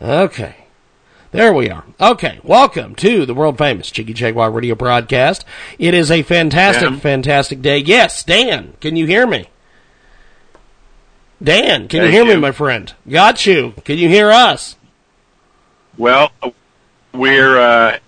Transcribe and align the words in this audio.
Okay. 0.00 0.54
There 1.30 1.52
we 1.52 1.68
are. 1.70 1.84
Okay, 2.00 2.40
welcome 2.42 2.94
to 2.96 3.26
the 3.26 3.34
world 3.34 3.58
famous 3.58 3.90
Jiggy 3.90 4.14
Jaguar 4.14 4.50
radio 4.50 4.74
broadcast. 4.74 5.44
It 5.78 5.92
is 5.92 6.10
a 6.10 6.22
fantastic, 6.22 6.88
Dan? 6.88 7.00
fantastic 7.00 7.60
day. 7.60 7.78
Yes, 7.78 8.24
Dan, 8.24 8.74
can 8.80 8.96
you 8.96 9.06
hear 9.06 9.26
me? 9.26 9.46
Dan, 11.42 11.86
can 11.88 11.98
you 12.04 12.10
Thank 12.10 12.14
hear 12.26 12.34
me, 12.34 12.40
my 12.40 12.50
friend? 12.52 12.92
Got 13.08 13.44
you. 13.44 13.74
Can 13.84 13.98
you 13.98 14.08
hear 14.08 14.30
us? 14.30 14.76
Well, 15.98 16.30
we're 17.12 17.58
uh, 17.58 17.98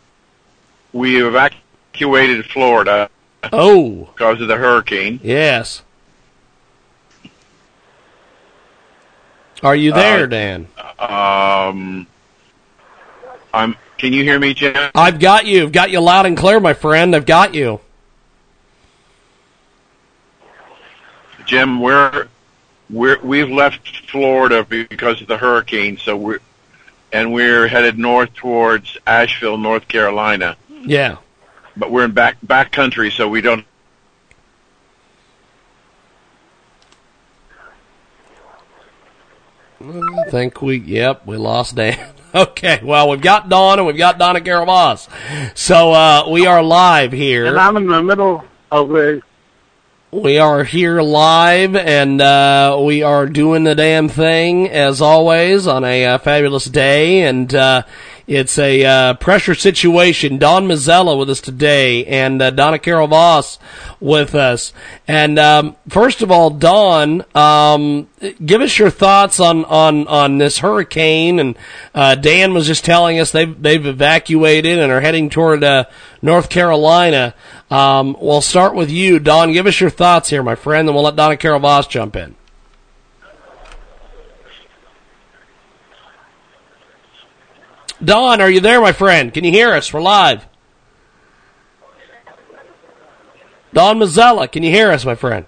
we 0.93 1.23
evacuated 1.25 2.47
Florida 2.47 3.11
Oh, 3.53 4.09
because 4.15 4.41
of 4.41 4.49
the 4.49 4.57
hurricane. 4.57 5.21
yes. 5.23 5.83
Are 9.63 9.77
you 9.77 9.93
there, 9.93 10.25
Uh, 10.25 10.27
Dan? 10.27 10.69
Um, 10.99 12.07
I'm. 13.53 13.77
Can 13.99 14.13
you 14.15 14.23
hear 14.23 14.39
me, 14.39 14.55
Jim? 14.55 14.75
I've 14.95 15.19
got 15.21 15.45
you. 15.45 15.65
I've 15.65 15.73
got 15.73 15.91
you 15.91 16.01
loud 16.01 16.25
and 16.25 16.37
clear, 16.37 16.59
my 16.61 16.73
friend. 16.73 17.15
I've 17.15 17.27
got 17.27 17.55
you. 17.55 17.81
Jim, 21.45 21.81
we're 21.81 22.29
we're 22.89 23.19
we've 23.21 23.51
left 23.51 24.07
Florida 24.11 24.65
because 24.65 25.21
of 25.21 25.27
the 25.29 25.37
hurricane. 25.37 25.99
So 25.99 26.17
we're 26.17 26.39
and 27.13 27.33
we're 27.33 27.67
headed 27.67 27.99
north 27.99 28.33
towards 28.35 28.97
Asheville, 29.07 29.59
North 29.59 29.89
Carolina. 29.89 30.57
Yeah. 30.83 31.17
But 31.77 31.91
we're 31.91 32.05
in 32.05 32.13
back 32.13 32.37
back 32.43 32.73
country, 32.73 33.11
so 33.11 33.29
we 33.29 33.41
don't. 33.41 33.65
I 39.83 40.25
think 40.29 40.61
we, 40.61 40.79
yep, 40.79 41.27
we 41.27 41.37
lost 41.37 41.77
Dan. 41.77 41.99
Okay, 42.33 42.79
well, 42.85 43.09
we've 43.09 43.21
got 43.21 43.49
Dawn 43.49 43.81
and 43.81 43.89
we've 43.89 43.97
got 43.97 44.17
Donna 44.17 44.41
Carol 44.41 44.97
So, 45.57 45.91
uh, 45.91 46.29
we 46.31 46.47
are 46.47 46.63
live 46.63 47.11
here. 47.11 47.47
And 47.47 47.59
I'm 47.59 47.77
in 47.77 47.89
the 47.89 48.01
middle 48.05 48.45
of 48.71 48.89
the. 48.91 49.21
We 50.13 50.39
are 50.39 50.63
here 50.63 51.03
live 51.03 51.75
and, 51.75 52.21
uh, 52.21 52.81
we 52.85 53.03
are 53.03 53.27
doing 53.27 53.65
the 53.65 53.75
damn 53.75 54.09
thing 54.09 54.69
as 54.69 55.03
always 55.03 55.67
on 55.67 55.83
a 55.83 56.05
uh, 56.07 56.19
fabulous 56.19 56.67
day 56.67 57.23
and, 57.23 57.53
uh, 57.53 57.83
it's 58.31 58.61
a 58.61 58.85
uh, 58.85 59.15
pressure 59.15 59.57
situation. 59.57 60.39
Don 60.39 60.69
Mazzella 60.69 61.19
with 61.19 61.29
us 61.31 61.41
today, 61.41 62.07
and 62.07 62.41
uh, 62.41 62.51
Donna 62.51 62.79
Carol 62.79 63.09
Voss 63.09 63.59
with 63.99 64.37
us. 64.37 64.73
And 65.09 65.37
um, 65.37 65.75
first 65.89 66.23
of 66.23 66.31
all, 66.31 66.51
Don, 66.51 67.25
um, 67.35 68.09
give 68.47 68.61
us 68.61 68.79
your 68.79 68.89
thoughts 68.89 69.41
on 69.41 69.65
on 69.65 70.07
on 70.07 70.39
this 70.39 70.59
hurricane. 70.59 71.41
And 71.41 71.59
uh, 71.93 72.15
Dan 72.15 72.55
was 72.55 72.69
just 72.69 72.85
telling 72.85 73.19
us 73.19 73.33
they've 73.33 73.61
they've 73.61 73.85
evacuated 73.85 74.79
and 74.79 74.93
are 74.93 75.01
heading 75.01 75.29
toward 75.29 75.65
uh, 75.65 75.87
North 76.23 76.51
Carolina. 76.51 77.35
Um, 77.69 78.17
we'll 78.21 78.43
start 78.43 78.77
with 78.77 78.91
you, 78.93 79.19
Don. 79.19 79.51
Give 79.53 79.67
us 79.67 79.81
your 79.81 79.91
thoughts 79.91 80.31
here, 80.31 80.45
my 80.45 80.55
friend, 80.55 80.87
and 80.87 80.95
we'll 80.95 81.03
let 81.03 81.17
Donna 81.17 81.37
Carol 81.37 81.59
Voss 81.59 81.89
jump 81.89 82.15
in. 82.15 82.37
Don, 88.05 88.41
are 88.41 88.51
you 88.51 88.61
there, 88.61 88.81
my 88.81 88.93
friend? 88.93 89.33
Can 89.33 89.45
you 89.45 89.51
hear 89.51 89.73
us? 89.73 89.93
We're 89.93 90.01
live. 90.01 90.47
Don 93.73 93.99
Mazzella, 93.99 94.51
can 94.51 94.63
you 94.63 94.71
hear 94.71 94.91
us, 94.91 95.05
my 95.05 95.15
friend? 95.15 95.47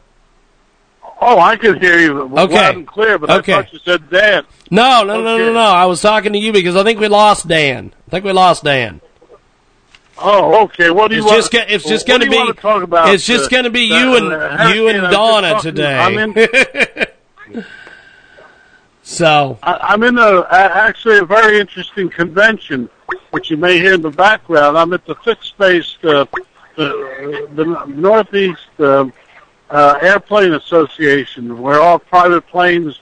Oh, 1.20 1.38
I 1.38 1.56
can 1.56 1.80
hear 1.80 1.98
you 1.98 2.20
Okay. 2.36 2.54
loud 2.54 2.76
and 2.76 2.86
clear, 2.86 3.18
but 3.18 3.30
Okay. 3.30 3.52
I 3.54 3.62
thought 3.62 3.72
you 3.72 3.78
said 3.84 4.10
Dan. 4.10 4.44
No, 4.70 5.02
no, 5.04 5.22
no, 5.22 5.36
no, 5.38 5.44
Okay. 5.44 5.52
no. 5.54 5.60
I 5.60 5.86
was 5.86 6.00
talking 6.00 6.32
to 6.32 6.38
you 6.38 6.52
because 6.52 6.76
I 6.76 6.84
think 6.84 7.00
we 7.00 7.08
lost 7.08 7.48
Dan. 7.48 7.92
I 8.06 8.10
think 8.10 8.24
we 8.24 8.32
lost 8.32 8.64
Dan. 8.64 9.00
Oh, 10.18 10.62
okay. 10.64 10.90
What 10.90 11.08
do 11.08 11.16
you 11.16 11.22
It's 11.22 11.30
want? 11.30 11.50
just, 11.50 11.54
it's 11.70 11.84
just 11.88 12.06
going 12.06 12.20
to 12.20 12.30
be. 12.30 12.36
want 12.36 12.54
to 12.54 12.60
talk 12.62 12.82
about? 12.82 13.08
it's 13.08 13.24
just 13.26 13.46
uh, 13.46 13.48
going 13.48 13.64
to 13.64 13.70
be 13.70 13.82
you 13.82 14.16
and 14.16 14.76
you 14.76 14.88
and 14.88 15.10
Donna 15.10 15.60
today. 15.60 17.06
So 19.12 19.58
I- 19.62 19.78
I'm 19.90 20.02
in 20.04 20.16
a, 20.16 20.40
a 20.40 20.46
actually 20.50 21.18
a 21.18 21.24
very 21.24 21.60
interesting 21.60 22.08
convention, 22.08 22.88
which 23.30 23.50
you 23.50 23.58
may 23.58 23.78
hear 23.78 23.92
in 23.92 24.00
the 24.00 24.10
background. 24.10 24.78
I'm 24.78 24.92
at 24.94 25.04
the 25.04 25.14
Fixed 25.16 25.58
Base, 25.58 25.98
uh, 26.02 26.24
the, 26.76 27.46
the 27.54 27.84
Northeast 27.88 28.68
uh, 28.78 29.04
uh, 29.68 29.98
Airplane 30.00 30.54
Association, 30.54 31.60
where 31.60 31.78
all 31.78 31.98
private 31.98 32.46
planes 32.46 33.00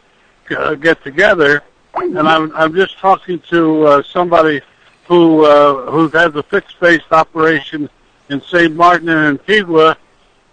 uh, 0.50 0.74
get 0.74 1.00
together, 1.04 1.62
and 1.94 2.18
I'm 2.18 2.52
I'm 2.56 2.74
just 2.74 2.98
talking 2.98 3.38
to 3.50 3.86
uh, 3.86 4.02
somebody 4.02 4.60
who 5.06 5.44
uh, 5.44 5.92
who 5.92 6.08
has 6.08 6.34
a 6.34 6.42
fixed 6.42 6.80
base 6.80 7.02
operation 7.12 7.88
in 8.30 8.42
St. 8.42 8.74
Martin 8.74 9.08
and 9.10 9.38
Antigua, 9.38 9.96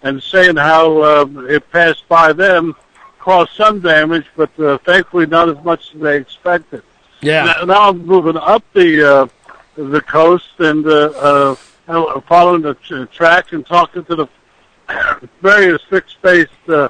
and 0.04 0.22
saying 0.22 0.54
how 0.54 1.02
uh, 1.02 1.26
it 1.48 1.68
passed 1.72 2.08
by 2.08 2.32
them, 2.32 2.76
caused 3.28 3.52
some 3.52 3.78
damage, 3.80 4.24
but 4.36 4.48
uh, 4.58 4.78
thankfully 4.86 5.26
not 5.26 5.50
as 5.50 5.62
much 5.62 5.94
as 5.94 6.00
they 6.00 6.16
expected. 6.16 6.82
yeah, 7.20 7.44
Now, 7.44 7.64
now 7.66 7.88
I'm 7.90 8.06
moving 8.06 8.38
up 8.38 8.64
the 8.72 8.90
uh, 9.06 9.28
the 9.74 10.00
coast 10.00 10.52
and 10.60 10.86
uh, 10.86 11.54
uh, 11.86 12.20
following 12.22 12.62
the 12.62 12.72
t- 12.72 13.04
track 13.12 13.52
and 13.52 13.66
talking 13.66 14.02
to 14.06 14.16
the 14.16 14.28
various 15.42 15.82
fixed 15.90 16.22
base 16.22 16.48
uh, 16.68 16.88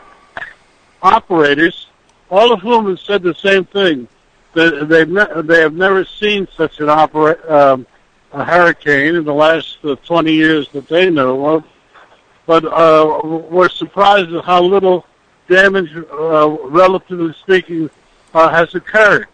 operators, 1.02 1.88
all 2.30 2.52
of 2.52 2.60
whom 2.60 2.86
have 2.86 3.00
said 3.00 3.24
the 3.24 3.34
same 3.34 3.64
thing. 3.64 4.06
That 4.54 4.88
they've 4.88 5.08
ne- 5.08 5.42
they 5.42 5.60
have 5.60 5.74
never 5.74 6.04
seen 6.04 6.46
such 6.56 6.78
an 6.78 6.88
opera- 6.88 7.42
um, 7.52 7.84
a 8.32 8.44
hurricane 8.44 9.16
in 9.16 9.24
the 9.24 9.34
last 9.34 9.78
uh, 9.82 9.96
20 10.06 10.32
years 10.32 10.68
that 10.68 10.86
they 10.86 11.10
know 11.10 11.46
of. 11.56 11.64
But 12.46 12.64
uh, 12.64 13.22
we're 13.24 13.68
surprised 13.68 14.32
at 14.32 14.44
how 14.44 14.62
little 14.62 15.04
damage, 15.48 15.90
uh, 15.96 16.48
relatively 16.64 17.32
speaking, 17.34 17.90
uh, 18.34 18.48
has 18.48 18.74
occurred. 18.74 19.26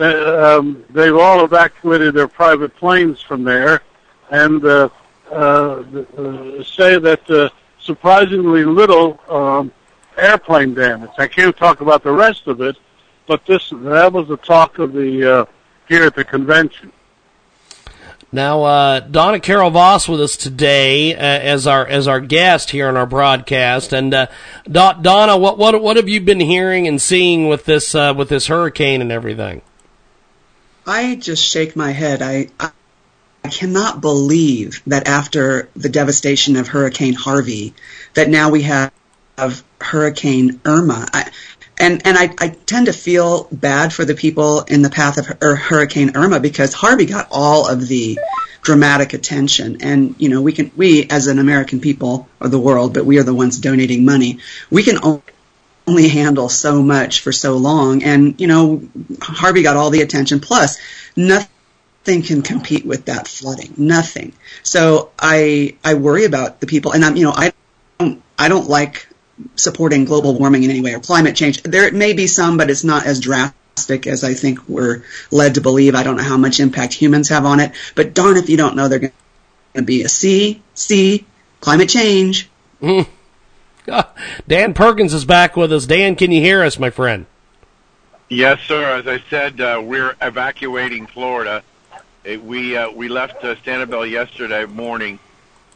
Um, 0.00 0.84
they've 0.90 1.16
all 1.16 1.44
evacuated 1.44 2.14
their 2.14 2.28
private 2.28 2.74
planes 2.76 3.20
from 3.20 3.42
there, 3.42 3.82
and 4.30 4.64
uh, 4.64 4.88
uh, 5.30 5.82
uh, 6.16 6.62
say 6.62 6.98
that 6.98 7.28
uh, 7.28 7.50
surprisingly 7.80 8.64
little 8.64 9.18
um, 9.28 9.72
airplane 10.16 10.74
damage. 10.74 11.10
I 11.18 11.26
can't 11.26 11.56
talk 11.56 11.80
about 11.80 12.04
the 12.04 12.12
rest 12.12 12.46
of 12.46 12.60
it, 12.60 12.76
but 13.26 13.44
this 13.44 13.70
that 13.70 14.12
was 14.12 14.28
the 14.28 14.36
talk 14.36 14.78
of 14.78 14.92
the 14.92 15.40
uh, 15.40 15.44
here 15.88 16.04
at 16.04 16.14
the 16.14 16.24
convention. 16.24 16.92
Now, 18.30 18.64
uh, 18.64 19.00
Donna 19.00 19.40
Carol 19.40 19.70
Voss 19.70 20.06
with 20.06 20.20
us 20.20 20.36
today 20.36 21.14
uh, 21.14 21.18
as 21.18 21.66
our 21.66 21.86
as 21.86 22.06
our 22.06 22.20
guest 22.20 22.70
here 22.70 22.88
on 22.88 22.96
our 22.96 23.06
broadcast. 23.06 23.92
And 23.94 24.12
uh, 24.12 24.26
Do- 24.64 25.00
Donna, 25.00 25.36
what 25.38 25.56
what 25.56 25.80
what 25.82 25.96
have 25.96 26.08
you 26.08 26.20
been 26.20 26.40
hearing 26.40 26.86
and 26.86 27.00
seeing 27.00 27.48
with 27.48 27.64
this 27.64 27.94
uh, 27.94 28.12
with 28.16 28.28
this 28.28 28.48
hurricane 28.48 29.00
and 29.00 29.10
everything? 29.10 29.62
I 30.86 31.16
just 31.16 31.44
shake 31.44 31.74
my 31.74 31.92
head. 31.92 32.20
I, 32.20 32.48
I 32.60 32.70
I 33.44 33.50
cannot 33.50 34.00
believe 34.02 34.82
that 34.88 35.08
after 35.08 35.70
the 35.74 35.88
devastation 35.88 36.56
of 36.56 36.68
Hurricane 36.68 37.14
Harvey, 37.14 37.72
that 38.14 38.28
now 38.28 38.50
we 38.50 38.62
have, 38.62 38.92
have 39.38 39.64
Hurricane 39.80 40.60
Irma. 40.66 41.08
I, 41.12 41.30
and 41.78 42.06
and 42.06 42.16
I, 42.16 42.34
I 42.38 42.48
tend 42.48 42.86
to 42.86 42.92
feel 42.92 43.48
bad 43.52 43.92
for 43.92 44.04
the 44.04 44.14
people 44.14 44.62
in 44.62 44.82
the 44.82 44.90
path 44.90 45.18
of 45.18 45.26
Hur- 45.26 45.56
Hurricane 45.56 46.16
Irma 46.16 46.40
because 46.40 46.74
Harvey 46.74 47.06
got 47.06 47.28
all 47.30 47.68
of 47.68 47.86
the 47.86 48.18
dramatic 48.62 49.14
attention, 49.14 49.78
and 49.82 50.14
you 50.18 50.28
know 50.28 50.42
we 50.42 50.52
can 50.52 50.70
we 50.76 51.06
as 51.08 51.26
an 51.26 51.38
American 51.38 51.80
people 51.80 52.28
or 52.40 52.48
the 52.48 52.58
world, 52.58 52.94
but 52.94 53.04
we 53.06 53.18
are 53.18 53.24
the 53.24 53.34
ones 53.34 53.58
donating 53.58 54.04
money. 54.04 54.38
We 54.70 54.82
can 54.82 54.98
only 55.88 56.08
handle 56.08 56.48
so 56.48 56.82
much 56.82 57.20
for 57.20 57.32
so 57.32 57.56
long. 57.56 58.02
And, 58.04 58.40
you 58.40 58.46
know, 58.46 58.82
Harvey 59.20 59.62
got 59.62 59.76
all 59.76 59.90
the 59.90 60.02
attention. 60.02 60.40
Plus, 60.40 60.78
nothing 61.16 62.22
can 62.22 62.42
compete 62.42 62.84
with 62.84 63.06
that 63.06 63.26
flooding. 63.26 63.72
Nothing. 63.76 64.34
So 64.62 65.10
I, 65.18 65.76
I 65.82 65.94
worry 65.94 66.24
about 66.24 66.60
the 66.60 66.66
people. 66.66 66.92
And 66.92 67.04
I'm, 67.04 67.16
you 67.16 67.24
know, 67.24 67.32
I 67.34 67.52
don't, 67.98 68.22
I 68.38 68.48
don't 68.48 68.68
like 68.68 69.07
supporting 69.56 70.04
global 70.04 70.38
warming 70.38 70.64
in 70.64 70.70
any 70.70 70.80
way 70.80 70.94
or 70.94 71.00
climate 71.00 71.36
change. 71.36 71.62
There 71.62 71.90
may 71.92 72.12
be 72.12 72.26
some, 72.26 72.56
but 72.56 72.70
it's 72.70 72.84
not 72.84 73.06
as 73.06 73.20
drastic 73.20 74.06
as 74.06 74.24
I 74.24 74.34
think 74.34 74.68
we're 74.68 75.04
led 75.30 75.54
to 75.54 75.60
believe. 75.60 75.94
I 75.94 76.02
don't 76.02 76.16
know 76.16 76.22
how 76.22 76.36
much 76.36 76.60
impact 76.60 76.94
humans 76.94 77.28
have 77.28 77.44
on 77.44 77.60
it, 77.60 77.72
but 77.94 78.14
darn 78.14 78.36
if 78.36 78.48
you 78.48 78.56
don't 78.56 78.76
know 78.76 78.88
they're 78.88 78.98
going 78.98 79.12
to 79.74 79.82
be 79.82 80.02
a 80.02 80.08
C, 80.08 80.62
C, 80.74 81.26
climate 81.60 81.88
change. 81.88 82.48
Dan 84.48 84.74
Perkins 84.74 85.14
is 85.14 85.24
back 85.24 85.56
with 85.56 85.72
us. 85.72 85.86
Dan, 85.86 86.16
can 86.16 86.30
you 86.30 86.40
hear 86.40 86.62
us, 86.62 86.78
my 86.78 86.90
friend? 86.90 87.26
Yes, 88.28 88.60
sir. 88.60 88.98
As 88.98 89.06
I 89.06 89.22
said, 89.30 89.60
uh, 89.60 89.80
we're 89.82 90.14
evacuating 90.20 91.06
Florida. 91.06 91.62
It, 92.24 92.44
we 92.44 92.76
uh, 92.76 92.90
we 92.90 93.08
left 93.08 93.42
uh, 93.42 93.54
Sanibel 93.56 94.08
yesterday 94.08 94.66
morning, 94.66 95.18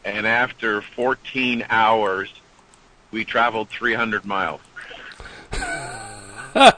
and 0.05 0.27
after 0.27 0.81
14 0.81 1.65
hours, 1.69 2.31
we 3.13 3.23
traveled 3.23 3.69
300 3.69 4.25
miles. 4.25 4.59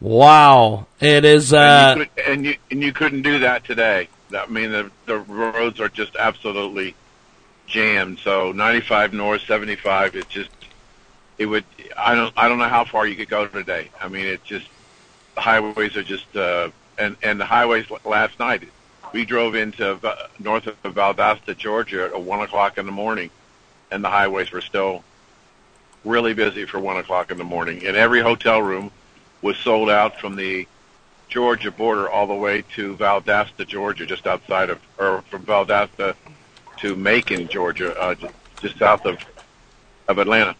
wow, 0.00 0.86
it 1.00 1.24
is. 1.24 1.52
Uh, 1.52 1.94
and, 1.96 1.98
you 1.98 2.06
could, 2.06 2.24
and 2.26 2.44
you 2.44 2.56
and 2.70 2.82
you 2.82 2.92
couldn't 2.92 3.22
do 3.22 3.38
that 3.40 3.64
today. 3.64 4.08
I 4.36 4.46
mean, 4.46 4.70
the 4.70 4.90
the 5.06 5.18
roads 5.18 5.80
are 5.80 5.88
just 5.88 6.14
absolutely 6.16 6.94
jammed. 7.66 8.18
So 8.18 8.52
95 8.52 9.14
north, 9.14 9.42
75. 9.42 10.14
It 10.14 10.28
just 10.28 10.50
it 11.38 11.46
would. 11.46 11.64
I 11.96 12.14
don't 12.14 12.32
I 12.36 12.48
don't 12.48 12.58
know 12.58 12.68
how 12.68 12.84
far 12.84 13.06
you 13.06 13.16
could 13.16 13.30
go 13.30 13.48
today. 13.48 13.90
I 14.00 14.08
mean, 14.08 14.26
it 14.26 14.44
just 14.44 14.68
the 15.34 15.40
highways 15.40 15.96
are 15.96 16.04
just 16.04 16.36
uh, 16.36 16.68
and 16.98 17.16
and 17.22 17.40
the 17.40 17.46
highways 17.46 17.86
last 18.04 18.38
night. 18.38 18.68
We 19.14 19.24
drove 19.24 19.54
into 19.54 19.98
north 20.38 20.66
of 20.66 20.76
Valdosta, 20.82 21.56
Georgia, 21.56 22.04
at 22.04 22.22
one 22.22 22.40
o'clock 22.40 22.78
in 22.78 22.86
the 22.86 22.92
morning, 22.92 23.30
and 23.90 24.02
the 24.02 24.08
highways 24.08 24.52
were 24.52 24.62
still 24.62 25.04
really 26.04 26.34
busy 26.34 26.64
for 26.64 26.78
one 26.80 26.96
o'clock 26.96 27.30
in 27.30 27.38
the 27.38 27.44
morning. 27.44 27.86
And 27.86 27.96
every 27.96 28.20
hotel 28.20 28.62
room 28.62 28.90
was 29.40 29.56
sold 29.58 29.90
out 29.90 30.18
from 30.20 30.36
the 30.36 30.66
Georgia 31.28 31.70
border 31.70 32.10
all 32.10 32.26
the 32.26 32.34
way 32.34 32.62
to 32.74 32.96
Valdosta, 32.96 33.66
Georgia, 33.66 34.04
just 34.04 34.26
outside 34.26 34.70
of, 34.70 34.80
or 34.98 35.22
from 35.30 35.44
Valdosta 35.44 36.14
to 36.78 36.96
Macon, 36.96 37.48
Georgia, 37.48 37.98
uh, 37.98 38.14
just, 38.14 38.34
just 38.60 38.78
south 38.78 39.06
of 39.06 39.18
of 40.08 40.18
Atlanta. 40.18 40.54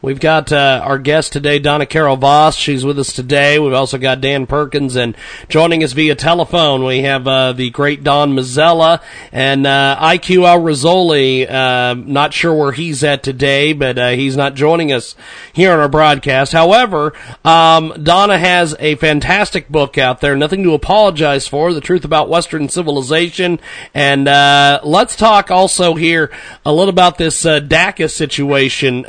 We've 0.00 0.20
got 0.20 0.52
uh, 0.52 0.80
our 0.84 1.00
guest 1.00 1.32
today, 1.32 1.58
Donna 1.58 1.84
Carol 1.84 2.16
Voss. 2.16 2.54
She's 2.54 2.84
with 2.84 3.00
us 3.00 3.12
today. 3.12 3.58
We've 3.58 3.72
also 3.72 3.98
got 3.98 4.20
Dan 4.20 4.46
Perkins, 4.46 4.94
and 4.94 5.16
joining 5.48 5.82
us 5.82 5.90
via 5.90 6.14
telephone, 6.14 6.84
we 6.84 7.00
have 7.00 7.26
uh, 7.26 7.52
the 7.52 7.70
great 7.70 8.04
Don 8.04 8.32
Mazzella 8.32 9.02
and 9.32 9.66
uh, 9.66 9.98
IQ 10.00 10.46
Al 10.46 10.60
Rassooli. 10.60 11.50
Uh, 11.50 11.94
not 11.94 12.32
sure 12.32 12.54
where 12.54 12.70
he's 12.70 13.02
at 13.02 13.24
today, 13.24 13.72
but 13.72 13.98
uh, 13.98 14.10
he's 14.10 14.36
not 14.36 14.54
joining 14.54 14.92
us 14.92 15.16
here 15.52 15.72
on 15.72 15.80
our 15.80 15.88
broadcast. 15.88 16.52
However, 16.52 17.12
um, 17.44 17.92
Donna 18.00 18.38
has 18.38 18.76
a 18.78 18.94
fantastic 18.94 19.68
book 19.68 19.98
out 19.98 20.20
there, 20.20 20.36
Nothing 20.36 20.62
to 20.62 20.74
Apologize 20.74 21.48
For, 21.48 21.72
The 21.72 21.80
Truth 21.80 22.04
About 22.04 22.28
Western 22.28 22.68
Civilization. 22.68 23.58
And 23.94 24.28
uh, 24.28 24.78
let's 24.84 25.16
talk 25.16 25.50
also 25.50 25.94
here 25.94 26.30
a 26.64 26.72
little 26.72 26.88
about 26.88 27.18
this 27.18 27.42
DACA 27.42 28.08
situation. 28.08 29.04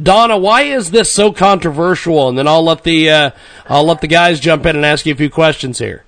Don 0.00 0.19
Donna, 0.20 0.36
why 0.36 0.64
is 0.64 0.90
this 0.90 1.10
so 1.10 1.32
controversial? 1.32 2.28
And 2.28 2.36
then 2.36 2.46
I'll 2.46 2.62
let 2.62 2.84
the 2.84 3.08
uh, 3.08 3.30
I'll 3.66 3.86
let 3.86 4.02
the 4.02 4.06
guys 4.06 4.38
jump 4.38 4.66
in 4.66 4.76
and 4.76 4.84
ask 4.84 5.06
you 5.06 5.14
a 5.14 5.16
few 5.16 5.30
questions 5.30 5.78
here. 5.78 6.04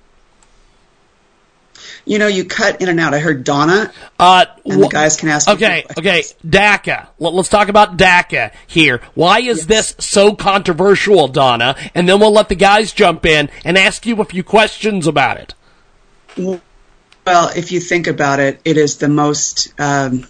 You 2.05 2.19
know, 2.19 2.27
you 2.27 2.45
cut 2.45 2.79
in 2.79 2.89
and 2.89 2.99
out. 2.99 3.15
I 3.15 3.19
heard 3.19 3.43
Donna, 3.43 3.91
uh, 4.19 4.45
and 4.65 4.83
the 4.83 4.87
guys 4.87 5.15
can 5.15 5.29
ask. 5.29 5.49
Okay, 5.49 5.83
okay, 5.97 6.21
DACA. 6.45 7.07
Let, 7.17 7.33
us 7.33 7.49
talk 7.49 7.69
about 7.69 7.97
DACA 7.97 8.53
here. 8.67 9.01
Why 9.15 9.39
is 9.39 9.65
yes. 9.67 9.93
this 9.95 9.95
so 10.05 10.35
controversial, 10.35 11.27
Donna? 11.27 11.75
And 11.95 12.07
then 12.07 12.19
we'll 12.19 12.33
let 12.33 12.49
the 12.49 12.55
guys 12.55 12.93
jump 12.93 13.25
in 13.25 13.49
and 13.65 13.79
ask 13.79 14.05
you 14.05 14.21
a 14.21 14.25
few 14.25 14.43
questions 14.43 15.07
about 15.07 15.37
it. 15.37 15.55
Well, 17.25 17.49
if 17.55 17.71
you 17.71 17.79
think 17.79 18.05
about 18.05 18.39
it, 18.39 18.61
it 18.63 18.77
is 18.77 18.97
the 18.97 19.09
most 19.09 19.73
um, 19.79 20.27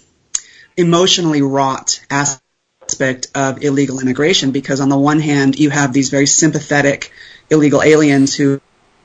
emotionally 0.78 1.42
wrought 1.42 2.00
aspect 2.08 2.43
aspect 2.84 3.28
of 3.34 3.62
illegal 3.62 4.00
immigration 4.00 4.50
because 4.50 4.80
on 4.80 4.88
the 4.88 4.98
one 4.98 5.20
hand 5.20 5.58
you 5.58 5.70
have 5.70 5.92
these 5.92 6.10
very 6.10 6.26
sympathetic 6.26 7.12
illegal 7.50 7.82
aliens 7.82 8.34
who, 8.34 8.60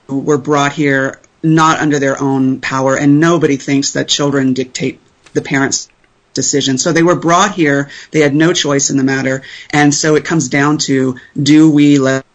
were 0.08 0.40
brought 0.40 0.74
here 0.74 1.20
not 1.44 1.80
under 1.80 2.00
their 2.00 2.20
own 2.20 2.60
power 2.62 2.98
and 2.98 3.20
nobody 3.20 3.58
thinks 3.58 3.92
that 3.92 4.08
children 4.08 4.54
dictate 4.54 5.00
the 5.34 5.42
parents 5.42 5.88
decision. 6.34 6.80
So 6.80 6.92
they 6.92 7.04
were 7.04 7.16
brought 7.16 7.54
here, 7.54 7.92
they 8.10 8.22
had 8.22 8.34
no 8.34 8.52
choice 8.52 8.90
in 8.90 8.98
the 8.98 9.04
matter, 9.04 9.44
and 9.70 9.94
so 9.94 10.16
it 10.16 10.26
comes 10.26 10.50
down 10.50 10.80
to 10.90 11.20
do 11.40 11.70
we 11.70 12.00
let 12.00 12.26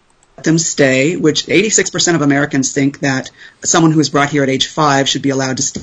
them 0.44 0.56
stay, 0.56 1.16
which 1.16 1.46
86% 1.46 2.14
of 2.14 2.22
Americans 2.22 2.72
think 2.72 3.00
that 3.00 3.32
someone 3.64 3.90
who 3.90 3.98
is 3.98 4.10
brought 4.10 4.30
here 4.30 4.44
at 4.44 4.48
age 4.48 4.68
5 4.68 5.08
should 5.08 5.22
be 5.22 5.30
allowed 5.30 5.56
to 5.56 5.64
stay 5.64 5.82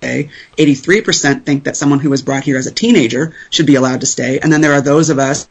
83% 0.00 1.44
think 1.44 1.64
that 1.64 1.76
someone 1.76 2.00
who 2.00 2.10
was 2.10 2.22
brought 2.22 2.44
here 2.44 2.56
as 2.56 2.66
a 2.66 2.72
teenager 2.72 3.34
should 3.50 3.66
be 3.66 3.74
allowed 3.76 4.00
to 4.00 4.06
stay. 4.06 4.38
And 4.40 4.52
then 4.52 4.60
there 4.60 4.72
are 4.72 4.80
those 4.80 5.10
of 5.10 5.18
us, 5.18 5.48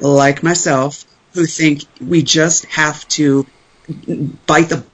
like 0.00 0.42
myself, 0.42 1.04
who 1.34 1.46
think 1.46 1.82
we 2.00 2.22
just 2.22 2.64
have 2.66 3.06
to 3.08 3.46
bite 4.46 4.68
the 4.68 4.84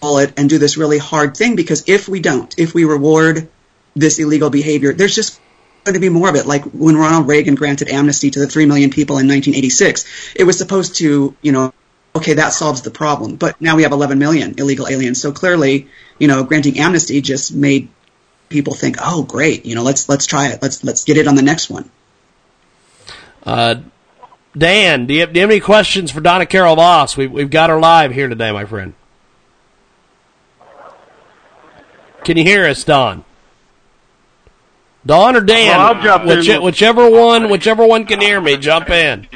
bullet 0.00 0.32
and 0.38 0.48
do 0.48 0.58
this 0.58 0.76
really 0.76 0.98
hard 0.98 1.36
thing 1.36 1.56
because 1.56 1.88
if 1.88 2.08
we 2.08 2.20
don't, 2.20 2.58
if 2.58 2.74
we 2.74 2.84
reward 2.84 3.48
this 3.94 4.18
illegal 4.18 4.50
behavior, 4.50 4.92
there's 4.92 5.14
just 5.14 5.40
going 5.84 5.94
to 5.94 6.00
be 6.00 6.08
more 6.08 6.28
of 6.28 6.36
it. 6.36 6.46
Like 6.46 6.64
when 6.64 6.96
Ronald 6.96 7.28
Reagan 7.28 7.54
granted 7.54 7.88
amnesty 7.88 8.30
to 8.30 8.38
the 8.38 8.46
3 8.46 8.66
million 8.66 8.90
people 8.90 9.16
in 9.16 9.28
1986, 9.28 10.34
it 10.36 10.44
was 10.44 10.58
supposed 10.58 10.96
to, 10.96 11.36
you 11.42 11.52
know, 11.52 11.72
okay, 12.14 12.34
that 12.34 12.52
solves 12.52 12.82
the 12.82 12.90
problem. 12.90 13.36
But 13.36 13.60
now 13.60 13.76
we 13.76 13.82
have 13.82 13.92
11 13.92 14.18
million 14.18 14.54
illegal 14.58 14.88
aliens. 14.88 15.20
So 15.20 15.32
clearly, 15.32 15.88
you 16.18 16.28
know, 16.28 16.44
granting 16.44 16.78
amnesty 16.78 17.20
just 17.20 17.54
made 17.54 17.88
people 18.50 18.74
think, 18.74 18.96
oh, 19.00 19.22
great, 19.22 19.64
you 19.64 19.74
know, 19.74 19.82
let's 19.82 20.08
let's 20.10 20.26
try 20.26 20.48
it. 20.48 20.60
Let's 20.60 20.84
let's 20.84 21.04
get 21.04 21.16
it 21.16 21.26
on 21.26 21.36
the 21.36 21.42
next 21.42 21.70
one. 21.70 21.90
Uh, 23.42 23.76
Dan, 24.56 25.06
do 25.06 25.14
you, 25.14 25.20
have, 25.20 25.32
do 25.32 25.38
you 25.38 25.42
have 25.42 25.50
any 25.50 25.60
questions 25.60 26.10
for 26.10 26.20
Donna 26.20 26.44
Carol 26.44 26.76
Voss? 26.76 27.16
We've 27.16 27.32
we've 27.32 27.48
got 27.48 27.70
her 27.70 27.80
live 27.80 28.12
here 28.12 28.28
today, 28.28 28.52
my 28.52 28.66
friend. 28.66 28.92
Can 32.24 32.36
you 32.36 32.44
hear 32.44 32.66
us, 32.66 32.84
Don? 32.84 33.24
Don 35.06 35.36
or 35.36 35.40
Dan? 35.40 35.68
Well, 35.68 35.80
I'll 35.80 36.02
jump 36.02 36.24
Which, 36.26 36.48
in. 36.48 36.62
Whichever 36.62 37.08
one, 37.08 37.48
whichever 37.48 37.86
one 37.86 38.04
can 38.04 38.20
hear 38.20 38.38
me, 38.38 38.58
jump 38.58 38.90
in. 38.90 39.26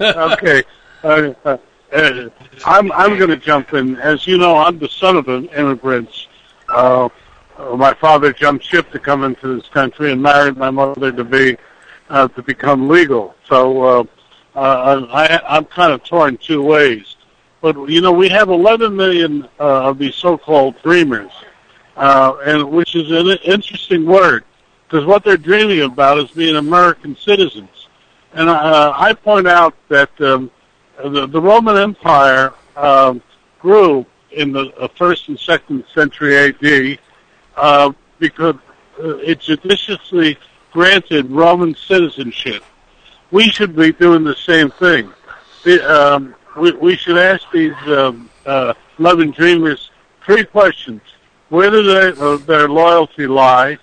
okay. 0.00 0.62
Uh, 1.02 1.32
uh, 1.44 1.58
I'm 2.64 2.92
I'm 2.92 3.18
going 3.18 3.30
to 3.30 3.36
jump 3.36 3.74
in. 3.74 3.96
As 3.96 4.26
you 4.26 4.38
know, 4.38 4.56
I'm 4.56 4.78
the 4.78 4.88
son 4.88 5.16
of 5.16 5.28
an 5.28 5.48
immigrants. 5.48 6.28
Uh, 6.68 7.06
uh, 7.06 7.08
my 7.76 7.94
father 7.94 8.32
jumped 8.32 8.64
ship 8.64 8.90
to 8.92 8.98
come 8.98 9.24
into 9.24 9.56
this 9.56 9.68
country 9.68 10.12
and 10.12 10.22
married 10.22 10.56
my 10.56 10.70
mother 10.70 11.12
to 11.12 11.24
be 11.24 11.56
uh, 12.08 12.28
to 12.28 12.42
become 12.42 12.88
legal. 12.88 13.34
So 13.48 13.82
uh, 13.82 14.04
uh, 14.54 15.06
I, 15.10 15.40
I'm 15.56 15.64
kind 15.64 15.92
of 15.92 16.04
torn 16.04 16.36
two 16.36 16.62
ways. 16.62 17.16
But 17.60 17.88
you 17.88 18.00
know, 18.00 18.12
we 18.12 18.28
have 18.28 18.48
11 18.48 18.94
million 18.94 19.48
uh, 19.58 19.88
of 19.88 19.98
these 19.98 20.14
so-called 20.14 20.80
dreamers, 20.82 21.32
uh, 21.96 22.36
and 22.44 22.70
which 22.70 22.94
is 22.94 23.10
an 23.10 23.38
interesting 23.44 24.06
word 24.06 24.44
because 24.86 25.04
what 25.04 25.24
they're 25.24 25.36
dreaming 25.36 25.80
about 25.80 26.18
is 26.18 26.30
being 26.30 26.56
American 26.56 27.16
citizens. 27.16 27.88
And 28.34 28.48
uh, 28.48 28.92
I 28.94 29.14
point 29.14 29.48
out 29.48 29.74
that 29.88 30.10
um, 30.20 30.50
the, 31.02 31.26
the 31.26 31.40
Roman 31.40 31.76
Empire 31.76 32.54
um, 32.76 33.22
grew 33.58 34.06
in 34.30 34.52
the 34.52 34.72
uh, 34.76 34.88
first 34.88 35.28
and 35.28 35.38
second 35.38 35.84
century 35.92 36.36
AD 36.36 36.98
uh, 37.56 37.92
because 38.18 38.56
uh, 39.02 39.16
it 39.16 39.40
judiciously 39.40 40.38
granted 40.72 41.30
Roman 41.30 41.74
citizenship. 41.74 42.62
We 43.30 43.48
should 43.48 43.74
be 43.74 43.92
doing 43.92 44.24
the 44.24 44.36
same 44.36 44.70
thing. 44.70 45.12
um, 45.88 46.34
we, 46.56 46.72
we 46.72 46.96
should 46.96 47.18
ask 47.18 47.44
these 47.52 47.74
um, 47.86 48.30
uh, 48.44 48.74
loving 48.98 49.32
dreamers 49.32 49.90
three 50.24 50.44
questions. 50.44 51.00
Where 51.48 51.70
do 51.70 51.82
they, 51.82 52.20
uh, 52.20 52.36
their 52.38 52.68
loyalty 52.68 53.26
lie? 53.26 53.78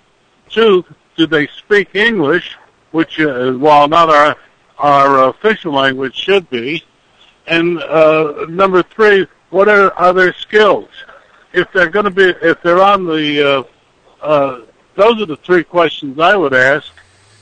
Two, 0.50 0.84
do 1.16 1.26
they 1.26 1.46
speak 1.48 1.94
English, 1.94 2.56
which, 2.92 3.20
uh, 3.20 3.52
while 3.52 3.88
not 3.88 4.10
our, 4.10 4.36
our 4.78 5.28
official 5.28 5.72
language, 5.72 6.14
should 6.14 6.48
be? 6.50 6.82
And 7.46 7.78
uh, 7.80 8.46
number 8.48 8.82
three, 8.82 9.26
what 9.50 9.68
are, 9.68 9.92
are 9.94 10.12
their 10.12 10.32
skills? 10.34 10.88
If 11.54 11.72
they're 11.72 11.88
going 11.88 12.04
to 12.04 12.10
be, 12.10 12.24
if 12.24 12.60
they're 12.62 12.82
on 12.82 13.06
the, 13.06 13.66
uh, 14.20 14.24
uh, 14.24 14.60
those 14.96 15.22
are 15.22 15.26
the 15.26 15.36
three 15.36 15.64
questions 15.64 16.18
I 16.18 16.36
would 16.36 16.52
ask, 16.52 16.92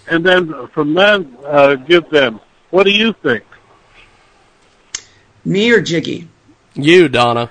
and 0.09 0.25
then 0.25 0.69
from 0.69 0.95
then 0.95 1.37
uh, 1.45 1.75
give 1.75 2.11
them. 2.11 2.41
What 2.71 2.85
do 2.85 2.91
you 2.91 3.13
think? 3.13 3.45
Me 5.45 5.71
or 5.73 5.81
Jiggy? 5.81 6.29
You, 6.75 7.09
Donna. 7.09 7.51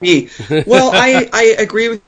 Me. 0.00 0.28
Well, 0.66 0.90
I, 0.92 1.28
I 1.32 1.54
agree 1.58 1.88
with 1.88 2.02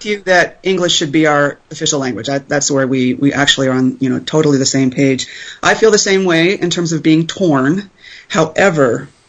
you 0.00 0.22
that 0.22 0.58
English 0.62 0.94
should 0.94 1.12
be 1.12 1.26
our 1.26 1.58
official 1.70 2.00
language. 2.00 2.28
I, 2.28 2.38
that's 2.38 2.70
where 2.70 2.86
we, 2.86 3.14
we 3.14 3.32
actually 3.32 3.68
are 3.68 3.74
on, 3.74 3.98
you 4.00 4.10
know, 4.10 4.18
totally 4.18 4.58
the 4.58 4.66
same 4.66 4.90
page. 4.90 5.28
I 5.62 5.74
feel 5.74 5.90
the 5.90 5.98
same 5.98 6.24
way 6.24 6.58
in 6.58 6.70
terms 6.70 6.92
of 6.92 7.02
being 7.02 7.26
torn. 7.26 7.90
However, 8.28 9.08
I 9.08 9.21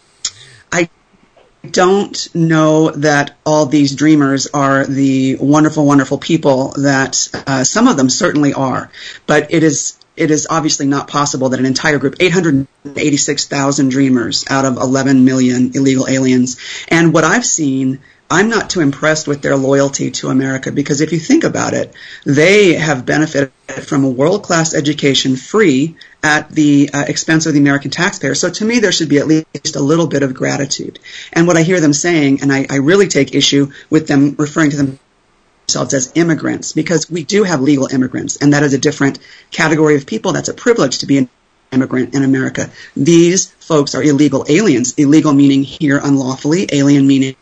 don't 1.69 2.35
know 2.35 2.91
that 2.91 3.35
all 3.45 3.65
these 3.65 3.95
dreamers 3.95 4.47
are 4.47 4.85
the 4.85 5.37
wonderful, 5.37 5.85
wonderful 5.85 6.17
people 6.17 6.73
that 6.73 7.29
uh, 7.47 7.63
some 7.63 7.87
of 7.87 7.97
them 7.97 8.09
certainly 8.09 8.53
are. 8.53 8.91
But 9.25 9.53
it 9.53 9.63
is 9.63 9.97
it 10.15 10.29
is 10.29 10.45
obviously 10.49 10.85
not 10.85 11.07
possible 11.07 11.49
that 11.49 11.59
an 11.59 11.65
entire 11.65 11.97
group, 11.97 12.17
886,000 12.19 13.89
dreamers 13.89 14.45
out 14.47 14.65
of 14.65 14.77
11 14.77 15.25
million 15.25 15.71
illegal 15.73 16.07
aliens, 16.07 16.59
and 16.87 17.13
what 17.13 17.23
I've 17.23 17.45
seen 17.45 17.99
I'm 18.29 18.49
not 18.49 18.69
too 18.69 18.79
impressed 18.79 19.27
with 19.27 19.41
their 19.41 19.55
loyalty 19.55 20.09
to 20.11 20.29
America 20.29 20.71
because 20.71 21.01
if 21.01 21.11
you 21.11 21.19
think 21.19 21.43
about 21.43 21.73
it, 21.73 21.93
they 22.25 22.73
have 22.73 23.05
benefited 23.05 23.51
from 23.83 24.03
a 24.03 24.09
world 24.09 24.43
class 24.43 24.73
education 24.73 25.35
free 25.35 25.95
at 26.23 26.49
the 26.49 26.89
uh, 26.93 27.05
expense 27.07 27.45
of 27.45 27.53
the 27.53 27.59
American 27.59 27.91
taxpayer. 27.91 28.33
So 28.33 28.49
to 28.49 28.65
me, 28.65 28.79
there 28.79 28.91
should 28.91 29.09
be 29.09 29.19
at 29.19 29.27
least 29.27 29.75
a 29.75 29.81
little 29.81 30.07
bit 30.07 30.23
of 30.23 30.33
gratitude. 30.33 30.99
And 31.31 31.45
what 31.47 31.57
I 31.57 31.63
hear 31.63 31.79
them 31.79 31.93
saying, 31.93 32.41
and 32.41 32.51
I, 32.51 32.65
I 32.69 32.77
really 32.77 33.07
take 33.07 33.35
issue 33.35 33.71
with 33.89 34.07
them 34.07 34.35
referring 34.37 34.71
to 34.71 34.77
themselves 34.77 35.93
as 35.93 36.11
immigrants 36.15 36.71
because 36.71 37.09
we 37.09 37.23
do 37.23 37.43
have 37.43 37.61
legal 37.61 37.87
immigrants, 37.87 38.37
and 38.37 38.53
that 38.53 38.63
is 38.63 38.73
a 38.73 38.79
different 38.79 39.19
category 39.51 39.95
of 39.95 40.05
people. 40.05 40.33
That's 40.33 40.49
a 40.49 40.53
privilege 40.53 40.99
to 40.99 41.05
be 41.05 41.17
an 41.17 41.29
immigrant 41.71 42.15
in 42.15 42.23
America. 42.23 42.71
These 42.95 43.51
folks 43.59 43.95
are 43.95 44.03
illegal 44.03 44.45
aliens. 44.47 44.93
Illegal 44.97 45.33
meaning 45.33 45.63
here 45.63 45.99
unlawfully, 46.03 46.67
alien 46.71 47.05
meaning 47.05 47.35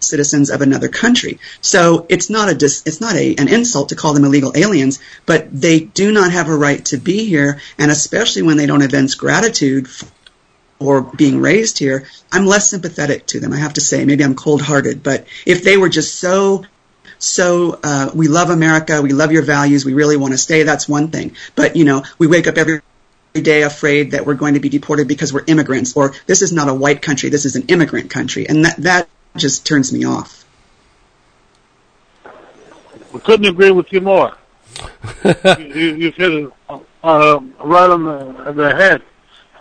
citizens 0.00 0.50
of 0.50 0.60
another 0.60 0.88
country. 0.88 1.38
So 1.60 2.06
it's 2.08 2.28
not 2.28 2.48
a 2.48 2.54
dis, 2.54 2.82
it's 2.86 3.00
not 3.00 3.14
a, 3.14 3.34
an 3.36 3.48
insult 3.48 3.90
to 3.90 3.96
call 3.96 4.14
them 4.14 4.24
illegal 4.24 4.52
aliens, 4.56 5.00
but 5.26 5.48
they 5.52 5.80
do 5.80 6.12
not 6.12 6.32
have 6.32 6.48
a 6.48 6.56
right 6.56 6.84
to 6.86 6.96
be 6.96 7.24
here, 7.26 7.60
and 7.78 7.90
especially 7.90 8.42
when 8.42 8.56
they 8.56 8.66
don't 8.66 8.82
evince 8.82 9.14
gratitude 9.14 9.88
for 10.78 11.02
being 11.02 11.40
raised 11.40 11.78
here, 11.78 12.06
I'm 12.32 12.44
less 12.44 12.70
sympathetic 12.70 13.26
to 13.26 13.40
them. 13.40 13.52
I 13.52 13.58
have 13.58 13.74
to 13.74 13.80
say, 13.80 14.04
maybe 14.04 14.24
I'm 14.24 14.34
cold-hearted, 14.34 15.02
but 15.02 15.26
if 15.46 15.62
they 15.62 15.76
were 15.76 15.88
just 15.88 16.16
so 16.16 16.64
so 17.18 17.78
uh, 17.84 18.10
we 18.12 18.26
love 18.26 18.50
America, 18.50 19.00
we 19.00 19.12
love 19.12 19.30
your 19.30 19.44
values, 19.44 19.84
we 19.84 19.94
really 19.94 20.16
want 20.16 20.32
to 20.32 20.38
stay. 20.38 20.64
That's 20.64 20.88
one 20.88 21.12
thing. 21.12 21.36
But 21.54 21.76
you 21.76 21.84
know, 21.84 22.02
we 22.18 22.26
wake 22.26 22.48
up 22.48 22.58
every 22.58 22.80
day 23.34 23.62
afraid 23.62 24.10
that 24.10 24.26
we're 24.26 24.34
going 24.34 24.54
to 24.54 24.60
be 24.60 24.68
deported 24.68 25.06
because 25.06 25.32
we're 25.32 25.44
immigrants, 25.46 25.96
or 25.96 26.14
this 26.26 26.42
is 26.42 26.52
not 26.52 26.68
a 26.68 26.74
white 26.74 27.00
country, 27.00 27.30
this 27.30 27.44
is 27.44 27.54
an 27.54 27.66
immigrant 27.68 28.10
country, 28.10 28.48
and 28.48 28.64
that 28.64 28.76
that 28.78 29.08
just 29.36 29.66
turns 29.66 29.92
me 29.92 30.04
off. 30.04 30.44
We 33.12 33.20
couldn't 33.20 33.46
agree 33.46 33.70
with 33.70 33.92
you 33.92 34.00
more. 34.00 34.36
you, 35.58 35.96
you, 35.96 36.10
hit 36.12 36.32
it 36.32 36.52
uh, 36.68 37.40
right 37.62 37.90
on 37.90 38.04
the, 38.04 38.52
the 38.52 38.74
head. 38.74 39.02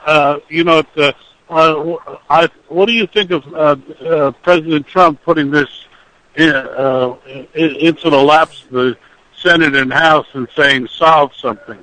Uh, 0.06 0.40
you 0.50 0.64
know, 0.64 0.84
uh, 0.98 1.12
uh, 1.50 1.98
I, 2.30 2.50
what 2.70 2.86
do 2.86 2.94
you 2.94 3.08
think 3.08 3.32
of 3.32 3.46
uh, 3.54 3.76
uh, 4.06 4.32
President 4.42 4.88
Trump 4.88 5.22
putting 5.24 5.52
this 5.52 5.70
in, 6.36 6.50
uh, 6.50 7.16
in, 7.54 7.76
into 7.76 8.10
the 8.10 8.18
laps 8.18 8.64
of 8.64 8.70
the 8.70 8.98
Senate 9.36 9.76
and 9.76 9.92
House 9.92 10.28
and 10.34 10.48
saying 10.56 10.88
solve 10.88 11.36
something? 11.36 11.78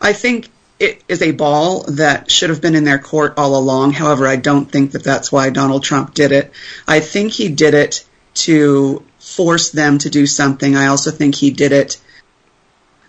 I 0.00 0.12
think 0.12 0.50
it 0.78 1.02
is 1.08 1.22
a 1.22 1.32
ball 1.32 1.82
that 1.88 2.30
should 2.30 2.50
have 2.50 2.60
been 2.60 2.74
in 2.74 2.84
their 2.84 2.98
court 2.98 3.34
all 3.36 3.56
along. 3.56 3.92
However, 3.92 4.26
I 4.26 4.36
don't 4.36 4.70
think 4.70 4.92
that 4.92 5.02
that's 5.02 5.32
why 5.32 5.50
Donald 5.50 5.82
Trump 5.82 6.14
did 6.14 6.32
it. 6.32 6.52
I 6.86 7.00
think 7.00 7.32
he 7.32 7.48
did 7.48 7.74
it 7.74 8.04
to 8.34 9.02
force 9.18 9.70
them 9.70 9.98
to 9.98 10.10
do 10.10 10.26
something. 10.26 10.76
I 10.76 10.86
also 10.86 11.10
think 11.10 11.34
he 11.34 11.50
did 11.50 11.72
it 11.72 12.00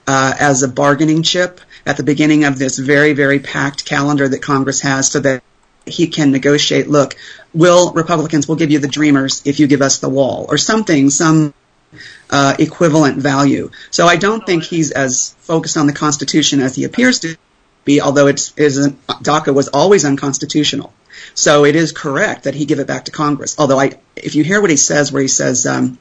uh, 0.07 0.33
as 0.39 0.63
a 0.63 0.67
bargaining 0.67 1.21
chip 1.21 1.61
at 1.85 1.97
the 1.97 2.03
beginning 2.03 2.43
of 2.45 2.57
this 2.57 2.77
very, 2.77 3.13
very 3.13 3.39
packed 3.39 3.85
calendar 3.85 4.27
that 4.27 4.41
Congress 4.41 4.81
has 4.81 5.11
so 5.11 5.19
that 5.19 5.43
he 5.85 6.07
can 6.07 6.31
negotiate, 6.31 6.87
look, 6.87 7.15
will 7.53 7.93
Republicans 7.93 8.47
will 8.47 8.55
give 8.55 8.71
you 8.71 8.79
the 8.79 8.87
dreamers 8.87 9.43
if 9.45 9.59
you 9.59 9.67
give 9.67 9.81
us 9.81 9.99
the 9.99 10.09
wall 10.09 10.47
or 10.49 10.57
something, 10.57 11.09
some 11.09 11.53
uh, 12.29 12.55
equivalent 12.59 13.17
value. 13.17 13.69
So 13.91 14.07
I 14.07 14.15
don't 14.15 14.45
think 14.45 14.63
he's 14.63 14.91
as 14.91 15.35
focused 15.39 15.77
on 15.77 15.87
the 15.87 15.93
Constitution 15.93 16.59
as 16.59 16.75
he 16.75 16.83
appears 16.83 17.19
to 17.19 17.37
be, 17.89 18.01
although 18.01 18.27
it's, 18.27 18.53
isn't, 18.55 19.05
DACA 19.07 19.53
was 19.53 19.67
always 19.69 20.05
unconstitutional. 20.05 20.93
So 21.33 21.65
it 21.65 21.75
is 21.75 21.91
correct 21.91 22.43
that 22.43 22.53
he 22.53 22.65
give 22.65 22.79
it 22.79 22.87
back 22.87 23.05
to 23.05 23.11
Congress. 23.11 23.55
Although 23.57 23.79
I, 23.79 23.93
if 24.15 24.35
you 24.35 24.43
hear 24.43 24.61
what 24.61 24.69
he 24.69 24.77
says, 24.77 25.11
where 25.11 25.21
he 25.21 25.27
says, 25.27 25.65
um, 25.65 25.97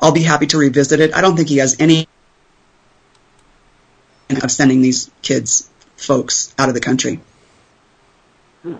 "I'll 0.00 0.12
be 0.12 0.22
happy 0.22 0.46
to 0.48 0.58
revisit 0.58 1.00
it," 1.00 1.14
I 1.14 1.20
don't 1.20 1.36
think 1.36 1.48
he 1.48 1.58
has 1.58 1.80
any 1.80 2.06
of 4.30 4.50
sending 4.50 4.82
these 4.82 5.10
kids, 5.22 5.68
folks, 5.96 6.54
out 6.58 6.68
of 6.68 6.74
the 6.74 6.80
country. 6.80 7.20
Uh, 8.64 8.74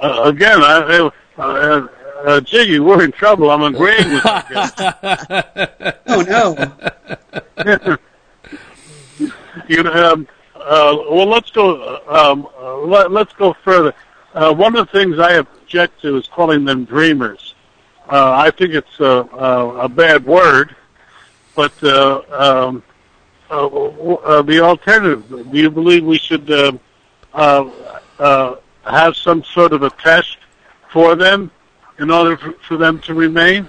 again, 0.00 0.62
I, 0.62 1.10
uh, 1.38 1.88
uh, 2.24 2.40
Jiggy, 2.40 2.80
we're 2.80 3.04
in 3.04 3.12
trouble. 3.12 3.50
I'm 3.50 3.62
agreeing 3.62 4.12
with 4.12 4.24
you. 4.24 4.30
oh 6.06 6.22
no. 6.22 7.98
you 9.68 9.82
know, 9.82 10.12
um, 10.12 10.28
uh, 10.60 10.96
well, 11.10 11.26
let's 11.26 11.50
go. 11.50 12.00
Um, 12.08 12.48
uh, 12.58 12.78
let, 12.78 13.12
us 13.12 13.32
go 13.36 13.52
further. 13.52 13.94
Uh, 14.34 14.54
one 14.54 14.76
of 14.76 14.86
the 14.86 14.92
things 14.92 15.18
I 15.18 15.32
object 15.32 16.00
to 16.02 16.16
is 16.16 16.28
calling 16.28 16.64
them 16.64 16.84
dreamers. 16.84 17.54
Uh, 18.08 18.32
I 18.32 18.50
think 18.50 18.74
it's 18.74 19.00
a, 19.00 19.04
a, 19.04 19.78
a 19.80 19.88
bad 19.88 20.24
word, 20.24 20.74
but 21.54 21.72
uh, 21.82 22.22
um, 22.30 22.82
uh, 23.50 24.42
the 24.42 24.60
alternative. 24.60 25.28
Do 25.28 25.58
you 25.58 25.70
believe 25.70 26.04
we 26.04 26.18
should 26.18 26.48
have 26.48 26.80
some 29.16 29.44
sort 29.44 29.72
of 29.72 29.82
a 29.82 29.90
test 29.90 30.38
for 30.90 31.14
them 31.14 31.50
in 31.98 32.10
order 32.10 32.36
for, 32.36 32.52
for 32.66 32.76
them 32.76 32.98
to 33.00 33.14
remain? 33.14 33.68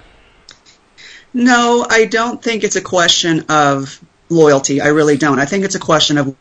No, 1.34 1.86
I 1.88 2.06
don't 2.06 2.42
think 2.42 2.64
it's 2.64 2.76
a 2.76 2.82
question 2.82 3.44
of 3.48 4.02
loyalty. 4.28 4.80
I 4.80 4.88
really 4.88 5.16
don't. 5.16 5.38
I 5.38 5.46
think 5.46 5.64
it's 5.64 5.74
a 5.74 5.80
question 5.80 6.18
of 6.18 6.36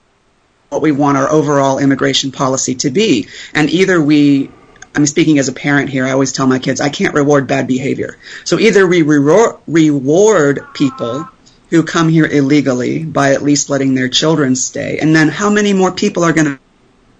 what 0.71 0.81
we 0.81 0.93
want 0.93 1.17
our 1.17 1.29
overall 1.29 1.79
immigration 1.79 2.31
policy 2.31 2.75
to 2.75 2.89
be. 2.89 3.27
And 3.53 3.69
either 3.69 4.01
we, 4.01 4.49
I'm 4.95 5.05
speaking 5.05 5.37
as 5.37 5.49
a 5.49 5.53
parent 5.53 5.89
here, 5.89 6.05
I 6.05 6.11
always 6.11 6.31
tell 6.31 6.47
my 6.47 6.59
kids, 6.59 6.79
I 6.79 6.87
can't 6.87 7.13
reward 7.13 7.45
bad 7.45 7.67
behavior. 7.67 8.17
So 8.45 8.57
either 8.57 8.87
we 8.87 9.01
reward, 9.01 10.73
people 10.73 11.27
who 11.71 11.83
come 11.83 12.07
here 12.07 12.25
illegally 12.25 13.03
by 13.03 13.33
at 13.33 13.43
least 13.43 13.69
letting 13.69 13.95
their 13.95 14.07
children 14.07 14.55
stay. 14.55 14.99
And 14.99 15.13
then 15.13 15.27
how 15.27 15.49
many 15.49 15.73
more 15.73 15.91
people 15.91 16.23
are 16.23 16.31
going 16.31 16.57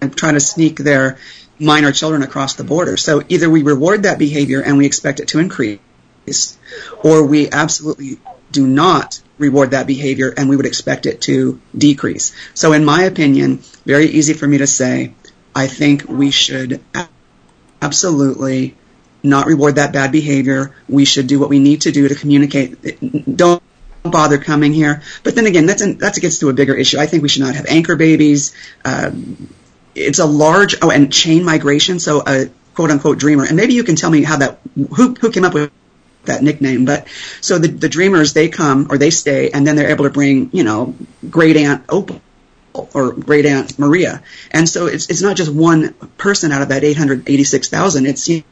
to 0.00 0.08
try 0.08 0.32
to 0.32 0.40
sneak 0.40 0.76
their 0.76 1.18
minor 1.58 1.92
children 1.92 2.22
across 2.22 2.54
the 2.54 2.64
border? 2.64 2.96
So 2.96 3.22
either 3.28 3.50
we 3.50 3.62
reward 3.62 4.04
that 4.04 4.18
behavior 4.18 4.62
and 4.62 4.78
we 4.78 4.86
expect 4.86 5.20
it 5.20 5.28
to 5.28 5.40
increase, 5.40 6.56
or 7.04 7.26
we 7.26 7.50
absolutely 7.50 8.18
do 8.50 8.66
not 8.66 9.20
reward 9.38 9.72
that 9.72 9.86
behavior 9.86 10.32
and 10.36 10.48
we 10.48 10.56
would 10.56 10.66
expect 10.66 11.06
it 11.06 11.20
to 11.22 11.60
decrease. 11.76 12.34
So 12.54 12.72
in 12.72 12.84
my 12.84 13.04
opinion, 13.04 13.60
very 13.84 14.06
easy 14.06 14.34
for 14.34 14.46
me 14.46 14.58
to 14.58 14.66
say, 14.66 15.14
I 15.54 15.66
think 15.66 16.08
we 16.08 16.30
should 16.30 16.80
absolutely 17.80 18.76
not 19.22 19.46
reward 19.46 19.76
that 19.76 19.92
bad 19.92 20.12
behavior. 20.12 20.74
We 20.88 21.04
should 21.04 21.26
do 21.26 21.38
what 21.38 21.48
we 21.48 21.58
need 21.58 21.82
to 21.82 21.92
do 21.92 22.08
to 22.08 22.14
communicate. 22.14 23.36
Don't 23.36 23.62
bother 24.02 24.38
coming 24.38 24.72
here. 24.72 25.02
But 25.22 25.34
then 25.34 25.46
again, 25.46 25.66
that's 25.66 25.82
an, 25.82 25.98
that 25.98 26.14
gets 26.16 26.38
to 26.40 26.48
a 26.48 26.52
bigger 26.52 26.74
issue. 26.74 26.98
I 26.98 27.06
think 27.06 27.22
we 27.22 27.28
should 27.28 27.42
not 27.42 27.54
have 27.54 27.66
anchor 27.66 27.96
babies. 27.96 28.54
Um, 28.84 29.54
it's 29.94 30.18
a 30.18 30.26
large 30.26 30.76
oh, 30.82 30.90
and 30.90 31.12
chain 31.12 31.44
migration. 31.44 31.98
So 31.98 32.22
a 32.26 32.50
quote 32.74 32.90
unquote 32.90 33.18
dreamer, 33.18 33.44
and 33.44 33.56
maybe 33.56 33.74
you 33.74 33.84
can 33.84 33.96
tell 33.96 34.10
me 34.10 34.22
how 34.22 34.38
that 34.38 34.60
who 34.74 35.14
who 35.14 35.30
came 35.30 35.44
up 35.44 35.54
with 35.54 35.70
that 36.24 36.42
nickname. 36.42 36.84
But 36.84 37.08
so 37.40 37.58
the, 37.58 37.68
the 37.68 37.88
dreamers, 37.88 38.32
they 38.32 38.48
come 38.48 38.88
or 38.90 38.98
they 38.98 39.10
stay, 39.10 39.50
and 39.50 39.66
then 39.66 39.76
they're 39.76 39.90
able 39.90 40.04
to 40.04 40.10
bring, 40.10 40.50
you 40.52 40.64
know, 40.64 40.94
great 41.28 41.56
aunt 41.56 41.84
Opal 41.88 42.20
or 42.94 43.12
great 43.12 43.46
aunt 43.46 43.78
Maria. 43.78 44.22
And 44.50 44.68
so 44.68 44.86
it's 44.86 45.10
it's 45.10 45.22
not 45.22 45.36
just 45.36 45.52
one 45.52 45.94
person 46.16 46.52
out 46.52 46.62
of 46.62 46.68
that 46.68 46.84
886,000. 46.84 48.06
It's 48.06 48.28
you 48.28 48.42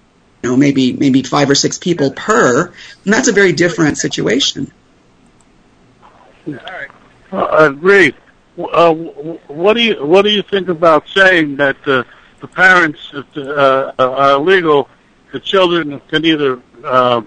know 0.42 0.56
maybe 0.56 0.92
maybe 0.92 1.22
five 1.22 1.50
or 1.50 1.54
six 1.54 1.78
people 1.78 2.10
per, 2.10 2.66
and 3.04 3.12
that's 3.12 3.28
a 3.28 3.32
very 3.32 3.52
different 3.52 3.98
situation. 3.98 4.70
All 6.46 6.54
right. 6.54 6.90
Uh, 7.32 7.70
agreed. 7.70 8.14
Uh, 8.58 8.92
what 8.92 9.74
do 9.74 9.82
you 9.82 10.04
what 10.04 10.22
do 10.22 10.30
you 10.30 10.42
think 10.42 10.68
about 10.68 11.08
saying 11.08 11.56
that 11.56 11.76
uh, 11.86 12.02
the 12.40 12.48
parents 12.48 13.12
uh, 13.14 13.92
are 13.98 14.38
legal, 14.38 14.88
the 15.32 15.40
children 15.40 16.00
can 16.08 16.24
either 16.24 16.60
uh, 16.84 17.22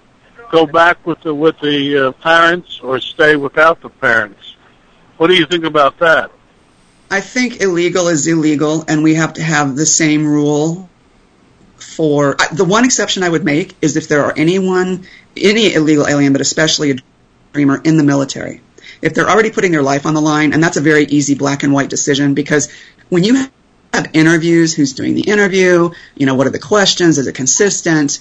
go 0.53 0.67
back 0.67 1.05
with 1.05 1.19
the 1.21 1.33
with 1.33 1.59
the 1.59 1.97
uh, 1.97 2.11
parents 2.11 2.79
or 2.81 2.99
stay 2.99 3.35
without 3.35 3.81
the 3.81 3.89
parents. 3.89 4.55
What 5.17 5.27
do 5.27 5.35
you 5.35 5.47
think 5.47 5.65
about 5.65 5.97
that? 5.99 6.31
I 7.09 7.21
think 7.21 7.61
illegal 7.61 8.07
is 8.07 8.27
illegal, 8.27 8.85
and 8.87 9.03
we 9.03 9.15
have 9.15 9.33
to 9.33 9.43
have 9.43 9.75
the 9.75 9.85
same 9.85 10.25
rule 10.25 10.89
for 11.77 12.37
the 12.51 12.65
one 12.65 12.85
exception 12.85 13.23
I 13.23 13.29
would 13.29 13.43
make 13.43 13.75
is 13.81 13.97
if 13.97 14.07
there 14.07 14.23
are 14.25 14.33
anyone, 14.37 15.05
any 15.35 15.73
illegal 15.73 16.07
alien, 16.07 16.33
but 16.33 16.41
especially 16.41 16.91
a 16.91 16.95
dreamer 17.51 17.81
in 17.83 17.97
the 17.97 18.03
military. 18.03 18.61
If 19.01 19.13
they're 19.13 19.29
already 19.29 19.51
putting 19.51 19.71
their 19.71 19.83
life 19.83 20.05
on 20.05 20.13
the 20.13 20.21
line, 20.21 20.53
and 20.53 20.63
that's 20.63 20.77
a 20.77 20.81
very 20.81 21.03
easy 21.05 21.35
black 21.35 21.63
and 21.63 21.73
white 21.73 21.89
decision 21.89 22.35
because 22.35 22.71
when 23.09 23.23
you 23.23 23.35
have 23.93 24.09
interviews, 24.13 24.73
who's 24.73 24.93
doing 24.93 25.15
the 25.15 25.21
interview, 25.21 25.91
you 26.15 26.25
know, 26.25 26.35
what 26.35 26.47
are 26.47 26.51
the 26.51 26.59
questions, 26.59 27.17
is 27.17 27.27
it 27.27 27.35
consistent? 27.35 28.19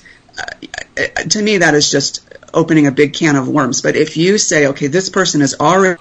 To 1.31 1.43
me, 1.43 1.59
that 1.59 1.75
is 1.75 1.91
just 1.91 2.29
opening 2.55 2.87
a 2.87 2.93
big 2.93 3.15
can 3.15 3.37
of 3.37 3.49
worms. 3.49 3.83
But 3.83 3.97
if 3.97 4.17
you 4.17 4.39
say, 4.39 4.67
okay, 4.69 4.87
this 4.87 5.09
person 5.09 5.43
is 5.43 5.57
already 5.59 5.99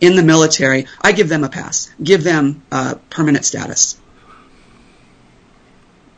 in 0.00 0.16
the 0.16 0.22
military, 0.22 0.86
I 1.00 1.12
give 1.12 1.28
them 1.28 1.44
a 1.44 1.48
pass, 1.48 1.90
give 2.02 2.24
them 2.24 2.62
uh, 2.70 2.94
permanent 3.10 3.44
status. 3.44 3.98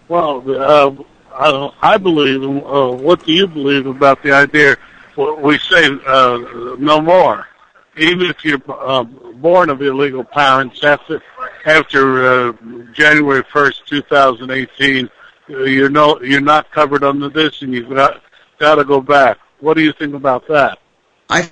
Well, 0.08 0.44
uh, 0.48 1.70
I, 1.82 1.96
believe. 1.98 2.42
Uh, 2.42 2.92
what 2.92 3.24
do 3.24 3.32
you 3.32 3.46
believe 3.46 3.86
about 3.86 4.22
the 4.22 4.32
idea? 4.32 4.76
We 5.16 5.58
say 5.58 5.86
uh, 6.06 6.76
no 6.78 7.00
more. 7.00 7.46
Even 7.96 8.26
if 8.26 8.44
you're 8.44 8.60
uh, 8.68 9.04
born 9.04 9.70
of 9.70 9.80
illegal 9.80 10.22
parents 10.22 10.84
after 10.84 11.22
after 11.64 12.26
uh, 12.26 12.52
January 12.92 13.42
first, 13.50 13.86
two 13.86 14.02
thousand 14.02 14.50
eighteen, 14.50 15.08
you're 15.48 15.88
no 15.88 16.20
you're 16.20 16.40
not 16.40 16.70
covered 16.70 17.04
under 17.04 17.28
this, 17.28 17.62
and 17.62 17.72
you've 17.72 17.88
got 17.88 18.22
got 18.58 18.76
to 18.76 18.84
go 18.84 19.00
back. 19.00 19.38
What 19.60 19.74
do 19.74 19.82
you 19.82 19.92
think 19.92 20.14
about 20.14 20.48
that? 20.48 20.78
I 21.28 21.50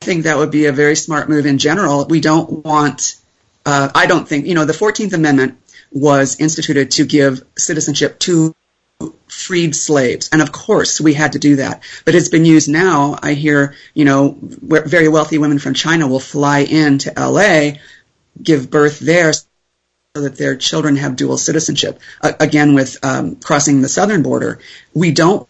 think 0.00 0.24
that 0.24 0.36
would 0.36 0.50
be 0.50 0.66
a 0.66 0.72
very 0.72 0.96
smart 0.96 1.28
move 1.28 1.46
in 1.46 1.58
general. 1.58 2.06
We 2.06 2.20
don't 2.20 2.64
want. 2.64 3.16
Uh, 3.64 3.90
I 3.94 4.06
don't 4.06 4.28
think 4.28 4.46
you 4.46 4.54
know 4.54 4.64
the 4.64 4.74
Fourteenth 4.74 5.12
Amendment 5.12 5.58
was 5.90 6.40
instituted 6.40 6.92
to 6.92 7.04
give 7.04 7.44
citizenship 7.56 8.18
to 8.20 8.54
freed 9.26 9.74
slaves. 9.74 10.28
And 10.32 10.40
of 10.40 10.52
course, 10.52 11.00
we 11.00 11.14
had 11.14 11.32
to 11.32 11.38
do 11.38 11.56
that. 11.56 11.82
But 12.04 12.14
it's 12.14 12.28
been 12.28 12.44
used 12.44 12.68
now. 12.68 13.18
I 13.20 13.34
hear, 13.34 13.74
you 13.94 14.04
know, 14.04 14.38
very 14.40 15.08
wealthy 15.08 15.38
women 15.38 15.58
from 15.58 15.74
China 15.74 16.06
will 16.06 16.20
fly 16.20 16.60
in 16.60 16.98
to 16.98 17.12
LA, 17.16 17.78
give 18.40 18.70
birth 18.70 19.00
there 19.00 19.32
that 20.14 20.36
their 20.36 20.56
children 20.56 20.96
have 20.96 21.16
dual 21.16 21.38
citizenship. 21.38 21.98
Uh, 22.20 22.32
again, 22.38 22.74
with 22.74 23.02
um, 23.02 23.36
crossing 23.36 23.80
the 23.80 23.88
southern 23.88 24.22
border, 24.22 24.58
we 24.92 25.10
don't 25.10 25.48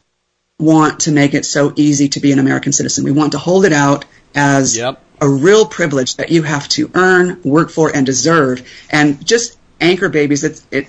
want 0.60 1.00
to 1.00 1.10
make 1.10 1.34
it 1.34 1.44
so 1.44 1.72
easy 1.74 2.08
to 2.10 2.20
be 2.20 2.30
an 2.30 2.38
American 2.38 2.70
citizen. 2.70 3.02
We 3.04 3.10
want 3.10 3.32
to 3.32 3.38
hold 3.38 3.64
it 3.64 3.72
out 3.72 4.04
as 4.36 4.76
Yep. 4.76 5.02
a 5.20 5.28
real 5.28 5.66
privilege 5.66 6.14
that 6.16 6.30
you 6.30 6.44
have 6.44 6.68
to 6.70 6.92
earn, 6.94 7.40
work 7.42 7.70
for, 7.70 7.94
and 7.94 8.06
deserve. 8.06 8.62
And 8.88 9.26
just 9.26 9.58
anchor 9.80 10.08
babies, 10.08 10.44
it, 10.44 10.62
it, 10.70 10.86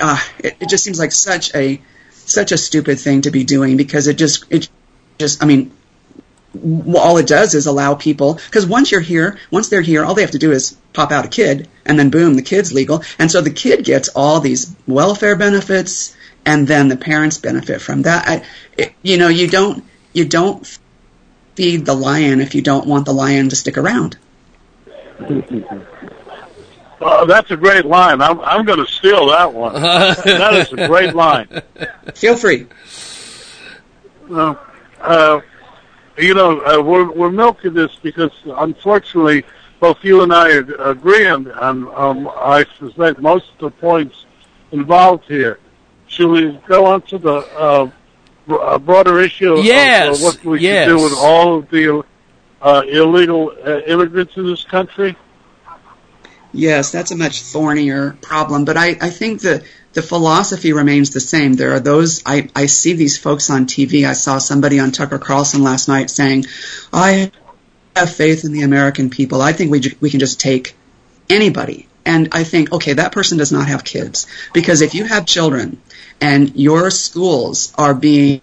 uh, 0.00 0.18
it, 0.38 0.56
it 0.60 0.68
just 0.68 0.84
seems 0.84 0.98
like 1.00 1.10
such 1.10 1.52
a 1.56 1.80
such 2.12 2.52
a 2.52 2.56
stupid 2.56 3.00
thing 3.00 3.22
to 3.22 3.32
be 3.32 3.42
doing 3.42 3.76
because 3.76 4.06
it 4.06 4.14
just 4.14 4.44
it 4.50 4.68
just 5.18 5.42
I 5.42 5.46
mean 5.46 5.72
all 6.96 7.16
it 7.18 7.28
does 7.28 7.54
is 7.54 7.66
allow 7.66 7.94
people 7.94 8.34
because 8.34 8.66
once 8.66 8.90
you're 8.90 9.00
here 9.00 9.38
once 9.52 9.68
they're 9.68 9.80
here 9.80 10.04
all 10.04 10.14
they 10.14 10.22
have 10.22 10.32
to 10.32 10.38
do 10.38 10.50
is 10.50 10.76
pop 10.92 11.12
out 11.12 11.24
a 11.24 11.28
kid 11.28 11.68
and 11.86 11.96
then 11.98 12.10
boom 12.10 12.34
the 12.34 12.42
kid's 12.42 12.72
legal 12.72 13.02
and 13.20 13.30
so 13.30 13.40
the 13.40 13.50
kid 13.52 13.84
gets 13.84 14.08
all 14.16 14.40
these 14.40 14.74
welfare 14.88 15.36
benefits 15.36 16.16
and 16.44 16.66
then 16.66 16.88
the 16.88 16.96
parents 16.96 17.38
benefit 17.38 17.80
from 17.80 18.02
that 18.02 18.28
I, 18.28 18.44
it, 18.76 18.92
you 19.02 19.16
know 19.16 19.28
you 19.28 19.46
don't 19.46 19.84
you 20.12 20.24
don't 20.24 20.66
feed 21.54 21.86
the 21.86 21.94
lion 21.94 22.40
if 22.40 22.54
you 22.56 22.62
don't 22.62 22.86
want 22.86 23.04
the 23.06 23.12
lion 23.12 23.48
to 23.50 23.56
stick 23.56 23.78
around 23.78 24.16
Uh, 27.00 27.24
that's 27.24 27.50
a 27.50 27.56
great 27.56 27.86
line. 27.86 28.20
I'm 28.20 28.40
I'm 28.40 28.64
going 28.66 28.78
to 28.78 28.86
steal 28.90 29.26
that 29.28 29.52
one. 29.54 29.72
that 29.74 30.54
is 30.54 30.72
a 30.72 30.86
great 30.86 31.14
line. 31.14 31.48
feel 32.14 32.36
free 32.36 32.66
Uh, 34.30 34.54
uh, 35.00 35.40
you 36.20 36.34
know, 36.34 36.60
uh, 36.60 36.80
we're 36.82 37.10
we're 37.10 37.30
milking 37.30 37.74
this 37.74 37.96
because 37.96 38.32
unfortunately, 38.44 39.44
both 39.80 40.02
you 40.04 40.22
and 40.22 40.32
I 40.32 40.58
ag- 40.58 40.74
agree 40.78 41.26
on, 41.26 41.50
on 41.52 41.88
um, 41.94 42.28
I 42.36 42.64
suspect 42.78 43.18
most 43.20 43.50
of 43.52 43.58
the 43.58 43.70
points 43.70 44.26
involved 44.72 45.24
here. 45.26 45.58
Should 46.06 46.28
we 46.30 46.52
go 46.66 46.86
on 46.86 47.02
to 47.02 47.18
the 47.18 47.34
uh, 47.34 47.90
bro- 48.46 48.58
uh, 48.58 48.78
broader 48.78 49.20
issue 49.20 49.54
of 49.54 49.64
Yes, 49.64 50.20
uh, 50.20 50.24
what 50.24 50.44
we 50.44 50.60
yes. 50.60 50.86
should 50.86 50.96
do 50.96 51.02
with 51.04 51.12
all 51.18 51.58
of 51.58 51.70
the 51.70 52.04
uh, 52.62 52.82
illegal 52.88 53.52
uh, 53.64 53.78
immigrants 53.80 54.36
in 54.36 54.46
this 54.46 54.64
country? 54.64 55.16
Yes, 56.52 56.90
that's 56.90 57.12
a 57.12 57.16
much 57.16 57.42
thornier 57.42 58.16
problem, 58.22 58.64
but 58.64 58.76
I, 58.76 58.96
I 59.00 59.10
think 59.10 59.40
the, 59.40 59.64
the 59.92 60.02
philosophy 60.02 60.72
remains 60.72 61.10
the 61.10 61.20
same. 61.20 61.54
There 61.54 61.72
are 61.72 61.80
those, 61.80 62.22
I, 62.24 62.48
I 62.54 62.66
see 62.66 62.92
these 62.92 63.18
folks 63.18 63.50
on 63.50 63.66
TV. 63.66 64.06
I 64.06 64.12
saw 64.12 64.38
somebody 64.38 64.78
on 64.78 64.92
Tucker 64.92 65.18
Carlson 65.18 65.62
last 65.62 65.88
night 65.88 66.10
saying, 66.10 66.46
I 66.92 67.32
have 67.96 68.14
faith 68.14 68.44
in 68.44 68.52
the 68.52 68.62
American 68.62 69.10
people. 69.10 69.42
I 69.42 69.52
think 69.52 69.72
we, 69.72 69.82
we 70.00 70.10
can 70.10 70.20
just 70.20 70.40
take 70.40 70.76
anybody. 71.28 71.88
And 72.06 72.28
I 72.32 72.44
think, 72.44 72.72
okay, 72.72 72.94
that 72.94 73.12
person 73.12 73.38
does 73.38 73.52
not 73.52 73.68
have 73.68 73.84
kids. 73.84 74.26
Because 74.54 74.80
if 74.80 74.94
you 74.94 75.04
have 75.04 75.26
children 75.26 75.80
and 76.20 76.54
your 76.54 76.90
schools 76.90 77.72
are 77.76 77.94
being 77.94 78.42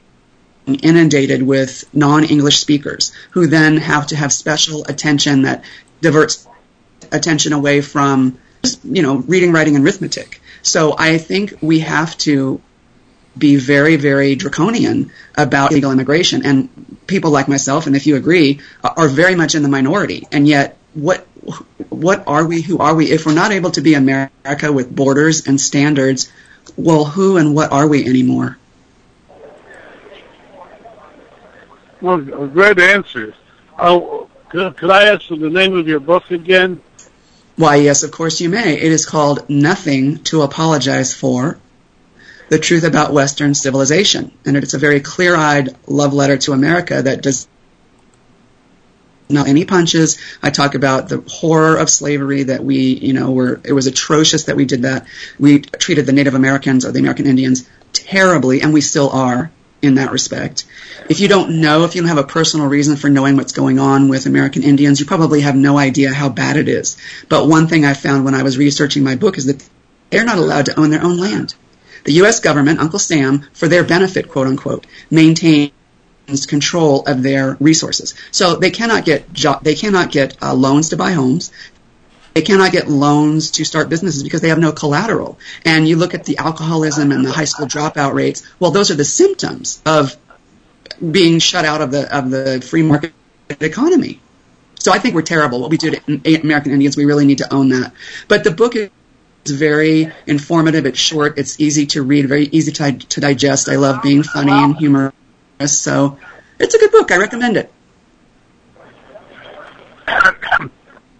inundated 0.68 1.42
with 1.42 1.86
non-English 1.94 2.60
speakers 2.60 3.14
who 3.32 3.48
then 3.48 3.78
have 3.78 4.08
to 4.08 4.16
have 4.18 4.34
special 4.34 4.84
attention 4.86 5.44
that 5.44 5.64
diverts 6.02 6.46
attention 7.12 7.54
away 7.54 7.80
from 7.80 8.38
you 8.84 9.02
know 9.02 9.18
reading 9.18 9.54
writing 9.54 9.78
and 9.78 9.86
arithmetic 9.86 10.42
so 10.68 10.96
i 10.98 11.18
think 11.18 11.54
we 11.62 11.80
have 11.80 12.18
to 12.18 12.62
be 13.38 13.56
very 13.56 13.96
very 13.96 14.36
draconian 14.36 15.12
about 15.36 15.72
illegal 15.72 15.92
immigration 15.92 16.46
and 16.46 16.70
people 17.08 17.32
like 17.32 17.48
myself 17.48 17.88
and 17.88 17.96
if 17.96 18.08
you 18.08 18.16
agree 18.16 18.60
are 18.84 19.08
very 19.08 19.36
much 19.36 19.56
in 19.56 19.64
the 19.64 19.70
minority 19.70 20.28
and 20.32 20.48
yet 20.48 20.78
what 20.94 21.26
what 21.90 22.24
are 22.28 22.46
we 22.46 22.62
who 22.62 22.78
are 22.80 22.96
we 22.96 23.10
if 23.12 23.26
we're 23.26 23.34
not 23.34 23.52
able 23.52 23.72
to 23.72 23.82
be 23.82 23.94
america 23.94 24.72
with 24.72 24.94
borders 24.94 25.48
and 25.48 25.62
standards 25.62 26.32
well 26.76 27.06
who 27.06 27.38
and 27.38 27.56
what 27.56 27.72
are 27.72 27.88
we 27.88 28.06
anymore 28.06 28.58
Well, 32.00 32.20
great 32.20 32.78
answers. 32.80 33.34
Oh, 33.80 34.30
could, 34.50 34.78
could 34.78 34.92
I 34.92 35.06
ask 35.06 35.28
for 35.28 35.36
the 35.36 35.50
name 35.50 35.76
of 35.76 35.88
your 35.88 36.00
book 36.00 36.30
again? 36.30 36.80
Why, 37.58 37.78
yes, 37.78 38.04
of 38.04 38.12
course 38.12 38.40
you 38.40 38.50
may. 38.50 38.76
It 38.76 38.92
is 38.92 39.08
called 39.08 39.50
Nothing 39.50 40.24
to 40.26 40.44
Apologize 40.44 41.16
For 41.16 41.58
The 42.50 42.60
Truth 42.60 42.84
About 42.84 43.14
Western 43.14 43.56
Civilization. 43.56 44.32
And 44.46 44.56
it's 44.56 44.76
a 44.76 44.78
very 44.78 45.00
clear 45.00 45.36
eyed 45.36 45.76
love 45.88 46.14
letter 46.14 46.38
to 46.38 46.54
America 46.54 47.02
that 47.02 47.24
does 47.24 47.48
not 49.28 49.48
any 49.48 49.66
punches. 49.66 50.20
I 50.44 50.52
talk 50.52 50.76
about 50.76 51.10
the 51.10 51.24
horror 51.28 51.78
of 51.78 51.90
slavery 51.90 52.44
that 52.44 52.64
we, 52.64 52.78
you 52.78 53.14
know, 53.14 53.32
were, 53.32 53.60
it 53.66 53.74
was 53.74 53.88
atrocious 53.88 54.44
that 54.44 54.56
we 54.56 54.66
did 54.66 54.84
that. 54.84 55.08
We 55.40 55.62
treated 55.62 56.06
the 56.06 56.14
Native 56.14 56.36
Americans 56.36 56.86
or 56.86 56.92
the 56.92 57.00
American 57.00 57.26
Indians 57.26 57.68
terribly, 57.92 58.62
and 58.62 58.72
we 58.72 58.82
still 58.82 59.10
are 59.10 59.50
in 59.82 59.96
that 59.96 60.12
respect. 60.12 60.66
If 61.10 61.20
you 61.20 61.28
don't 61.28 61.62
know, 61.62 61.84
if 61.84 61.96
you 61.96 62.02
don't 62.02 62.10
have 62.10 62.18
a 62.18 62.24
personal 62.24 62.68
reason 62.68 62.96
for 62.96 63.10
knowing 63.10 63.36
what's 63.36 63.54
going 63.54 63.80
on 63.80 64.10
with 64.10 64.26
American 64.26 64.64
Indians, 64.64 65.00
you 65.00 65.06
probably 65.06 65.42
have 65.42 65.56
no 65.56 65.78
idea 65.78 66.14
how 66.14 66.30
bad 66.30 66.58
it 66.58 66.68
is. 66.68 66.98
But 67.30 67.48
one 67.48 67.68
thing 67.68 67.86
I 67.86 67.94
found 67.94 68.26
when 68.26 68.36
I 68.36 68.44
was 68.44 68.58
researching 68.58 69.04
my 69.04 69.16
book 69.16 69.38
is 69.38 69.46
that 69.46 69.68
they're 70.10 70.26
not 70.26 70.38
allowed 70.38 70.66
to 70.66 70.80
own 70.80 70.90
their 70.90 71.04
own 71.04 71.18
land. 71.18 71.54
The 72.04 72.14
U.S. 72.14 72.40
government, 72.40 72.80
Uncle 72.80 73.00
Sam, 73.00 73.46
for 73.54 73.68
their 73.68 73.84
benefit, 73.84 74.30
quote 74.30 74.48
unquote, 74.48 74.88
maintains 75.12 75.72
control 76.48 77.04
of 77.06 77.22
their 77.22 77.58
resources. 77.60 78.16
So 78.32 78.56
they 78.56 78.72
cannot 78.72 79.06
get 79.06 79.32
jo- 79.34 79.60
they 79.62 79.76
cannot 79.76 80.12
get 80.12 80.42
uh, 80.42 80.54
loans 80.54 80.90
to 80.90 80.98
buy 80.98 81.12
homes. 81.12 81.52
They 82.38 82.44
cannot 82.44 82.72
get 82.72 82.88
loans 82.88 83.50
to 83.50 83.66
start 83.66 83.90
businesses 83.90 84.22
because 84.22 84.42
they 84.42 84.50
have 84.50 84.60
no 84.60 84.72
collateral. 84.72 85.40
And 85.66 85.88
you 85.88 85.96
look 85.96 86.14
at 86.14 86.24
the 86.24 86.38
alcoholism 86.38 87.12
and 87.12 87.26
the 87.26 87.32
high 87.32 87.46
school 87.46 87.66
dropout 87.66 88.14
rates. 88.14 88.48
Well, 88.60 88.70
those 88.70 88.92
are 88.92 88.94
the 88.94 89.04
symptoms 89.04 89.82
of 89.88 90.16
being 91.02 91.40
shut 91.40 91.66
out 91.66 91.82
of 91.82 91.90
the 91.90 92.16
of 92.16 92.30
the 92.30 92.62
free 92.62 92.84
market 92.84 93.14
economy. 93.60 94.20
So 94.78 94.92
I 94.92 95.00
think 95.00 95.16
we're 95.16 95.24
terrible. 95.24 95.60
What 95.62 95.72
we 95.72 95.78
do 95.78 95.90
to 95.90 96.42
American 96.44 96.74
Indians, 96.74 96.96
we 96.96 97.06
really 97.06 97.26
need 97.26 97.40
to 97.40 97.52
own 97.52 97.70
that. 97.70 97.92
But 98.28 98.44
the 98.44 98.52
book 98.52 98.76
is 98.76 98.92
very 99.48 100.14
informative. 100.28 100.86
It's 100.86 101.00
short. 101.00 101.40
It's 101.40 101.60
easy 101.60 101.88
to 101.88 102.04
read. 102.04 102.28
Very 102.28 102.46
easy 102.46 102.72
to, 102.74 102.92
to 102.92 103.20
digest. 103.20 103.68
I 103.68 103.78
love 103.78 104.04
being 104.04 104.22
funny 104.22 104.52
and 104.52 104.78
humorous. 104.78 105.12
So 105.66 106.20
it's 106.60 106.76
a 106.76 106.78
good 106.78 106.92
book. 106.92 107.12
I 107.12 107.18
recommend 107.18 107.58
it. 107.58 107.74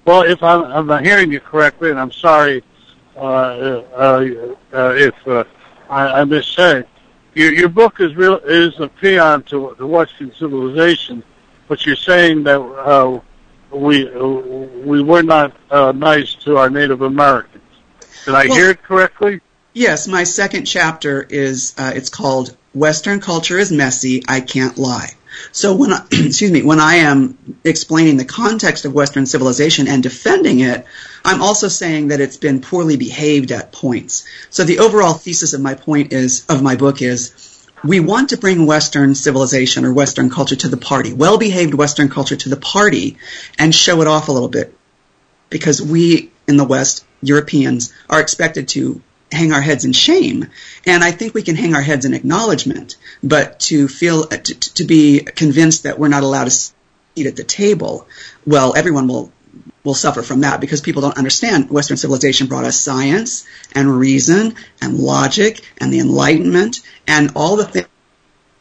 Well, 0.08 0.22
if 0.22 0.42
I'm, 0.42 0.64
I'm 0.64 0.88
not 0.88 1.04
hearing 1.04 1.34
you 1.34 1.42
correctly, 1.42 1.90
and 1.90 2.00
I'm 2.00 2.14
sorry 2.14 2.64
uh, 3.18 3.20
uh, 3.20 4.56
uh, 4.72 4.94
if 4.96 5.28
uh, 5.28 5.44
I, 5.90 6.22
I 6.22 6.84
your, 7.36 7.54
your 7.54 7.68
book 7.68 8.00
is 8.00 8.16
real 8.16 8.38
is 8.38 8.80
a 8.80 8.88
paean 8.88 9.44
to 9.48 9.76
the 9.78 9.86
Western 9.86 10.34
civilization, 10.34 11.24
but 11.68 11.86
you're 11.86 11.98
saying 11.98 12.44
that 12.44 12.62
uh, 12.62 13.20
we 13.70 14.10
uh, 14.10 14.26
we 14.26 15.04
were 15.04 15.24
not 15.24 15.54
uh, 15.70 15.92
nice 15.92 16.36
to 16.36 16.58
our 16.58 16.70
Native 16.70 17.02
Americans. 17.02 17.66
Did 18.24 18.34
I 18.34 18.46
Well- 18.48 18.58
hear 18.58 18.70
it 18.70 18.82
correctly? 18.84 19.42
Yes, 19.74 20.08
my 20.08 20.24
second 20.24 20.66
chapter 20.66 21.22
is 21.22 21.76
uh, 21.78 21.92
it's 21.94 22.10
called 22.10 22.56
Western 22.74 23.20
Culture 23.20 23.60
is 23.60 23.74
Messy. 23.74 24.24
I 24.28 24.40
Can't 24.40 24.78
Lie. 24.78 25.12
So 25.52 25.76
when 25.76 25.92
I, 25.92 26.06
excuse 26.12 26.52
me, 26.52 26.64
when 26.64 26.80
I 26.80 26.96
am 26.96 27.38
explaining 27.64 28.18
the 28.18 28.26
context 28.26 28.86
of 28.86 28.94
Western 28.94 29.26
civilization 29.26 29.88
and 29.88 30.04
defending 30.04 30.60
it, 30.60 30.86
I'm 31.24 31.42
also 31.42 31.68
saying 31.68 32.10
that 32.10 32.22
it's 32.22 32.38
been 32.38 32.62
poorly 32.62 32.98
behaved 32.98 33.52
at 33.52 33.72
points. 33.72 34.26
So 34.50 34.64
the 34.64 34.80
overall 34.80 35.14
thesis 35.14 35.54
of 35.54 35.62
my 35.62 35.76
point 35.76 36.14
is 36.14 36.46
of 36.48 36.62
my 36.62 36.76
book 36.76 37.02
is 37.02 37.68
we 37.84 38.00
want 38.00 38.30
to 38.30 38.38
bring 38.38 38.66
Western 38.66 39.14
civilization 39.16 39.86
or 39.86 39.94
Western 39.94 40.30
culture 40.30 40.56
to 40.56 40.68
the 40.68 40.78
party, 40.78 41.14
well 41.14 41.38
behaved 41.38 41.74
Western 41.74 42.10
culture 42.10 42.36
to 42.36 42.50
the 42.50 42.58
party, 42.58 43.18
and 43.60 43.74
show 43.74 44.02
it 44.02 44.08
off 44.08 44.30
a 44.30 44.32
little 44.32 44.50
bit. 44.50 44.74
Because 45.50 45.82
we 45.82 46.32
in 46.48 46.58
the 46.58 46.64
West, 46.64 47.06
Europeans, 47.22 47.94
are 48.10 48.22
expected 48.22 48.70
to 48.70 49.02
hang 49.32 49.52
our 49.52 49.62
heads 49.62 49.86
in 49.86 49.94
shame. 49.94 50.48
And 50.86 51.04
I 51.04 51.12
think 51.12 51.34
we 51.34 51.44
can 51.44 51.56
hang 51.56 51.76
our 51.76 51.82
heads 51.82 52.06
in 52.06 52.14
acknowledgement, 52.14 52.96
but 53.22 53.60
to 53.62 53.88
feel, 53.88 54.26
to, 54.26 54.60
to 54.60 54.84
be 54.84 55.20
convinced 55.20 55.84
that 55.84 56.00
we're 56.00 56.08
not 56.08 56.24
allowed 56.24 56.50
to 56.50 56.72
eat 57.16 57.28
at 57.28 57.36
the 57.36 57.44
table, 57.44 58.08
well, 58.46 58.76
everyone 58.76 59.08
will 59.08 59.32
will 59.84 59.94
suffer 59.94 60.22
from 60.22 60.42
that 60.42 60.60
because 60.60 60.82
people 60.82 61.02
don't 61.02 61.18
understand 61.18 61.70
Western 61.70 61.96
civilization 61.96 62.48
brought 62.48 62.66
us 62.66 62.80
science 62.80 63.48
and 63.74 63.90
reason 63.90 64.54
and 64.82 65.00
logic 65.00 65.62
and 65.78 65.92
the 65.92 66.00
Enlightenment 66.00 66.82
and 67.08 67.32
all 67.36 67.56
the 67.56 67.88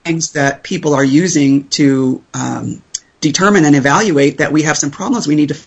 things 0.05 0.33
that 0.33 0.62
people 0.62 0.94
are 0.94 1.05
using 1.05 1.68
to 1.68 2.22
um, 2.33 2.81
determine 3.20 3.64
and 3.64 3.74
evaluate 3.74 4.38
that 4.38 4.52
we 4.52 4.62
have 4.62 4.79
some 4.79 4.92
problems 4.92 5.26
we 5.26 5.35
need 5.35 5.48
to 5.48 5.59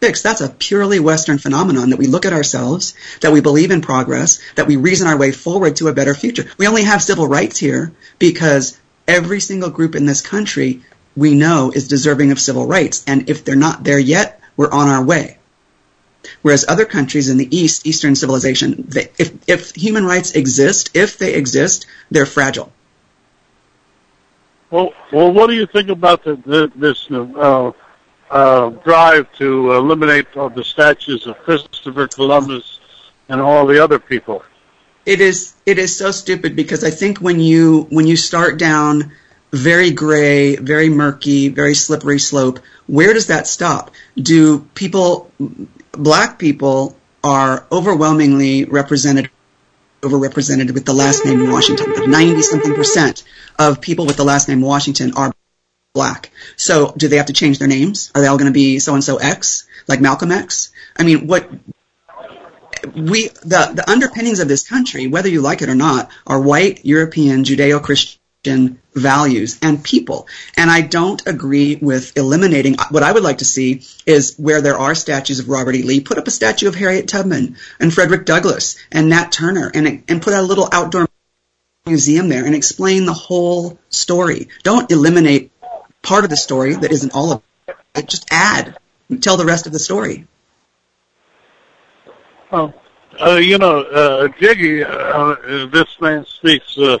fix. 0.00 0.22
That's 0.22 0.40
a 0.40 0.48
purely 0.48 1.00
Western 1.00 1.38
phenomenon 1.38 1.90
that 1.90 1.98
we 1.98 2.06
look 2.06 2.26
at 2.26 2.32
ourselves, 2.32 2.94
that 3.20 3.32
we 3.32 3.40
believe 3.40 3.70
in 3.70 3.80
progress, 3.80 4.40
that 4.54 4.66
we 4.66 4.76
reason 4.76 5.08
our 5.08 5.16
way 5.16 5.32
forward 5.32 5.76
to 5.76 5.88
a 5.88 5.94
better 5.94 6.14
future. 6.14 6.44
We 6.58 6.66
only 6.66 6.84
have 6.84 7.02
civil 7.02 7.26
rights 7.26 7.58
here 7.58 7.92
because 8.18 8.78
every 9.08 9.40
single 9.40 9.70
group 9.70 9.94
in 9.94 10.06
this 10.06 10.20
country 10.20 10.82
we 11.16 11.34
know 11.34 11.72
is 11.74 11.88
deserving 11.88 12.30
of 12.32 12.40
civil 12.40 12.66
rights. 12.66 13.04
And 13.06 13.30
if 13.30 13.44
they're 13.44 13.56
not 13.56 13.84
there 13.84 13.98
yet, 13.98 14.40
we're 14.56 14.70
on 14.70 14.88
our 14.88 15.02
way. 15.02 15.38
Whereas 16.42 16.64
other 16.68 16.84
countries 16.84 17.28
in 17.28 17.38
the 17.38 17.56
East, 17.56 17.86
Eastern 17.86 18.16
civilization, 18.16 18.84
they, 18.88 19.08
if, 19.18 19.48
if 19.48 19.74
human 19.74 20.04
rights 20.04 20.32
exist, 20.32 20.90
if 20.94 21.18
they 21.18 21.34
exist, 21.34 21.86
they're 22.10 22.26
fragile. 22.26 22.72
Well, 24.70 24.92
well, 25.12 25.32
what 25.32 25.46
do 25.46 25.54
you 25.54 25.66
think 25.66 25.88
about 25.88 26.24
the, 26.24 26.34
the, 26.34 26.72
this 26.74 27.08
uh, 27.10 27.70
uh, 28.30 28.70
drive 28.70 29.32
to 29.34 29.72
eliminate 29.72 30.36
all 30.36 30.48
the 30.48 30.64
statues 30.64 31.26
of 31.26 31.38
Christopher 31.38 32.08
Columbus 32.08 32.80
and 33.28 33.40
all 33.40 33.66
the 33.66 33.82
other 33.82 33.98
people? 33.98 34.42
It 35.04 35.20
is 35.20 35.54
it 35.64 35.78
is 35.78 35.96
so 35.96 36.10
stupid 36.10 36.56
because 36.56 36.82
I 36.82 36.90
think 36.90 37.18
when 37.18 37.38
you 37.38 37.86
when 37.90 38.06
you 38.06 38.16
start 38.16 38.58
down 38.58 39.12
very 39.52 39.90
gray, 39.90 40.56
very 40.56 40.88
murky, 40.88 41.48
very 41.48 41.74
slippery 41.74 42.18
slope, 42.18 42.58
where 42.86 43.12
does 43.14 43.28
that 43.28 43.46
stop? 43.46 43.92
Do 44.20 44.60
people, 44.74 45.30
black 45.92 46.38
people, 46.38 46.96
are 47.22 47.66
overwhelmingly 47.72 48.64
represented, 48.64 49.30
overrepresented 50.00 50.72
with 50.72 50.84
the 50.84 50.92
last 50.92 51.24
name 51.24 51.50
Washington. 51.50 52.10
Ninety 52.10 52.42
something 52.42 52.74
percent 52.74 53.24
of 53.58 53.80
people 53.80 54.06
with 54.06 54.16
the 54.16 54.24
last 54.24 54.48
name 54.48 54.60
Washington 54.60 55.14
are 55.14 55.32
black. 55.96 56.30
So, 56.56 56.92
do 56.96 57.08
they 57.08 57.16
have 57.16 57.26
to 57.26 57.32
change 57.32 57.58
their 57.58 57.68
names? 57.68 58.12
Are 58.14 58.20
they 58.20 58.28
all 58.28 58.38
going 58.38 58.52
to 58.52 58.60
be 58.64 58.78
so 58.78 58.94
and 58.94 59.02
so 59.02 59.16
X, 59.16 59.66
like 59.88 60.00
Malcolm 60.00 60.30
X? 60.30 60.70
I 60.96 61.02
mean, 61.02 61.26
what 61.26 61.50
we 62.94 63.28
the 63.28 63.72
the 63.74 63.84
underpinnings 63.88 64.40
of 64.40 64.48
this 64.48 64.68
country, 64.68 65.06
whether 65.06 65.28
you 65.28 65.40
like 65.40 65.62
it 65.62 65.68
or 65.68 65.74
not, 65.74 66.10
are 66.26 66.40
white 66.40 66.84
European 66.84 67.44
Judeo-Christian 67.44 68.78
values 68.94 69.58
and 69.62 69.82
people. 69.82 70.28
And 70.56 70.70
I 70.70 70.82
don't 70.82 71.26
agree 71.26 71.76
with 71.76 72.16
eliminating. 72.16 72.76
What 72.90 73.02
I 73.02 73.10
would 73.12 73.24
like 73.24 73.38
to 73.38 73.44
see 73.44 73.82
is 74.06 74.36
where 74.36 74.60
there 74.60 74.78
are 74.78 74.94
statues 74.94 75.40
of 75.40 75.48
Robert 75.48 75.74
E. 75.74 75.82
Lee, 75.82 76.00
put 76.00 76.18
up 76.18 76.28
a 76.28 76.30
statue 76.30 76.68
of 76.68 76.76
Harriet 76.76 77.08
Tubman 77.08 77.56
and 77.80 77.92
Frederick 77.92 78.24
Douglass 78.24 78.76
and 78.92 79.08
Nat 79.08 79.32
Turner 79.32 79.70
and, 79.74 80.04
and 80.08 80.22
put 80.22 80.34
a 80.34 80.42
little 80.42 80.68
outdoor 80.70 81.08
museum 81.86 82.28
there 82.28 82.44
and 82.44 82.54
explain 82.54 83.06
the 83.06 83.12
whole 83.12 83.78
story. 83.88 84.48
Don't 84.62 84.90
eliminate 84.90 85.52
part 86.06 86.22
of 86.22 86.30
the 86.30 86.36
story 86.36 86.74
that 86.74 86.92
isn't 86.92 87.14
all 87.14 87.32
of 87.32 87.42
it. 87.96 88.08
Just 88.08 88.26
add, 88.30 88.78
tell 89.20 89.36
the 89.36 89.44
rest 89.44 89.66
of 89.66 89.72
the 89.72 89.78
story. 89.78 90.26
Oh, 92.52 92.72
uh, 93.20 93.32
you 93.32 93.58
know, 93.58 93.80
uh, 93.82 94.28
Jiggy, 94.38 94.84
uh, 94.84 95.34
this 95.66 95.88
man 96.00 96.24
speaks 96.24 96.78
uh, 96.78 96.98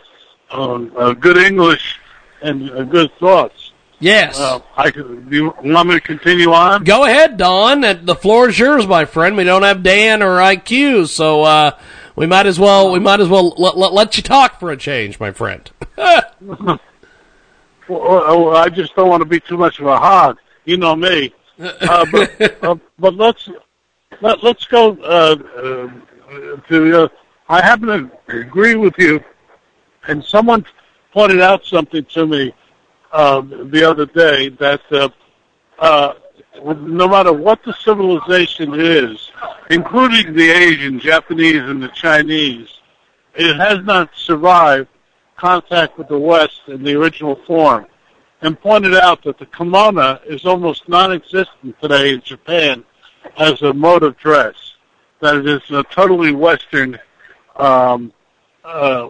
um, 0.50 0.92
uh, 0.96 1.12
good 1.12 1.36
English 1.36 2.00
and 2.42 2.68
uh, 2.70 2.82
good 2.82 3.12
thoughts. 3.20 3.70
Yes. 4.00 4.40
Uh, 4.40 4.60
I 4.76 4.90
do 4.90 5.24
you 5.30 5.54
want 5.62 5.88
me 5.88 5.94
to 5.94 6.00
continue 6.00 6.52
on? 6.52 6.82
Go 6.82 7.04
ahead, 7.04 7.36
Don. 7.36 7.80
The 7.80 8.16
floor 8.16 8.48
is 8.48 8.58
yours, 8.58 8.86
my 8.86 9.04
friend. 9.04 9.36
We 9.36 9.44
don't 9.44 9.62
have 9.62 9.82
Dan 9.82 10.22
or 10.22 10.38
IQ, 10.38 11.08
so 11.08 11.44
uh, 11.44 11.78
we 12.16 12.26
might 12.26 12.46
as 12.46 12.58
well 12.58 12.90
we 12.90 12.98
might 12.98 13.20
as 13.20 13.28
well 13.28 13.54
let, 13.56 13.78
let, 13.78 13.92
let 13.92 14.16
you 14.16 14.22
talk 14.22 14.58
for 14.58 14.70
a 14.70 14.76
change, 14.76 15.20
my 15.20 15.30
friend. 15.30 15.70
well, 17.88 18.48
uh, 18.48 18.60
I 18.60 18.68
just 18.68 18.94
don't 18.94 19.08
want 19.08 19.20
to 19.20 19.28
be 19.28 19.40
too 19.40 19.56
much 19.56 19.80
of 19.80 19.86
a 19.86 19.98
hog. 19.98 20.38
You 20.64 20.76
know 20.76 20.96
me. 20.96 21.32
Uh, 21.58 22.06
but, 22.10 22.62
uh, 22.64 22.76
but 22.98 23.14
let's 23.14 23.48
let, 24.20 24.42
let's 24.42 24.64
go 24.66 24.96
uh, 25.02 25.36
uh, 25.56 26.56
to. 26.68 27.04
Uh, 27.04 27.08
I 27.48 27.62
happen 27.62 28.10
to 28.28 28.40
agree 28.40 28.74
with 28.74 28.98
you 28.98 29.22
and 30.08 30.24
someone 30.24 30.64
pointed 31.12 31.40
out 31.40 31.64
something 31.64 32.04
to 32.04 32.26
me 32.26 32.54
um, 33.12 33.70
the 33.70 33.88
other 33.88 34.06
day 34.06 34.48
that 34.50 34.80
uh, 34.90 35.08
uh, 35.78 36.14
no 36.64 37.08
matter 37.08 37.32
what 37.32 37.62
the 37.64 37.72
civilization 37.72 38.78
is, 38.78 39.30
including 39.70 40.34
the 40.34 40.50
Asian, 40.50 40.98
Japanese, 40.98 41.62
and 41.62 41.82
the 41.82 41.88
Chinese, 41.88 42.68
it 43.34 43.56
has 43.56 43.84
not 43.84 44.10
survived 44.14 44.88
contact 45.36 45.98
with 45.98 46.08
the 46.08 46.18
West 46.18 46.62
in 46.68 46.82
the 46.82 46.94
original 46.94 47.36
form, 47.46 47.86
and 48.42 48.60
pointed 48.60 48.94
out 48.94 49.22
that 49.24 49.38
the 49.38 49.46
kimono 49.46 50.20
is 50.26 50.44
almost 50.44 50.88
non-existent 50.88 51.80
today 51.80 52.14
in 52.14 52.20
Japan 52.22 52.84
as 53.38 53.62
a 53.62 53.72
mode 53.72 54.02
of 54.02 54.16
dress. 54.18 54.54
That 55.20 55.36
it 55.36 55.46
is 55.46 55.62
a 55.70 55.82
totally 55.84 56.32
Western 56.32 56.98
um, 57.56 58.12
uh, 58.64 59.08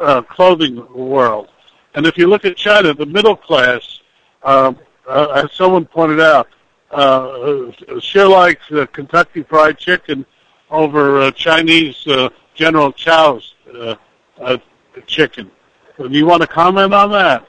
uh, 0.00 0.22
clothing 0.22 0.86
world. 0.92 1.48
And 1.94 2.06
if 2.06 2.18
you 2.18 2.26
look 2.26 2.44
at 2.44 2.56
China, 2.56 2.94
the 2.94 3.06
middle 3.06 3.36
class, 3.36 4.00
um, 4.42 4.78
uh, 5.08 5.42
as 5.44 5.52
someone 5.52 5.86
pointed 5.86 6.20
out, 6.20 6.48
uh, 6.90 7.70
sure 8.00 8.28
likes 8.28 8.70
uh, 8.72 8.86
Kentucky 8.86 9.42
Fried 9.42 9.78
Chicken 9.78 10.24
over 10.70 11.20
uh, 11.20 11.30
Chinese 11.32 12.06
uh, 12.06 12.28
General 12.54 12.92
Chow's 12.92 13.54
uh, 13.74 13.94
uh, 14.40 14.58
chicken. 15.06 15.50
Do 15.96 16.08
you 16.10 16.26
want 16.26 16.42
to 16.42 16.48
comment 16.48 16.94
on 16.94 17.12
that? 17.12 17.48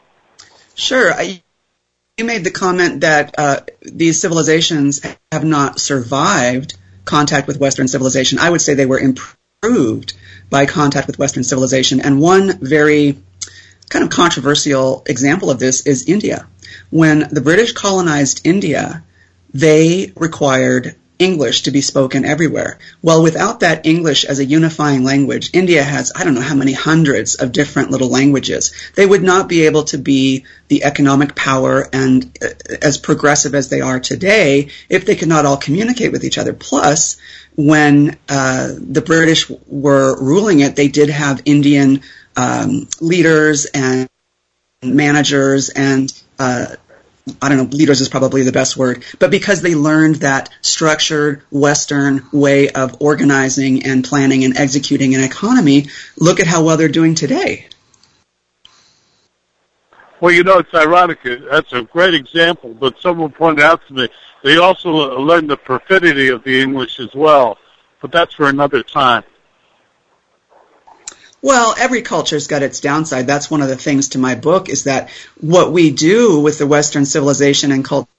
Sure. 0.75 1.13
I, 1.13 1.43
you 2.17 2.25
made 2.25 2.43
the 2.43 2.51
comment 2.51 3.01
that 3.01 3.35
uh, 3.37 3.61
these 3.81 4.19
civilizations 4.19 5.01
have 5.31 5.43
not 5.43 5.79
survived 5.79 6.77
contact 7.05 7.47
with 7.47 7.59
Western 7.59 7.87
civilization. 7.87 8.39
I 8.39 8.49
would 8.49 8.61
say 8.61 8.73
they 8.73 8.85
were 8.85 8.99
improved 8.99 10.13
by 10.49 10.65
contact 10.65 11.07
with 11.07 11.19
Western 11.19 11.43
civilization. 11.43 12.01
And 12.01 12.19
one 12.19 12.59
very 12.59 13.17
kind 13.89 14.03
of 14.03 14.11
controversial 14.11 15.03
example 15.07 15.49
of 15.49 15.59
this 15.59 15.85
is 15.85 16.07
India. 16.07 16.47
When 16.89 17.27
the 17.31 17.41
British 17.41 17.73
colonized 17.73 18.41
India, 18.45 19.03
they 19.53 20.13
required 20.15 20.95
English 21.19 21.63
to 21.63 21.71
be 21.71 21.81
spoken 21.81 22.23
everywhere. 22.23 22.79
Well, 23.01 23.21
without 23.21 23.59
that 23.59 23.85
English 23.85 24.23
as 24.23 24.39
a 24.39 24.45
unifying 24.45 25.03
language, 25.03 25.49
India 25.53 25.83
has, 25.83 26.13
I 26.15 26.23
don't 26.23 26.33
know 26.33 26.41
how 26.41 26.55
many 26.55 26.71
hundreds 26.71 27.35
of 27.35 27.51
different 27.51 27.91
little 27.91 28.09
languages. 28.09 28.73
They 28.95 29.05
would 29.05 29.21
not 29.21 29.49
be 29.49 29.65
able 29.65 29.83
to 29.85 29.97
be 29.97 30.45
the 30.69 30.85
economic 30.85 31.35
power 31.35 31.87
and 31.91 32.37
uh, 32.41 32.47
as 32.81 32.97
progressive 32.97 33.53
as 33.53 33.67
they 33.67 33.81
are 33.81 33.99
today 33.99 34.69
if 34.87 35.05
they 35.05 35.17
could 35.17 35.27
not 35.27 35.45
all 35.45 35.57
communicate 35.57 36.13
with 36.13 36.23
each 36.23 36.37
other. 36.37 36.53
Plus, 36.53 37.17
when 37.55 38.17
uh, 38.29 38.69
the 38.77 39.01
British 39.01 39.51
were 39.67 40.17
ruling 40.21 40.61
it, 40.61 40.77
they 40.77 40.87
did 40.87 41.09
have 41.09 41.41
Indian 41.43 42.01
um, 42.37 42.87
leaders 43.01 43.65
and 43.65 44.09
managers 44.81 45.67
and 45.69 46.11
uh, 46.39 46.75
I 47.41 47.49
don't 47.49 47.57
know, 47.57 47.77
leaders 47.77 48.01
is 48.01 48.09
probably 48.09 48.43
the 48.43 48.51
best 48.51 48.77
word, 48.77 49.03
but 49.19 49.31
because 49.31 49.61
they 49.61 49.75
learned 49.75 50.17
that 50.17 50.49
structured 50.61 51.43
Western 51.51 52.27
way 52.31 52.69
of 52.69 53.01
organizing 53.01 53.85
and 53.85 54.03
planning 54.03 54.43
and 54.43 54.57
executing 54.57 55.15
an 55.15 55.23
economy, 55.23 55.87
look 56.17 56.39
at 56.39 56.47
how 56.47 56.63
well 56.63 56.77
they're 56.77 56.89
doing 56.89 57.15
today. 57.15 57.67
Well, 60.21 60.33
you 60.33 60.43
know, 60.43 60.57
it's 60.57 60.73
ironic. 60.73 61.19
That's 61.23 61.71
a 61.71 61.83
great 61.83 62.13
example, 62.13 62.73
but 62.73 62.99
someone 62.99 63.31
pointed 63.31 63.63
out 63.63 63.85
to 63.87 63.93
me 63.93 64.09
they 64.43 64.57
also 64.57 64.91
learned 65.19 65.49
the 65.49 65.57
perfidy 65.57 66.29
of 66.29 66.43
the 66.43 66.61
English 66.61 66.99
as 66.99 67.13
well, 67.13 67.57
but 68.01 68.11
that's 68.11 68.33
for 68.33 68.47
another 68.47 68.83
time. 68.83 69.23
Well, 71.41 71.73
every 71.77 72.01
culture's 72.01 72.47
got 72.47 72.63
its 72.63 72.81
downside. 72.81 73.25
That's 73.25 73.49
one 73.49 73.61
of 73.61 73.69
the 73.69 73.77
things 73.77 74.09
to 74.09 74.17
my 74.17 74.35
book 74.35 74.67
is 74.69 74.83
that 74.83 75.09
what 75.39 75.71
we 75.71 75.91
do 75.91 76.39
with 76.39 76.57
the 76.57 76.67
Western 76.67 77.05
civilization 77.05 77.71
and 77.71 77.85
culture 77.85 78.09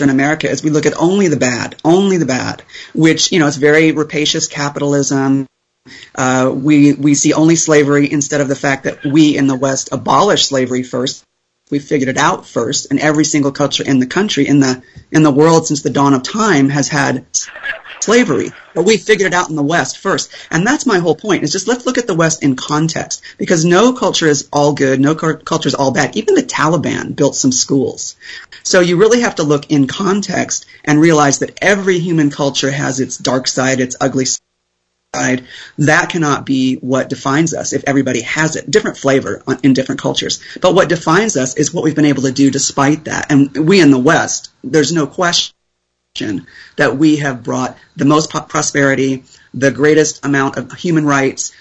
in 0.00 0.08
America 0.10 0.48
is 0.48 0.62
we 0.62 0.70
look 0.70 0.86
at 0.86 0.96
only 0.96 1.28
the 1.28 1.36
bad, 1.36 1.76
only 1.84 2.16
the 2.16 2.26
bad, 2.26 2.62
which, 2.94 3.32
you 3.32 3.38
know, 3.38 3.48
it's 3.48 3.56
very 3.56 3.92
rapacious 3.92 4.46
capitalism. 4.46 5.46
Uh, 6.14 6.52
we, 6.54 6.94
we 6.94 7.14
see 7.14 7.32
only 7.34 7.56
slavery 7.56 8.10
instead 8.10 8.40
of 8.40 8.48
the 8.48 8.56
fact 8.56 8.84
that 8.84 9.04
we 9.04 9.36
in 9.36 9.46
the 9.46 9.56
West 9.56 9.90
abolished 9.92 10.48
slavery 10.48 10.82
first. 10.82 11.24
We 11.70 11.80
figured 11.80 12.08
it 12.08 12.16
out 12.16 12.46
first, 12.46 12.86
and 12.90 12.98
every 12.98 13.26
single 13.26 13.52
culture 13.52 13.84
in 13.84 13.98
the 13.98 14.06
country, 14.06 14.48
in 14.48 14.60
the, 14.60 14.82
in 15.10 15.22
the 15.22 15.30
world 15.30 15.66
since 15.66 15.82
the 15.82 15.90
dawn 15.90 16.14
of 16.14 16.22
time 16.22 16.70
has 16.70 16.88
had 16.88 17.26
slavery. 18.00 18.52
But 18.74 18.84
we 18.84 18.96
figured 18.96 19.32
it 19.32 19.34
out 19.34 19.50
in 19.50 19.56
the 19.56 19.62
West 19.62 19.98
first. 19.98 20.32
And 20.50 20.66
that's 20.66 20.86
my 20.86 20.98
whole 20.98 21.16
point 21.16 21.42
is 21.42 21.52
just 21.52 21.68
let's 21.68 21.86
look 21.86 21.98
at 21.98 22.06
the 22.06 22.14
West 22.14 22.42
in 22.42 22.56
context 22.56 23.22
because 23.38 23.64
no 23.64 23.92
culture 23.92 24.26
is 24.26 24.48
all 24.52 24.72
good. 24.72 25.00
No 25.00 25.14
culture 25.14 25.68
is 25.68 25.74
all 25.74 25.90
bad. 25.90 26.16
Even 26.16 26.34
the 26.34 26.42
Taliban 26.42 27.16
built 27.16 27.34
some 27.34 27.52
schools. 27.52 28.16
So 28.62 28.80
you 28.80 28.96
really 28.96 29.20
have 29.22 29.36
to 29.36 29.42
look 29.42 29.70
in 29.70 29.86
context 29.86 30.66
and 30.84 31.00
realize 31.00 31.40
that 31.40 31.58
every 31.62 31.98
human 31.98 32.30
culture 32.30 32.70
has 32.70 33.00
its 33.00 33.18
dark 33.18 33.48
side, 33.48 33.80
its 33.80 33.96
ugly 34.00 34.26
side. 35.14 35.44
That 35.78 36.10
cannot 36.10 36.46
be 36.46 36.76
what 36.76 37.08
defines 37.08 37.54
us 37.54 37.72
if 37.72 37.84
everybody 37.86 38.22
has 38.22 38.56
it. 38.56 38.70
Different 38.70 38.98
flavor 38.98 39.42
in 39.62 39.72
different 39.72 40.00
cultures. 40.00 40.40
But 40.60 40.74
what 40.74 40.88
defines 40.88 41.36
us 41.36 41.56
is 41.56 41.72
what 41.72 41.82
we've 41.84 41.96
been 41.96 42.04
able 42.04 42.22
to 42.22 42.32
do 42.32 42.50
despite 42.50 43.04
that. 43.04 43.32
And 43.32 43.68
we 43.68 43.80
in 43.80 43.90
the 43.90 43.98
West, 43.98 44.50
there's 44.62 44.92
no 44.92 45.06
question 45.06 45.54
that 46.76 46.96
we 46.96 47.16
have 47.16 47.42
brought 47.42 47.76
the 47.96 48.04
most 48.04 48.30
prosperity, 48.30 49.24
the 49.54 49.70
greatest 49.70 50.24
amount 50.24 50.56
of 50.56 50.72
human 50.72 51.04
rights, 51.04 51.52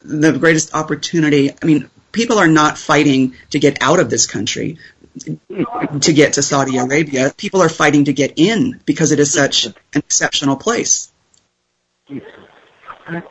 the 0.00 0.32
greatest 0.32 0.74
opportunity. 0.74 1.50
I 1.50 1.64
mean, 1.64 1.90
people 2.12 2.38
are 2.38 2.48
not 2.48 2.78
fighting 2.78 3.34
to 3.50 3.58
get 3.58 3.82
out 3.82 4.00
of 4.00 4.10
this 4.10 4.26
country 4.26 4.78
to 6.00 6.12
get 6.12 6.34
to 6.34 6.42
Saudi 6.42 6.76
Arabia. 6.76 7.32
People 7.36 7.62
are 7.62 7.68
fighting 7.68 8.04
to 8.04 8.12
get 8.12 8.34
in 8.36 8.80
because 8.84 9.12
it 9.12 9.20
is 9.20 9.32
such 9.32 9.66
an 9.66 9.74
exceptional 9.94 10.56
place. 10.56 11.10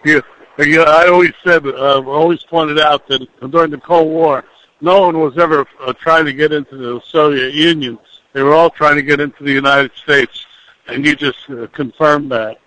Yeah 0.04 0.22
I 0.58 1.08
always 1.12 1.34
said, 1.44 1.66
uh, 1.66 2.02
always 2.06 2.42
pointed 2.44 2.80
out 2.80 3.08
that 3.08 3.28
during 3.52 3.72
the 3.72 3.78
Cold 3.78 4.08
War, 4.08 4.44
no 4.82 5.02
one 5.02 5.20
was 5.20 5.38
ever 5.38 5.66
uh, 5.82 5.94
trying 5.94 6.26
to 6.26 6.34
get 6.34 6.52
into 6.52 6.78
the 6.78 7.02
Soviet 7.08 7.54
Union 7.54 7.98
they 8.36 8.44
were 8.44 8.54
all 8.54 8.70
trying 8.70 8.98
to 8.98 9.02
get 9.02 9.22
into 9.22 9.46
the 9.46 9.54
United 9.54 9.92
States, 9.96 10.46
and 10.88 11.06
you 11.06 11.16
just 11.16 11.50
uh, 11.50 11.68
confirmed 11.68 12.32
that. 12.32 12.58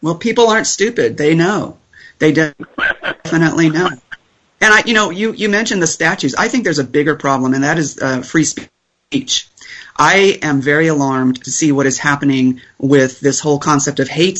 Well, 0.00 0.14
people 0.14 0.48
aren't 0.48 0.68
stupid. 0.68 1.16
They 1.16 1.34
know. 1.34 1.78
They 2.20 2.30
definitely 3.24 3.70
know. 3.70 3.88
And 3.88 4.72
I, 4.72 4.84
you 4.86 4.94
know, 4.94 5.10
you, 5.10 5.32
you 5.32 5.48
mentioned 5.48 5.82
the 5.82 5.88
statues. 5.88 6.36
I 6.36 6.46
think 6.46 6.62
there's 6.62 6.78
a 6.78 6.84
bigger 6.84 7.16
problem, 7.16 7.54
and 7.54 7.64
that 7.64 7.76
is 7.76 7.98
uh, 8.00 8.22
free 8.22 8.44
speech. 8.44 9.48
I 9.96 10.38
am 10.42 10.60
very 10.60 10.86
alarmed 10.86 11.42
to 11.42 11.50
see 11.50 11.72
what 11.72 11.86
is 11.86 11.98
happening 11.98 12.60
with 12.78 13.18
this 13.18 13.40
whole 13.40 13.58
concept 13.58 13.98
of 13.98 14.06
hate 14.06 14.38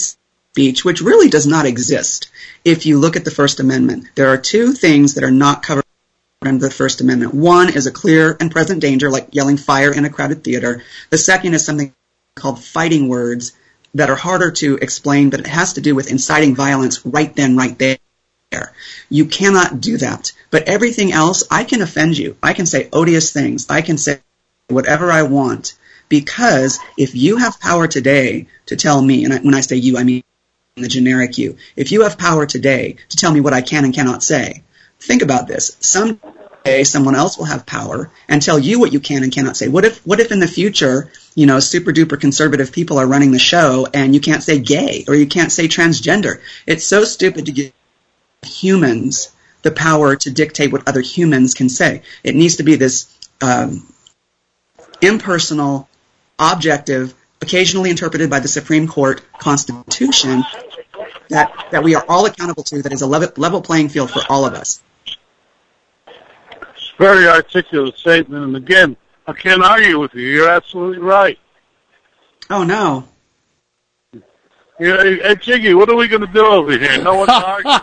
speech, 0.52 0.84
which 0.84 1.02
really 1.02 1.30
does 1.30 1.48
not 1.48 1.66
exist. 1.66 2.28
If 2.64 2.86
you 2.86 3.00
look 3.00 3.16
at 3.16 3.24
the 3.24 3.32
First 3.32 3.58
Amendment, 3.58 4.06
there 4.14 4.28
are 4.28 4.38
two 4.38 4.72
things 4.72 5.14
that 5.14 5.24
are 5.24 5.32
not 5.32 5.64
covered 5.64 5.81
under 6.46 6.66
the 6.66 6.74
First 6.74 7.00
Amendment. 7.00 7.34
One 7.34 7.74
is 7.74 7.86
a 7.86 7.92
clear 7.92 8.36
and 8.40 8.50
present 8.50 8.80
danger, 8.80 9.10
like 9.10 9.34
yelling 9.34 9.56
fire 9.56 9.92
in 9.92 10.04
a 10.04 10.10
crowded 10.10 10.44
theater. 10.44 10.82
The 11.10 11.18
second 11.18 11.54
is 11.54 11.64
something 11.64 11.94
called 12.34 12.62
fighting 12.62 13.08
words 13.08 13.52
that 13.94 14.10
are 14.10 14.16
harder 14.16 14.50
to 14.50 14.76
explain, 14.76 15.30
but 15.30 15.40
it 15.40 15.46
has 15.46 15.74
to 15.74 15.80
do 15.80 15.94
with 15.94 16.10
inciting 16.10 16.54
violence 16.54 17.04
right 17.04 17.34
then, 17.34 17.56
right 17.56 17.78
there. 17.78 17.98
You 19.08 19.26
cannot 19.26 19.80
do 19.80 19.98
that. 19.98 20.32
But 20.50 20.64
everything 20.64 21.12
else, 21.12 21.44
I 21.50 21.64
can 21.64 21.82
offend 21.82 22.18
you. 22.18 22.36
I 22.42 22.54
can 22.54 22.66
say 22.66 22.88
odious 22.92 23.32
things. 23.32 23.66
I 23.68 23.82
can 23.82 23.98
say 23.98 24.20
whatever 24.68 25.10
I 25.10 25.22
want. 25.22 25.74
Because 26.08 26.78
if 26.98 27.14
you 27.14 27.38
have 27.38 27.60
power 27.60 27.86
today 27.86 28.46
to 28.66 28.76
tell 28.76 29.00
me, 29.00 29.24
and 29.24 29.44
when 29.44 29.54
I 29.54 29.60
say 29.60 29.76
you, 29.76 29.96
I 29.96 30.04
mean 30.04 30.22
the 30.76 30.88
generic 30.88 31.38
you, 31.38 31.56
if 31.76 31.92
you 31.92 32.02
have 32.02 32.18
power 32.18 32.46
today 32.46 32.96
to 33.10 33.16
tell 33.16 33.32
me 33.32 33.40
what 33.40 33.54
I 33.54 33.62
can 33.62 33.84
and 33.84 33.94
cannot 33.94 34.22
say, 34.22 34.62
think 35.02 35.22
about 35.22 35.46
this. 35.46 35.76
Someday 35.80 36.84
someone 36.84 37.14
else 37.14 37.36
will 37.36 37.44
have 37.44 37.66
power 37.66 38.10
and 38.28 38.40
tell 38.40 38.58
you 38.58 38.78
what 38.78 38.92
you 38.92 39.00
can 39.00 39.22
and 39.22 39.32
cannot 39.32 39.56
say. 39.56 39.68
What 39.68 39.84
if, 39.84 40.04
what 40.06 40.20
if 40.20 40.30
in 40.30 40.38
the 40.38 40.46
future, 40.46 41.10
you 41.34 41.46
know, 41.46 41.60
super 41.60 41.92
duper 41.92 42.20
conservative 42.20 42.72
people 42.72 42.98
are 42.98 43.06
running 43.06 43.32
the 43.32 43.38
show 43.38 43.86
and 43.92 44.14
you 44.14 44.20
can't 44.20 44.42
say 44.42 44.60
gay 44.60 45.04
or 45.08 45.14
you 45.14 45.26
can't 45.26 45.50
say 45.50 45.66
transgender? 45.66 46.40
It's 46.66 46.84
so 46.84 47.04
stupid 47.04 47.46
to 47.46 47.52
give 47.52 47.72
humans 48.44 49.32
the 49.62 49.70
power 49.70 50.16
to 50.16 50.30
dictate 50.30 50.72
what 50.72 50.88
other 50.88 51.00
humans 51.00 51.54
can 51.54 51.68
say. 51.68 52.02
It 52.22 52.34
needs 52.34 52.56
to 52.56 52.62
be 52.62 52.76
this 52.76 53.12
um, 53.40 53.92
impersonal, 55.00 55.88
objective, 56.38 57.14
occasionally 57.40 57.90
interpreted 57.90 58.30
by 58.30 58.40
the 58.40 58.48
Supreme 58.48 58.86
Court 58.86 59.20
Constitution 59.38 60.44
that, 61.28 61.52
that 61.72 61.82
we 61.82 61.94
are 61.96 62.04
all 62.08 62.26
accountable 62.26 62.62
to, 62.64 62.82
that 62.82 62.92
is 62.92 63.02
a 63.02 63.06
level, 63.06 63.28
level 63.36 63.62
playing 63.62 63.88
field 63.88 64.10
for 64.10 64.22
all 64.28 64.44
of 64.44 64.54
us 64.54 64.80
very 67.02 67.26
articulate 67.26 67.98
statement. 67.98 68.44
And 68.44 68.56
again, 68.56 68.96
I 69.26 69.32
can't 69.32 69.62
argue 69.62 69.98
with 69.98 70.14
you. 70.14 70.22
You're 70.22 70.48
absolutely 70.48 70.98
right. 70.98 71.38
Oh 72.48 72.62
no. 72.62 73.08
Yeah, 74.78 75.02
hey, 75.02 75.36
Jiggy, 75.36 75.74
what 75.74 75.88
are 75.90 75.96
we 75.96 76.08
going 76.08 76.22
to 76.22 76.32
do 76.32 76.44
over 76.44 76.76
here? 76.76 77.02
No 77.02 77.14
one's 77.16 77.30
arguing. 77.30 77.78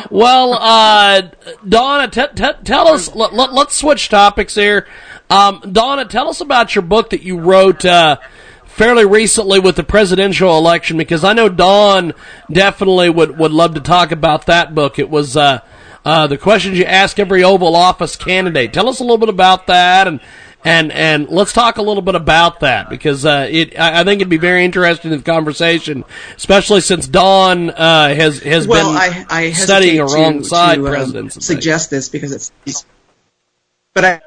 well, 0.10 0.54
uh, 0.54 1.22
Donna, 1.68 2.08
t- 2.08 2.34
t- 2.34 2.62
tell 2.64 2.88
us. 2.88 3.14
Let, 3.14 3.32
us 3.32 3.74
switch 3.74 4.08
topics 4.08 4.54
here. 4.54 4.88
Um, 5.30 5.62
Donna, 5.70 6.04
tell 6.06 6.28
us 6.28 6.40
about 6.40 6.74
your 6.74 6.82
book 6.82 7.10
that 7.10 7.22
you 7.22 7.38
wrote 7.38 7.84
uh, 7.84 8.16
fairly 8.64 9.04
recently 9.04 9.60
with 9.60 9.76
the 9.76 9.84
presidential 9.84 10.56
election, 10.58 10.96
because 10.96 11.22
I 11.22 11.32
know 11.32 11.48
Don 11.48 12.12
definitely 12.50 13.10
would 13.10 13.38
would 13.38 13.52
love 13.52 13.74
to 13.74 13.80
talk 13.80 14.10
about 14.10 14.46
that 14.46 14.74
book. 14.74 14.98
It 14.98 15.10
was. 15.10 15.36
Uh, 15.36 15.60
uh, 16.04 16.26
the 16.26 16.38
questions 16.38 16.78
you 16.78 16.84
ask 16.84 17.18
every 17.18 17.42
Oval 17.42 17.74
Office 17.74 18.16
candidate. 18.16 18.72
Tell 18.72 18.88
us 18.88 19.00
a 19.00 19.02
little 19.02 19.18
bit 19.18 19.30
about 19.30 19.68
that, 19.68 20.06
and 20.06 20.20
and 20.64 20.92
and 20.92 21.28
let's 21.28 21.52
talk 21.52 21.78
a 21.78 21.82
little 21.82 22.02
bit 22.02 22.14
about 22.14 22.60
that 22.60 22.90
because 22.90 23.24
uh, 23.24 23.48
it 23.50 23.78
I, 23.78 24.00
I 24.00 24.04
think 24.04 24.20
it'd 24.20 24.28
be 24.28 24.36
very 24.36 24.64
interesting 24.64 25.12
in 25.12 25.18
the 25.18 25.24
conversation, 25.24 26.04
especially 26.36 26.80
since 26.80 27.06
Don 27.06 27.70
uh, 27.70 28.14
has 28.14 28.40
has 28.40 28.66
well, 28.66 28.92
been 28.92 28.96
I, 28.96 29.24
I 29.28 29.52
studying 29.52 30.00
alongside 30.00 30.76
to, 30.76 30.86
uh, 30.86 30.90
presidents. 30.90 31.44
suggest 31.44 31.90
this 31.90 32.08
because 32.08 32.32
it's, 32.32 32.86
but 33.92 34.04
I. 34.04 34.20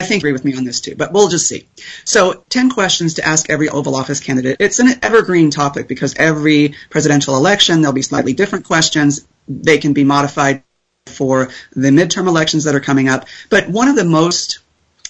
I 0.00 0.06
think 0.06 0.22
agree 0.22 0.32
with 0.32 0.44
me 0.44 0.54
on 0.54 0.64
this 0.64 0.80
too, 0.80 0.96
but 0.96 1.12
we'll 1.12 1.28
just 1.28 1.46
see. 1.46 1.66
So, 2.04 2.44
10 2.50 2.68
questions 2.68 3.14
to 3.14 3.26
ask 3.26 3.48
every 3.48 3.70
Oval 3.70 3.94
Office 3.94 4.20
candidate. 4.20 4.56
It's 4.58 4.80
an 4.80 4.88
evergreen 5.02 5.50
topic 5.50 5.86
because 5.88 6.14
every 6.16 6.74
presidential 6.90 7.36
election 7.36 7.80
there'll 7.80 7.94
be 7.94 8.02
slightly 8.02 8.34
different 8.34 8.66
questions 8.66 9.24
they 9.48 9.78
can 9.78 9.92
be 9.92 10.04
modified 10.04 10.62
for 11.06 11.50
the 11.72 11.90
midterm 11.90 12.28
elections 12.28 12.64
that 12.64 12.74
are 12.74 12.80
coming 12.80 13.08
up. 13.08 13.26
But 13.50 13.68
one 13.68 13.88
of 13.88 13.96
the 13.96 14.04
most 14.04 14.60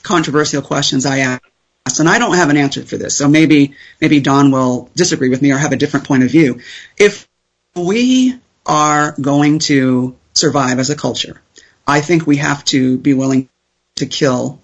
controversial 0.02 0.62
questions 0.62 1.06
I 1.06 1.18
asked, 1.18 2.00
and 2.00 2.08
I 2.08 2.18
don't 2.18 2.36
have 2.36 2.50
an 2.50 2.56
answer 2.56 2.82
for 2.82 2.96
this, 2.96 3.16
so 3.16 3.28
maybe 3.28 3.74
maybe 4.00 4.20
Don 4.20 4.50
will 4.50 4.90
disagree 4.94 5.28
with 5.28 5.42
me 5.42 5.52
or 5.52 5.58
have 5.58 5.72
a 5.72 5.76
different 5.76 6.06
point 6.06 6.22
of 6.22 6.30
view. 6.30 6.60
If 6.98 7.28
we 7.76 8.38
are 8.66 9.14
going 9.20 9.58
to 9.60 10.16
survive 10.32 10.78
as 10.78 10.90
a 10.90 10.96
culture, 10.96 11.40
I 11.86 12.00
think 12.00 12.26
we 12.26 12.38
have 12.38 12.64
to 12.66 12.98
be 12.98 13.14
willing 13.14 13.48
to 13.96 14.06
kill 14.06 14.60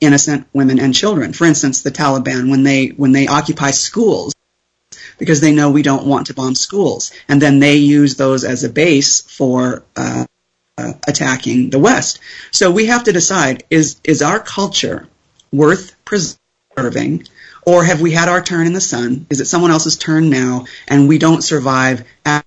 innocent 0.00 0.46
women 0.52 0.78
and 0.78 0.94
children. 0.94 1.32
For 1.32 1.44
instance, 1.44 1.82
the 1.82 1.90
Taliban, 1.90 2.50
when 2.50 2.62
they 2.62 2.88
when 2.88 3.12
they 3.12 3.26
occupy 3.26 3.70
schools, 3.72 4.34
because 5.18 5.40
they 5.40 5.52
know 5.52 5.70
we 5.70 5.82
don't 5.82 6.06
want 6.06 6.28
to 6.28 6.34
bomb 6.34 6.54
schools. 6.54 7.12
And 7.28 7.42
then 7.42 7.58
they 7.58 7.76
use 7.76 8.16
those 8.16 8.44
as 8.44 8.64
a 8.64 8.68
base 8.68 9.20
for 9.20 9.84
uh, 9.96 10.26
uh, 10.76 10.92
attacking 11.06 11.70
the 11.70 11.78
West. 11.78 12.20
So 12.50 12.70
we 12.70 12.86
have 12.86 13.04
to 13.04 13.12
decide, 13.12 13.64
is, 13.70 14.00
is 14.04 14.22
our 14.22 14.38
culture 14.38 15.08
worth 15.52 15.96
preserving? 16.04 17.26
Or 17.66 17.84
have 17.84 18.00
we 18.00 18.12
had 18.12 18.28
our 18.28 18.42
turn 18.42 18.66
in 18.66 18.72
the 18.72 18.80
sun? 18.80 19.26
Is 19.28 19.40
it 19.40 19.46
someone 19.46 19.70
else's 19.70 19.98
turn 19.98 20.30
now 20.30 20.66
and 20.86 21.08
we 21.08 21.18
don't 21.18 21.42
survive 21.42 22.06
at 22.24 22.46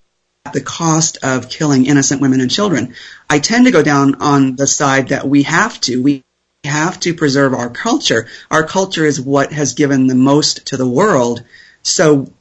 the 0.52 0.62
cost 0.62 1.20
of 1.22 1.50
killing 1.50 1.86
innocent 1.86 2.22
women 2.22 2.42
and 2.42 2.50
children? 2.50 2.96
I 3.30 3.40
tend 3.40 3.66
to 3.66 3.72
go 3.72 3.84
down 3.84 4.16
on 4.16 4.56
the 4.56 4.66
side 4.66 5.10
that 5.10 5.28
we 5.28 5.44
have 5.44 5.80
to. 5.82 6.02
We 6.02 6.24
have 6.64 7.00
to 7.02 7.14
preserve 7.14 7.54
our 7.54 7.70
culture. 7.70 8.28
Our 8.50 8.66
culture 8.66 9.06
is 9.06 9.22
what 9.22 9.52
has 9.52 9.74
given 9.74 10.08
the 10.08 10.16
most 10.16 10.68
to 10.68 10.78
the 10.78 10.88
world. 10.88 11.44
So 11.84 12.32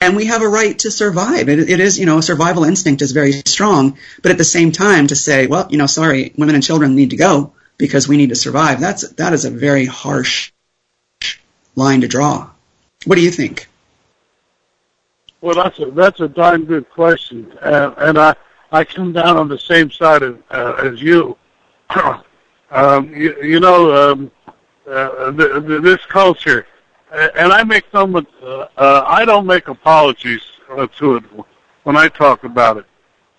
and 0.00 0.16
we 0.16 0.26
have 0.26 0.42
a 0.42 0.48
right 0.48 0.78
to 0.80 0.90
survive. 0.90 1.48
It, 1.48 1.70
it 1.70 1.80
is, 1.80 1.98
you 1.98 2.06
know, 2.06 2.20
survival 2.20 2.64
instinct 2.64 3.02
is 3.02 3.12
very 3.12 3.32
strong, 3.32 3.98
but 4.22 4.32
at 4.32 4.38
the 4.38 4.44
same 4.44 4.72
time 4.72 5.06
to 5.08 5.16
say, 5.16 5.46
well, 5.46 5.66
you 5.70 5.78
know, 5.78 5.86
sorry, 5.86 6.32
women 6.36 6.54
and 6.54 6.64
children 6.64 6.94
need 6.94 7.10
to 7.10 7.16
go 7.16 7.52
because 7.76 8.08
we 8.08 8.16
need 8.16 8.30
to 8.30 8.36
survive. 8.36 8.80
That's 8.80 9.08
that 9.10 9.32
is 9.32 9.44
a 9.44 9.50
very 9.50 9.86
harsh 9.86 10.52
line 11.76 12.00
to 12.00 12.08
draw. 12.08 12.50
What 13.04 13.16
do 13.16 13.22
you 13.22 13.30
think? 13.30 13.68
Well, 15.40 15.54
that's 15.54 15.78
a 15.78 15.90
that's 15.90 16.20
a 16.20 16.28
darn 16.28 16.64
good 16.64 16.88
question, 16.90 17.50
uh, 17.62 17.94
and 17.96 18.18
I 18.18 18.34
I 18.72 18.84
come 18.84 19.12
down 19.12 19.36
on 19.36 19.48
the 19.48 19.58
same 19.58 19.90
side 19.90 20.22
of, 20.22 20.42
uh, 20.50 20.74
as 20.84 21.00
you. 21.02 21.36
um, 22.70 23.12
you, 23.14 23.34
you 23.42 23.58
know, 23.58 24.12
um, 24.12 24.30
uh, 24.86 25.30
the, 25.32 25.60
the, 25.60 25.80
this 25.80 26.04
culture, 26.06 26.66
and 27.12 27.52
I 27.52 27.64
make 27.64 27.92
no, 27.92 28.24
uh, 28.42 28.66
uh, 28.76 29.04
I 29.06 29.24
don't 29.24 29.46
make 29.46 29.68
apologies 29.68 30.42
uh, 30.70 30.86
to 30.98 31.16
it 31.16 31.24
when 31.82 31.96
I 31.96 32.08
talk 32.08 32.44
about 32.44 32.78
it. 32.78 32.86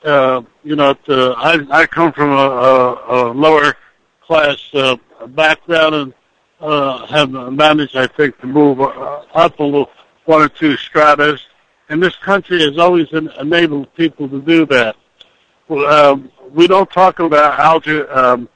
Uh, 0.03 0.41
you 0.63 0.75
know, 0.75 0.95
uh, 1.07 1.31
I 1.34 1.65
I 1.69 1.86
come 1.86 2.12
from 2.12 2.31
a, 2.31 2.36
a, 2.36 2.93
a 3.10 3.19
lower 3.31 3.75
class 4.21 4.57
uh, 4.73 4.97
background 5.27 5.95
and 5.95 6.13
uh, 6.60 7.05
have 7.07 7.31
managed, 7.31 7.95
I 7.95 8.07
think, 8.07 8.39
to 8.41 8.47
move 8.47 8.81
uh, 8.81 9.23
up 9.34 9.60
a 9.60 9.63
little 9.63 9.89
one 10.25 10.41
or 10.41 10.49
two 10.49 10.77
stratas. 10.77 11.41
And 11.89 12.01
this 12.01 12.15
country 12.15 12.62
has 12.62 12.77
always 12.77 13.12
enabled 13.12 13.93
people 13.95 14.29
to 14.29 14.41
do 14.41 14.65
that. 14.67 14.95
Um, 15.69 16.31
we 16.51 16.67
don't 16.67 16.89
talk 16.89 17.19
about 17.19 17.60
Alger, 17.60 18.12
um, 18.17 18.47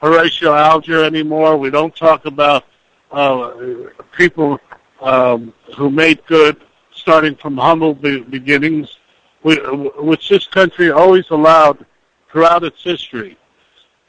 Horatio 0.00 0.54
Alger 0.54 1.04
anymore. 1.04 1.56
We 1.56 1.70
don't 1.70 1.94
talk 1.94 2.24
about 2.26 2.64
uh, 3.14 3.90
people 4.16 4.58
um, 5.00 5.52
who 5.76 5.90
made 5.90 6.24
good, 6.26 6.60
starting 6.92 7.34
from 7.36 7.56
humble 7.56 7.94
be- 7.94 8.20
beginnings 8.20 8.98
which 9.44 10.28
this 10.30 10.46
country 10.46 10.90
always 10.90 11.28
allowed 11.30 11.84
throughout 12.30 12.64
its 12.64 12.82
history. 12.82 13.36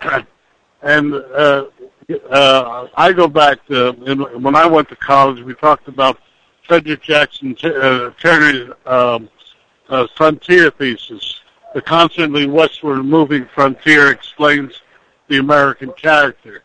and 0.82 1.14
uh, 1.14 1.66
uh, 2.30 2.88
I 2.96 3.12
go 3.12 3.28
back 3.28 3.66
to 3.68 3.92
when 4.40 4.56
I 4.56 4.66
went 4.66 4.90
to 4.90 4.96
college. 4.96 5.42
We 5.44 5.54
talked 5.56 5.88
about 5.88 6.20
Frederick 6.64 7.02
Jackson 7.02 7.56
uh, 7.64 8.12
Turner's 8.20 8.72
um, 8.86 9.30
uh, 9.90 10.08
frontier 10.16 10.72
thesis. 10.72 11.42
The 11.74 11.82
constantly 11.82 12.48
westward 12.48 13.04
moving 13.04 13.46
frontier 13.54 14.12
explains 14.12 14.82
the 15.28 15.38
American 15.38 15.92
character. 15.94 16.64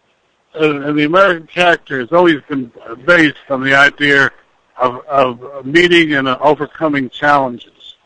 And 0.54 0.98
the 0.98 1.04
American 1.04 1.46
character 1.46 2.00
has 2.00 2.12
always 2.12 2.40
been 2.48 2.72
based 3.06 3.36
on 3.48 3.62
the 3.62 3.74
idea 3.74 4.30
of, 4.76 5.04
of 5.06 5.64
meeting 5.64 6.14
and 6.14 6.28
overcoming 6.28 7.08
challenges. 7.10 7.96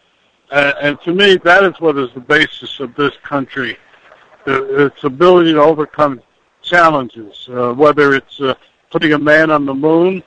Uh, 0.51 0.73
and 0.81 1.01
to 1.01 1.13
me, 1.13 1.37
that 1.39 1.65
is 1.65 1.81
what 1.81 1.97
is 1.97 2.11
the 2.15 2.21
basis 2.21 2.81
of 2.81 2.95
this 2.97 3.13
country, 3.23 3.79
its 4.47 5.03
ability 5.05 5.53
to 5.53 5.61
overcome 5.61 6.21
challenges, 6.63 7.49
uh, 7.51 7.73
whether 7.73 8.15
it's 8.15 8.41
uh, 8.41 8.55
putting 8.91 9.15
a 9.15 9.19
man 9.19 9.51
on 9.51 9.65
the 9.65 9.75
moon, 9.75 10.23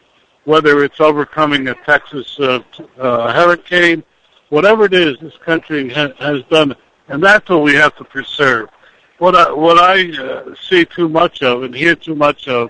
whether 0.46 0.84
it's 0.84 1.00
overcoming 1.00 1.68
a 1.68 1.76
Texas 1.86 2.40
uh, 2.40 2.60
uh, 2.98 3.34
hurricane, 3.34 4.04
whatever 4.50 4.86
it 4.86 4.94
is, 4.94 5.18
this 5.20 5.38
country 5.38 5.90
ha- 5.90 6.14
has 6.20 6.42
done, 6.50 6.76
and 7.10 7.22
that's 7.22 7.48
what 7.50 7.62
we 7.62 7.74
have 7.76 7.96
to 7.98 8.04
preserve. 8.04 8.70
What 9.20 9.36
I, 9.36 9.52
what 9.52 9.78
I 9.78 10.12
uh, 10.18 10.56
see 10.56 10.86
too 10.86 11.10
much 11.10 11.42
of 11.42 11.64
and 11.64 11.74
hear 11.74 11.96
too 11.96 12.16
much 12.16 12.48
of 12.48 12.70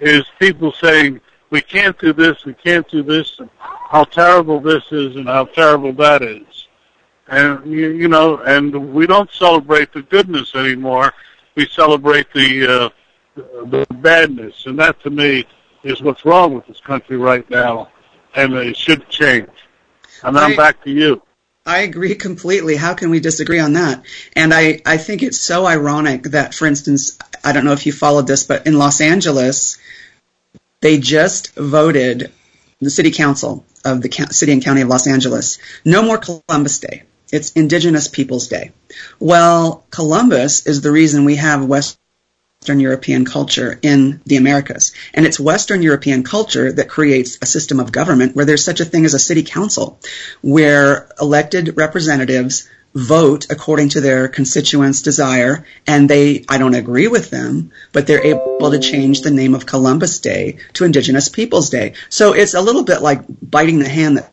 is 0.00 0.24
people 0.38 0.72
saying, 0.72 1.20
we 1.50 1.60
can't 1.60 1.98
do 1.98 2.12
this, 2.12 2.44
we 2.44 2.54
can't 2.54 2.88
do 2.88 3.02
this, 3.02 3.38
how 3.58 4.04
terrible 4.04 4.60
this 4.60 4.84
is 4.90 5.16
and 5.16 5.26
how 5.26 5.44
terrible 5.44 5.92
that 5.94 6.22
is 6.22 6.64
and 7.28 7.64
you, 7.66 7.90
you 7.90 8.08
know, 8.08 8.38
and 8.38 8.92
we 8.92 9.06
don't 9.06 9.30
celebrate 9.30 9.92
the 9.92 10.02
goodness 10.02 10.54
anymore. 10.54 11.12
We 11.54 11.66
celebrate 11.66 12.32
the 12.32 12.66
uh, 12.66 12.88
the 13.36 13.86
badness, 13.96 14.66
and 14.66 14.78
that 14.78 15.00
to 15.02 15.10
me 15.10 15.46
is 15.82 16.02
what's 16.02 16.24
wrong 16.24 16.54
with 16.54 16.66
this 16.66 16.80
country 16.80 17.16
right 17.16 17.48
now, 17.50 17.90
and 18.34 18.52
it 18.54 18.76
should 18.76 19.08
change. 19.08 19.48
And 20.22 20.38
I'm 20.38 20.56
back 20.56 20.82
to 20.84 20.90
you. 20.90 21.22
I 21.66 21.80
agree 21.80 22.14
completely. 22.14 22.76
How 22.76 22.94
can 22.94 23.10
we 23.10 23.20
disagree 23.20 23.58
on 23.58 23.72
that? 23.72 24.04
And 24.36 24.52
I, 24.52 24.82
I 24.84 24.98
think 24.98 25.22
it's 25.22 25.40
so 25.40 25.66
ironic 25.66 26.24
that, 26.24 26.54
for 26.54 26.66
instance, 26.66 27.18
I 27.42 27.52
don't 27.52 27.64
know 27.64 27.72
if 27.72 27.86
you 27.86 27.92
followed 27.92 28.26
this, 28.26 28.44
but 28.44 28.66
in 28.66 28.78
Los 28.78 29.00
Angeles, 29.00 29.78
they 30.80 30.98
just 30.98 31.54
voted 31.54 32.30
the 32.80 32.90
city 32.90 33.10
council 33.10 33.64
of 33.84 34.02
the 34.02 34.10
city 34.30 34.52
and 34.52 34.62
county 34.62 34.82
of 34.82 34.88
Los 34.88 35.06
Angeles. 35.06 35.58
No 35.84 36.02
more 36.02 36.18
Columbus 36.18 36.80
Day. 36.80 37.04
It's 37.32 37.52
Indigenous 37.52 38.08
Peoples 38.08 38.48
Day. 38.48 38.72
Well, 39.18 39.84
Columbus 39.90 40.66
is 40.66 40.82
the 40.82 40.92
reason 40.92 41.24
we 41.24 41.36
have 41.36 41.64
Western 42.64 42.80
European 42.80 43.26
culture 43.26 43.78
in 43.82 44.22
the 44.24 44.36
Americas. 44.36 44.92
And 45.12 45.26
it's 45.26 45.38
Western 45.38 45.82
European 45.82 46.22
culture 46.22 46.72
that 46.72 46.88
creates 46.88 47.36
a 47.42 47.46
system 47.46 47.78
of 47.78 47.92
government 47.92 48.34
where 48.34 48.46
there's 48.46 48.64
such 48.64 48.80
a 48.80 48.86
thing 48.86 49.04
as 49.04 49.12
a 49.12 49.18
city 49.18 49.42
council, 49.42 50.00
where 50.40 51.06
elected 51.20 51.76
representatives 51.76 52.66
vote 52.94 53.48
according 53.50 53.90
to 53.90 54.00
their 54.00 54.28
constituents' 54.28 55.02
desire, 55.02 55.66
and 55.86 56.08
they, 56.08 56.46
I 56.48 56.56
don't 56.56 56.74
agree 56.74 57.06
with 57.06 57.28
them, 57.28 57.70
but 57.92 58.06
they're 58.06 58.24
able 58.24 58.70
to 58.70 58.78
change 58.78 59.20
the 59.20 59.30
name 59.30 59.54
of 59.54 59.66
Columbus 59.66 60.20
Day 60.20 60.56
to 60.72 60.86
Indigenous 60.86 61.28
Peoples 61.28 61.68
Day. 61.68 61.92
So 62.08 62.32
it's 62.32 62.54
a 62.54 62.62
little 62.62 62.84
bit 62.84 63.02
like 63.02 63.20
biting 63.42 63.78
the 63.78 63.90
hand 63.90 64.16
that 64.16 64.32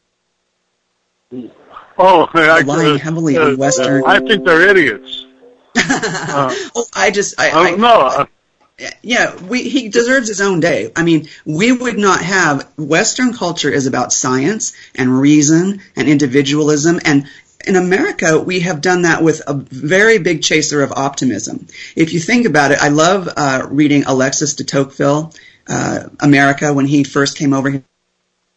Oh, 1.97 2.29
I, 2.33 2.59
relying 2.59 2.97
heavily 2.97 3.35
uh, 3.35 3.47
on 3.47 3.57
Western. 3.57 4.05
I 4.05 4.19
think 4.19 4.45
they're 4.45 4.69
idiots. 4.69 5.25
Uh, 5.93 6.55
oh, 6.75 6.85
I 6.93 7.11
just, 7.11 7.39
I, 7.39 7.49
I, 7.49 7.71
I 7.71 7.75
no. 7.75 7.89
Uh, 7.89 8.25
yeah, 9.03 9.35
we, 9.43 9.69
he 9.69 9.89
deserves 9.89 10.27
his 10.27 10.41
own 10.41 10.59
day. 10.59 10.91
I 10.95 11.03
mean, 11.03 11.27
we 11.45 11.71
would 11.71 11.99
not 11.99 12.21
have 12.21 12.67
Western 12.77 13.33
culture 13.33 13.69
is 13.69 13.85
about 13.85 14.11
science 14.11 14.73
and 14.95 15.19
reason 15.19 15.81
and 15.95 16.09
individualism, 16.09 16.99
and 17.05 17.27
in 17.67 17.75
America, 17.75 18.39
we 18.39 18.61
have 18.61 18.81
done 18.81 19.03
that 19.03 19.23
with 19.23 19.41
a 19.45 19.53
very 19.53 20.17
big 20.17 20.41
chaser 20.41 20.81
of 20.81 20.91
optimism. 20.91 21.67
If 21.95 22.13
you 22.13 22.19
think 22.19 22.45
about 22.45 22.71
it, 22.71 22.79
I 22.81 22.89
love 22.89 23.29
uh, 23.35 23.67
reading 23.69 24.03
Alexis 24.05 24.55
de 24.55 24.63
Tocqueville, 24.63 25.33
uh, 25.67 26.05
America, 26.19 26.73
when 26.73 26.85
he 26.85 27.03
first 27.03 27.37
came 27.37 27.53
over 27.53 27.69
here. 27.69 27.83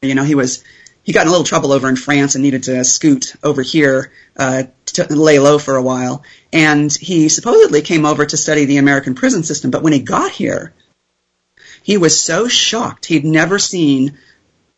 You 0.02 0.14
know, 0.14 0.24
he 0.24 0.34
was 0.34 0.64
he 1.02 1.12
got 1.12 1.22
in 1.22 1.28
a 1.28 1.30
little 1.30 1.44
trouble 1.44 1.72
over 1.72 1.88
in 1.88 1.96
France 1.96 2.34
and 2.34 2.42
needed 2.42 2.64
to 2.64 2.84
scoot 2.84 3.34
over 3.42 3.62
here 3.62 4.12
uh, 4.36 4.64
to 4.94 5.06
lay 5.14 5.38
low 5.38 5.58
for 5.58 5.76
a 5.76 5.82
while. 5.82 6.24
And 6.52 6.92
he 6.92 7.28
supposedly 7.28 7.82
came 7.82 8.06
over 8.06 8.24
to 8.24 8.36
study 8.36 8.64
the 8.64 8.78
American 8.78 9.14
prison 9.14 9.42
system. 9.42 9.70
But 9.70 9.82
when 9.82 9.92
he 9.92 10.00
got 10.00 10.30
here, 10.30 10.72
he 11.82 11.98
was 11.98 12.18
so 12.18 12.48
shocked. 12.48 13.06
He'd 13.06 13.24
never 13.24 13.58
seen 13.58 14.18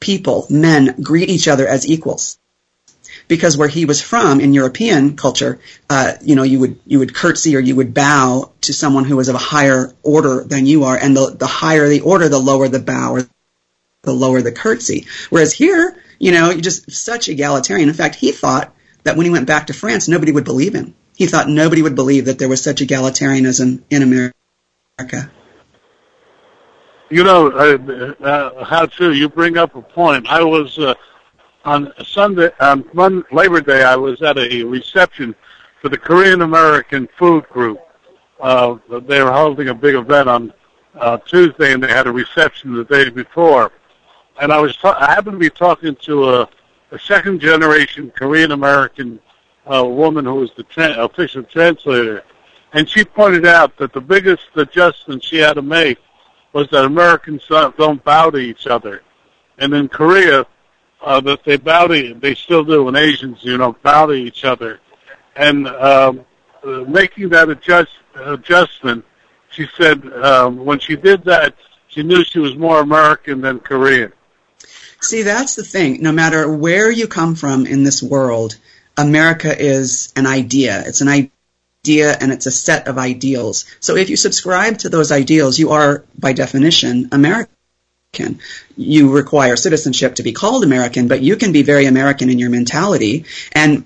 people, 0.00 0.46
men, 0.50 0.96
greet 1.00 1.30
each 1.30 1.48
other 1.48 1.66
as 1.66 1.86
equals. 1.86 2.38
Because 3.28 3.56
where 3.56 3.68
he 3.68 3.86
was 3.86 4.00
from 4.00 4.40
in 4.40 4.52
European 4.52 5.16
culture, 5.16 5.58
uh, 5.90 6.12
you 6.22 6.36
know, 6.36 6.44
you 6.44 6.60
would 6.60 6.78
you 6.86 7.00
would 7.00 7.14
curtsy 7.14 7.56
or 7.56 7.60
you 7.60 7.74
would 7.74 7.92
bow 7.92 8.52
to 8.62 8.72
someone 8.72 9.04
who 9.04 9.16
was 9.16 9.28
of 9.28 9.34
a 9.34 9.38
higher 9.38 9.92
order 10.02 10.44
than 10.44 10.66
you 10.66 10.84
are, 10.84 10.96
and 10.96 11.16
the 11.16 11.34
the 11.36 11.46
higher 11.46 11.88
the 11.88 12.02
order, 12.02 12.28
the 12.28 12.38
lower 12.38 12.68
the 12.68 12.78
bow 12.78 13.12
or 13.12 13.22
the 14.02 14.12
lower 14.12 14.42
the 14.42 14.52
curtsy. 14.52 15.06
Whereas 15.30 15.52
here, 15.52 16.00
you 16.20 16.30
know, 16.30 16.54
just 16.54 16.90
such 16.92 17.28
egalitarian. 17.28 17.88
In 17.88 17.94
fact, 17.94 18.14
he 18.14 18.30
thought 18.30 18.72
that 19.06 19.16
when 19.16 19.24
he 19.24 19.32
went 19.32 19.46
back 19.46 19.68
to 19.68 19.72
France, 19.72 20.08
nobody 20.08 20.32
would 20.32 20.44
believe 20.44 20.74
him. 20.74 20.94
He 21.16 21.26
thought 21.26 21.48
nobody 21.48 21.82
would 21.82 21.94
believe 21.94 22.26
that 22.26 22.38
there 22.38 22.48
was 22.48 22.62
such 22.62 22.80
egalitarianism 22.80 23.82
in 23.90 24.02
America. 24.02 25.32
You 27.08 27.24
know, 27.24 27.50
uh, 27.50 28.24
uh, 28.24 28.64
how 28.64 28.86
true. 28.86 29.12
You 29.12 29.28
bring 29.28 29.56
up 29.56 29.74
a 29.74 29.82
point. 29.82 30.26
I 30.28 30.42
was 30.42 30.78
uh, 30.78 30.94
on 31.64 31.92
Sunday, 32.04 32.50
on 32.60 32.84
Monday, 32.92 33.26
Labor 33.32 33.60
Day. 33.60 33.82
I 33.82 33.96
was 33.96 34.20
at 34.22 34.36
a 34.38 34.62
reception 34.64 35.34
for 35.80 35.88
the 35.88 35.98
Korean 35.98 36.42
American 36.42 37.08
Food 37.18 37.48
Group. 37.48 37.80
Uh, 38.40 38.76
they 39.02 39.22
were 39.22 39.32
holding 39.32 39.68
a 39.68 39.74
big 39.74 39.94
event 39.94 40.28
on 40.28 40.52
uh, 40.96 41.16
Tuesday, 41.18 41.72
and 41.72 41.82
they 41.82 41.88
had 41.88 42.06
a 42.06 42.12
reception 42.12 42.74
the 42.74 42.84
day 42.84 43.08
before 43.08 43.72
and 44.40 44.52
I 44.52 44.60
was 44.60 44.76
ta- 44.76 44.96
I 44.98 45.14
happened 45.14 45.34
to 45.34 45.38
be 45.38 45.50
talking 45.50 45.96
to 46.02 46.30
a, 46.30 46.48
a 46.96 46.98
second 47.00 47.40
generation 47.40 48.10
Korean 48.10 48.52
American 48.52 49.20
uh, 49.66 49.84
woman 49.84 50.24
who 50.24 50.36
was 50.36 50.50
the 50.56 50.62
tra- 50.62 51.04
official 51.04 51.42
translator, 51.42 52.24
and 52.72 52.88
she 52.88 53.04
pointed 53.04 53.44
out 53.44 53.76
that 53.76 53.92
the 53.92 54.00
biggest 54.00 54.46
adjustment 54.54 55.22
she 55.22 55.36
had 55.36 55.54
to 55.54 55.62
make 55.62 55.98
was 56.54 56.68
that 56.70 56.86
Americans 56.86 57.44
don't 57.48 58.02
bow 58.02 58.30
to 58.30 58.38
each 58.38 58.66
other, 58.66 59.02
and 59.58 59.74
in 59.74 59.88
Korea 59.88 60.46
uh, 61.04 61.20
that 61.20 61.44
they 61.44 61.58
bow 61.58 61.86
to 61.88 62.14
they 62.14 62.34
still 62.34 62.64
do, 62.64 62.88
and 62.88 62.96
Asians 62.96 63.44
you 63.44 63.58
know 63.58 63.76
bow 63.82 64.06
to 64.06 64.14
each 64.14 64.46
other, 64.46 64.80
and 65.36 65.68
um, 65.68 66.24
uh, 66.64 66.84
making 66.88 67.28
that 67.28 67.50
adjust 67.50 67.90
adjustment, 68.14 69.04
she 69.50 69.66
said 69.76 70.02
um, 70.24 70.64
when 70.64 70.78
she 70.78 70.96
did 70.96 71.22
that, 71.24 71.54
she 71.88 72.02
knew 72.02 72.24
she 72.24 72.38
was 72.38 72.56
more 72.56 72.80
American 72.80 73.42
than 73.42 73.60
Korean. 73.60 74.12
See, 75.06 75.22
that's 75.22 75.54
the 75.54 75.62
thing. 75.62 76.02
No 76.02 76.10
matter 76.10 76.50
where 76.50 76.90
you 76.90 77.06
come 77.06 77.36
from 77.36 77.64
in 77.64 77.84
this 77.84 78.02
world, 78.02 78.56
America 78.96 79.56
is 79.56 80.12
an 80.16 80.26
idea. 80.26 80.82
It's 80.84 81.00
an 81.00 81.08
idea 81.08 82.16
and 82.20 82.32
it's 82.32 82.46
a 82.46 82.50
set 82.50 82.88
of 82.88 82.98
ideals. 82.98 83.66
So 83.78 83.94
if 83.94 84.10
you 84.10 84.16
subscribe 84.16 84.78
to 84.78 84.88
those 84.88 85.12
ideals, 85.12 85.60
you 85.60 85.70
are, 85.70 86.04
by 86.18 86.32
definition, 86.32 87.10
American. 87.12 88.40
You 88.76 89.12
require 89.12 89.54
citizenship 89.54 90.16
to 90.16 90.24
be 90.24 90.32
called 90.32 90.64
American, 90.64 91.06
but 91.06 91.22
you 91.22 91.36
can 91.36 91.52
be 91.52 91.62
very 91.62 91.86
American 91.86 92.28
in 92.28 92.40
your 92.40 92.50
mentality. 92.50 93.26
And 93.52 93.84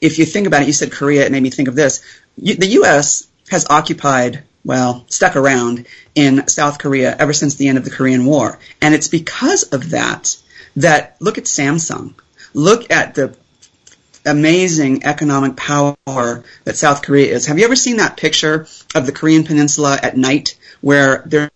if 0.00 0.18
you 0.18 0.24
think 0.24 0.46
about 0.46 0.62
it, 0.62 0.68
you 0.68 0.72
said 0.72 0.90
Korea, 0.90 1.26
it 1.26 1.32
made 1.32 1.42
me 1.42 1.50
think 1.50 1.68
of 1.68 1.74
this. 1.74 2.02
You, 2.38 2.54
the 2.54 2.66
U.S. 2.80 3.28
has 3.50 3.66
occupied, 3.68 4.44
well, 4.64 5.04
stuck 5.08 5.36
around 5.36 5.86
in 6.14 6.46
South 6.48 6.78
Korea 6.78 7.16
ever 7.18 7.32
since 7.32 7.54
the 7.54 7.68
end 7.68 7.78
of 7.78 7.84
the 7.84 7.90
Korean 7.90 8.26
War. 8.26 8.58
And 8.82 8.94
it's 8.94 9.08
because 9.08 9.64
of 9.64 9.90
that 9.90 10.36
that, 10.76 11.16
look 11.20 11.38
at 11.38 11.44
Samsung. 11.44 12.14
Look 12.54 12.90
at 12.90 13.14
the 13.14 13.36
amazing 14.26 15.04
economic 15.04 15.56
power 15.56 15.96
that 16.64 16.76
South 16.76 17.02
Korea 17.02 17.32
is. 17.32 17.46
Have 17.46 17.58
you 17.58 17.64
ever 17.64 17.76
seen 17.76 17.96
that 17.96 18.16
picture 18.16 18.66
of 18.94 19.06
the 19.06 19.12
Korean 19.12 19.44
Peninsula 19.44 19.98
at 20.02 20.16
night 20.16 20.58
where 20.80 21.22
there's 21.26 21.50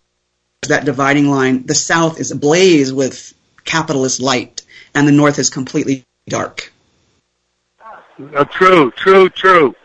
that 0.67 0.85
dividing 0.85 1.29
line? 1.29 1.65
The 1.65 1.75
South 1.75 2.19
is 2.19 2.31
ablaze 2.31 2.91
with 2.91 3.33
capitalist 3.63 4.19
light 4.19 4.63
and 4.93 5.07
the 5.07 5.11
North 5.11 5.39
is 5.39 5.49
completely 5.49 6.03
dark. 6.27 6.71
Uh, 7.79 8.45
true, 8.45 8.91
true, 8.91 9.29
true. 9.29 9.75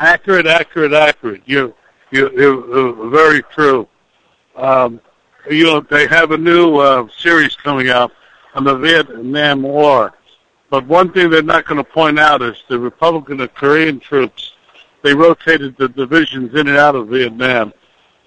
Accurate, 0.00 0.46
accurate, 0.46 0.92
accurate. 0.92 1.42
You, 1.46 1.74
you, 2.10 2.30
you 2.32 3.10
very 3.10 3.42
true. 3.44 3.86
Um, 4.56 5.00
you 5.48 5.64
know, 5.64 5.80
they 5.80 6.06
have 6.08 6.32
a 6.32 6.38
new 6.38 6.76
uh, 6.78 7.06
series 7.16 7.54
coming 7.54 7.88
out 7.88 8.12
on 8.54 8.64
the 8.64 8.74
Vietnam 8.76 9.62
War 9.62 10.12
but 10.70 10.86
one 10.86 11.12
thing 11.12 11.30
they're 11.30 11.42
not 11.42 11.66
going 11.66 11.78
to 11.78 11.84
point 11.84 12.18
out 12.18 12.42
is 12.42 12.56
the 12.68 12.78
Republican 12.78 13.40
and 13.40 13.52
Korean 13.54 13.98
troops, 13.98 14.52
they 15.02 15.12
rotated 15.12 15.76
the 15.76 15.88
divisions 15.88 16.54
in 16.54 16.68
and 16.68 16.76
out 16.76 16.94
of 16.94 17.08
Vietnam. 17.08 17.74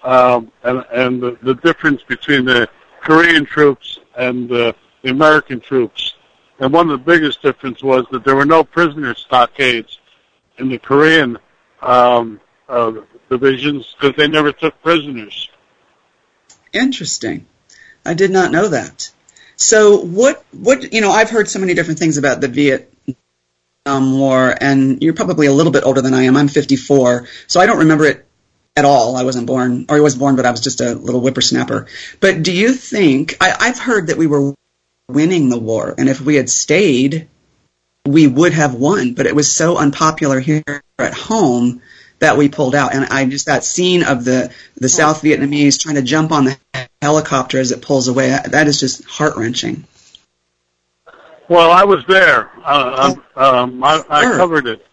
Um, 0.03 0.51
and 0.63 0.83
and 0.91 1.23
the, 1.23 1.37
the 1.43 1.55
difference 1.55 2.03
between 2.03 2.43
the 2.43 2.67
Korean 3.01 3.45
troops 3.45 3.99
and 4.17 4.51
uh, 4.51 4.73
the 5.01 5.11
American 5.11 5.61
troops. 5.61 6.15
And 6.59 6.73
one 6.73 6.89
of 6.89 6.99
the 6.99 7.05
biggest 7.05 7.41
difference 7.41 7.81
was 7.81 8.05
that 8.11 8.25
there 8.25 8.35
were 8.35 8.45
no 8.45 8.65
prisoner 8.65 9.15
stockades 9.15 9.99
in 10.57 10.67
the 10.67 10.77
Korean 10.77 11.37
um, 11.83 12.39
uh, 12.67 12.93
divisions 13.29 13.95
because 13.99 14.15
they 14.15 14.27
never 14.27 14.51
took 14.51 14.81
prisoners. 14.81 15.49
Interesting. 16.71 17.45
I 18.05 18.13
did 18.13 18.31
not 18.31 18.51
know 18.51 18.69
that. 18.69 19.11
So 19.55 19.97
what 19.97 20.43
what 20.51 20.93
you 20.93 21.01
know 21.01 21.11
I've 21.11 21.29
heard 21.29 21.49
so 21.49 21.59
many 21.59 21.73
different 21.73 21.99
things 21.99 22.17
about 22.17 22.41
the 22.41 22.47
Vietnam 22.47 24.17
War, 24.17 24.55
and 24.59 25.01
you're 25.01 25.13
probably 25.13 25.47
a 25.47 25.53
little 25.53 25.71
bit 25.71 25.83
older 25.85 26.01
than 26.01 26.13
I 26.13 26.23
am. 26.23 26.35
I'm 26.35 26.47
54, 26.47 27.27
so 27.47 27.59
I 27.59 27.65
don't 27.65 27.79
remember 27.79 28.05
it 28.05 28.25
at 28.75 28.85
all. 28.85 29.15
I 29.15 29.23
wasn't 29.23 29.47
born, 29.47 29.85
or 29.89 29.97
I 29.97 29.99
was 29.99 30.15
born, 30.15 30.35
but 30.35 30.45
I 30.45 30.51
was 30.51 30.61
just 30.61 30.81
a 30.81 30.95
little 30.95 31.21
whippersnapper. 31.21 31.87
But 32.19 32.43
do 32.43 32.51
you 32.51 32.73
think 32.73 33.37
I, 33.39 33.55
I've 33.59 33.79
heard 33.79 34.07
that 34.07 34.17
we 34.17 34.27
were 34.27 34.55
winning 35.07 35.49
the 35.49 35.59
war, 35.59 35.93
and 35.97 36.09
if 36.09 36.19
we 36.19 36.35
had 36.35 36.49
stayed, 36.49 37.27
we 38.05 38.27
would 38.27 38.53
have 38.53 38.75
won. 38.75 39.13
But 39.13 39.25
it 39.25 39.35
was 39.35 39.51
so 39.51 39.77
unpopular 39.77 40.39
here 40.39 40.63
at 40.97 41.13
home 41.13 41.81
that 42.19 42.37
we 42.37 42.49
pulled 42.49 42.75
out. 42.75 42.93
And 42.93 43.05
I 43.05 43.25
just 43.25 43.47
that 43.47 43.63
scene 43.63 44.03
of 44.03 44.25
the 44.25 44.53
the 44.75 44.89
South 44.89 45.21
Vietnamese 45.21 45.79
trying 45.79 45.95
to 45.95 46.01
jump 46.01 46.31
on 46.31 46.45
the 46.45 46.57
helicopter 47.01 47.59
as 47.59 47.71
it 47.71 47.81
pulls 47.81 48.07
away. 48.07 48.29
That 48.29 48.67
is 48.67 48.79
just 48.79 49.03
heart 49.05 49.35
wrenching. 49.35 49.85
Well, 51.49 51.71
I 51.71 51.83
was 51.83 52.05
there. 52.07 52.51
Uh, 52.63 53.15
oh. 53.35 53.61
um, 53.61 53.83
I, 53.83 54.01
I 54.09 54.23
covered 54.23 54.67
it. 54.67 54.85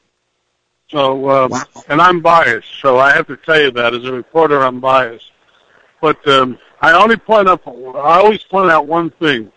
So, 0.91 1.29
uh, 1.29 1.49
wow. 1.49 1.63
and 1.89 2.03
I'm 2.03 2.21
biased, 2.21 2.69
so 2.81 2.99
I 2.99 3.13
have 3.13 3.29
to 3.29 3.37
tell 3.37 3.61
you 3.61 3.71
that 3.71 3.95
as 3.95 4.05
a 4.05 4.13
reporter, 4.13 4.61
I'm 4.61 4.81
biased. 4.81 5.31
But 6.01 6.27
um, 6.27 6.59
I 6.81 6.93
only 6.93 7.17
point 7.17 7.49
up, 7.49 7.67
I 7.69 8.19
always 8.19 8.43
point 8.43 8.73
out 8.73 8.89
one 8.89 9.11
thing. 9.11 9.53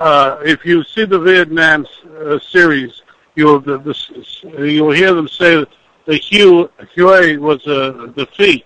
Uh, 0.00 0.38
if 0.42 0.64
you 0.64 0.82
see 0.82 1.04
the 1.04 1.18
Vietnam 1.18 1.86
uh, 2.18 2.38
series, 2.38 3.02
you'll 3.34 3.60
the, 3.60 3.76
the, 3.78 4.66
you'll 4.66 4.92
hear 4.92 5.12
them 5.12 5.28
say 5.28 5.56
that 5.56 5.68
the 6.06 6.16
Hue 6.16 6.70
Hue 6.94 7.38
was 7.38 7.66
a 7.66 8.08
defeat, 8.16 8.64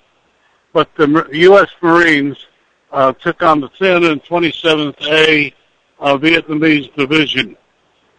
but 0.73 0.89
the 0.95 1.29
U.S. 1.33 1.69
Marines 1.83 2.47
uh, 2.93 3.13
took 3.15 3.43
on 3.43 3.61
the 3.61 3.69
327th 3.71 5.03
A 5.09 5.53
uh, 5.99 6.17
Vietnamese 6.17 6.95
Division, 6.95 7.57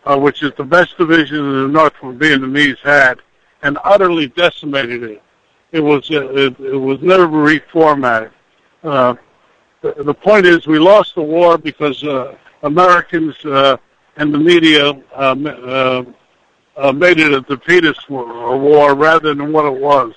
uh, 0.06 0.18
which 0.20 0.44
is 0.44 0.52
the 0.58 0.66
best 0.66 0.98
division 0.98 1.38
in 1.38 1.62
the 1.62 1.68
North 1.70 1.94
Vietnamese 1.94 2.80
had, 2.80 3.22
and 3.64 3.78
utterly 3.86 4.28
decimated 4.28 5.04
it. 5.04 5.24
It 5.72 5.80
was 5.80 6.12
uh, 6.12 6.28
it, 6.34 6.60
it 6.60 6.76
was 6.76 7.02
never 7.02 7.28
reformatted. 7.28 8.32
Uh, 8.84 9.16
the, 9.80 10.04
the 10.04 10.14
point 10.14 10.46
is, 10.46 10.68
we 10.68 10.80
lost 10.80 11.16
the 11.16 11.22
war 11.22 11.58
because 11.58 12.04
uh, 12.04 12.36
Americans 12.64 13.36
uh, 13.46 13.78
and 14.18 14.34
the 14.34 14.38
media 14.38 14.92
uh, 15.14 15.36
uh, 15.46 16.04
uh, 16.78 16.92
made 16.92 17.20
it 17.20 17.34
a 17.34 17.42
defeatist 17.42 18.10
war, 18.10 18.58
war 18.58 18.96
rather 18.96 19.34
than 19.34 19.52
what 19.52 19.66
it 19.66 19.80
was. 19.80 20.14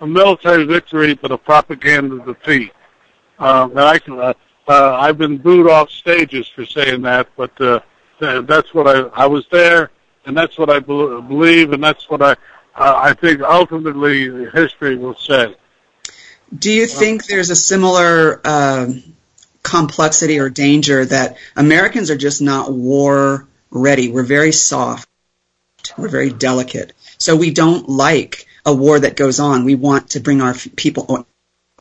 A 0.00 0.06
military 0.06 0.64
victory, 0.64 1.14
but 1.14 1.30
a 1.30 1.38
propaganda 1.38 2.18
defeat. 2.24 2.72
Um, 3.38 3.70
and 3.72 3.80
I 3.80 3.98
can, 3.98 4.18
uh, 4.18 4.34
uh, 4.68 4.96
I've 4.96 5.18
been 5.18 5.38
booed 5.38 5.68
off 5.68 5.90
stages 5.90 6.48
for 6.48 6.66
saying 6.66 7.02
that, 7.02 7.28
but 7.36 7.58
uh, 7.60 7.80
that's 8.20 8.74
what 8.74 8.88
I, 8.88 9.00
I 9.14 9.26
was 9.26 9.46
there, 9.50 9.90
and 10.26 10.36
that's 10.36 10.58
what 10.58 10.70
I 10.70 10.80
be- 10.80 10.86
believe, 10.86 11.72
and 11.72 11.82
that's 11.82 12.08
what 12.08 12.22
I, 12.22 12.32
uh, 12.74 12.94
I 12.96 13.14
think 13.14 13.42
ultimately 13.42 14.50
history 14.50 14.96
will 14.96 15.16
say. 15.16 15.54
Do 16.56 16.70
you 16.70 16.86
think 16.86 17.26
there's 17.26 17.50
a 17.50 17.56
similar 17.56 18.40
uh, 18.44 18.86
complexity 19.62 20.38
or 20.38 20.50
danger 20.50 21.04
that 21.04 21.38
Americans 21.56 22.10
are 22.10 22.16
just 22.16 22.42
not 22.42 22.72
war 22.72 23.46
ready? 23.70 24.10
We're 24.10 24.22
very 24.22 24.52
soft. 24.52 25.08
We're 25.96 26.08
very 26.08 26.30
delicate. 26.30 26.92
So 27.18 27.36
we 27.36 27.50
don't 27.50 27.88
like 27.88 28.46
a 28.64 28.74
war 28.74 28.98
that 29.00 29.16
goes 29.16 29.40
on. 29.40 29.64
We 29.64 29.74
want 29.74 30.10
to 30.10 30.20
bring 30.20 30.40
our 30.40 30.54
people, 30.54 31.26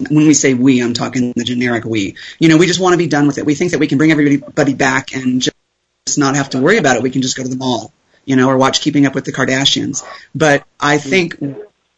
when 0.09 0.27
we 0.27 0.33
say 0.33 0.53
we, 0.53 0.81
I'm 0.81 0.93
talking 0.93 1.33
the 1.35 1.43
generic 1.43 1.85
we. 1.85 2.15
You 2.39 2.49
know, 2.49 2.57
we 2.57 2.65
just 2.65 2.79
want 2.79 2.93
to 2.93 2.97
be 2.97 3.07
done 3.07 3.27
with 3.27 3.37
it. 3.37 3.45
We 3.45 3.55
think 3.55 3.71
that 3.71 3.79
we 3.79 3.87
can 3.87 3.97
bring 3.97 4.11
everybody 4.11 4.73
back 4.73 5.15
and 5.15 5.41
just 5.41 6.17
not 6.17 6.35
have 6.35 6.49
to 6.51 6.61
worry 6.61 6.77
about 6.77 6.95
it. 6.95 7.03
We 7.03 7.11
can 7.11 7.21
just 7.21 7.37
go 7.37 7.43
to 7.43 7.49
the 7.49 7.55
mall, 7.55 7.93
you 8.25 8.35
know, 8.35 8.49
or 8.49 8.57
watch 8.57 8.81
Keeping 8.81 9.05
Up 9.05 9.13
with 9.13 9.25
the 9.25 9.31
Kardashians. 9.31 10.03
But 10.33 10.65
I 10.79 10.97
think 10.97 11.37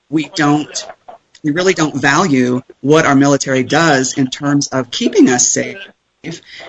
we 0.09 0.25
don't, 0.29 0.85
we 1.43 1.51
really 1.51 1.73
don't 1.73 1.95
value 1.95 2.61
what 2.81 3.05
our 3.05 3.15
military 3.15 3.63
does 3.63 4.17
in 4.17 4.27
terms 4.27 4.69
of 4.69 4.89
keeping 4.89 5.29
us 5.29 5.47
safe. 5.47 5.77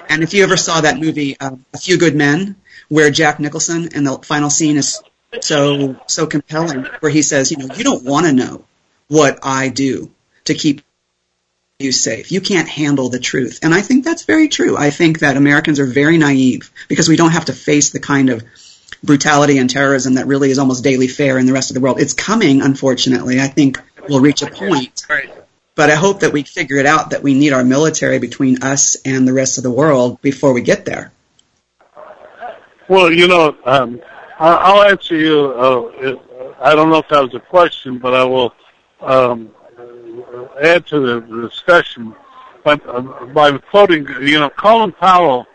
And 0.08 0.22
if 0.22 0.34
you 0.34 0.42
ever 0.42 0.56
saw 0.56 0.80
that 0.80 0.98
movie, 0.98 1.38
uh, 1.38 1.56
A 1.72 1.78
Few 1.78 1.96
Good 1.96 2.16
Men, 2.16 2.56
where 2.88 3.10
Jack 3.10 3.38
Nicholson 3.38 3.88
in 3.94 4.04
the 4.04 4.18
final 4.18 4.50
scene 4.50 4.76
is 4.76 5.00
so 5.40 5.96
so 6.06 6.26
compelling, 6.26 6.84
where 7.00 7.12
he 7.12 7.22
says, 7.22 7.50
you 7.50 7.58
know, 7.58 7.74
you 7.74 7.84
don't 7.84 8.04
want 8.04 8.26
to 8.26 8.32
know 8.32 8.64
what 9.08 9.38
I 9.42 9.68
do 9.68 10.10
to 10.44 10.54
keep 10.54 10.82
you 11.78 11.92
safe. 11.92 12.32
You 12.32 12.40
can't 12.40 12.68
handle 12.68 13.08
the 13.08 13.18
truth. 13.18 13.60
And 13.62 13.74
I 13.74 13.80
think 13.80 14.04
that's 14.04 14.24
very 14.24 14.48
true. 14.48 14.76
I 14.76 14.90
think 14.90 15.20
that 15.20 15.36
Americans 15.36 15.80
are 15.80 15.86
very 15.86 16.18
naive 16.18 16.70
because 16.88 17.08
we 17.08 17.16
don't 17.16 17.32
have 17.32 17.46
to 17.46 17.52
face 17.52 17.90
the 17.90 18.00
kind 18.00 18.30
of 18.30 18.44
brutality 19.02 19.58
and 19.58 19.68
terrorism 19.68 20.14
that 20.14 20.26
really 20.26 20.50
is 20.50 20.58
almost 20.58 20.82
daily 20.82 21.08
fare 21.08 21.38
in 21.38 21.46
the 21.46 21.52
rest 21.52 21.70
of 21.70 21.74
the 21.74 21.80
world. 21.80 22.00
It's 22.00 22.14
coming, 22.14 22.62
unfortunately. 22.62 23.40
I 23.40 23.48
think 23.48 23.80
we'll 24.08 24.20
reach 24.20 24.42
a 24.42 24.50
point. 24.50 25.06
But 25.76 25.90
I 25.90 25.96
hope 25.96 26.20
that 26.20 26.32
we 26.32 26.44
figure 26.44 26.76
it 26.76 26.86
out 26.86 27.10
that 27.10 27.22
we 27.22 27.34
need 27.34 27.52
our 27.52 27.64
military 27.64 28.18
between 28.18 28.62
us 28.62 28.96
and 29.04 29.26
the 29.26 29.32
rest 29.32 29.58
of 29.58 29.64
the 29.64 29.72
world 29.72 30.22
before 30.22 30.52
we 30.52 30.62
get 30.62 30.84
there. 30.84 31.12
Well, 32.88 33.12
you 33.12 33.26
know, 33.26 33.56
um, 33.64 34.00
I'll 34.38 34.82
answer 34.82 35.16
you. 35.16 35.52
Uh, 35.52 36.16
I 36.60 36.74
don't 36.74 36.90
know 36.90 36.98
if 36.98 37.08
that 37.08 37.22
was 37.22 37.34
a 37.34 37.40
question, 37.40 37.98
but 37.98 38.14
I 38.14 38.24
will 38.24 38.54
um, 39.00 39.50
add 40.62 40.86
to 40.88 41.00
the 41.00 41.48
discussion 41.48 42.14
by, 42.62 42.72
uh, 42.72 43.26
by 43.26 43.56
quoting, 43.58 44.06
you 44.22 44.38
know, 44.38 44.50
Colin 44.50 44.92
Powell 44.92 45.46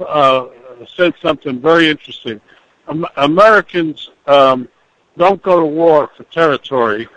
uh, 0.00 0.46
said 0.94 1.14
something 1.22 1.60
very 1.60 1.88
interesting. 1.88 2.40
Um, 2.88 3.06
Americans 3.16 4.10
um, 4.26 4.68
don't 5.16 5.42
go 5.42 5.60
to 5.60 5.66
war 5.66 6.10
for 6.16 6.24
territory; 6.24 7.08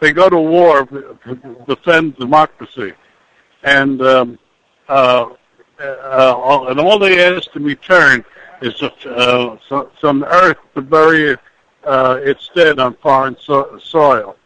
they 0.00 0.12
go 0.12 0.28
to 0.28 0.38
war 0.38 0.86
to 0.86 1.64
defend 1.66 2.16
democracy, 2.16 2.92
and 3.62 4.00
um, 4.02 4.38
uh, 4.88 5.26
uh, 5.80 6.66
and 6.68 6.80
all 6.80 6.98
they 6.98 7.24
ask 7.24 7.54
in 7.56 7.64
return 7.64 8.24
is 8.62 8.80
uh, 8.82 9.56
some 10.00 10.24
earth 10.24 10.58
to 10.74 10.80
bury 10.82 11.36
uh, 11.84 12.18
its 12.22 12.50
dead 12.54 12.78
on 12.78 12.94
foreign 12.96 13.36
so- 13.38 13.78
soil. 13.82 14.36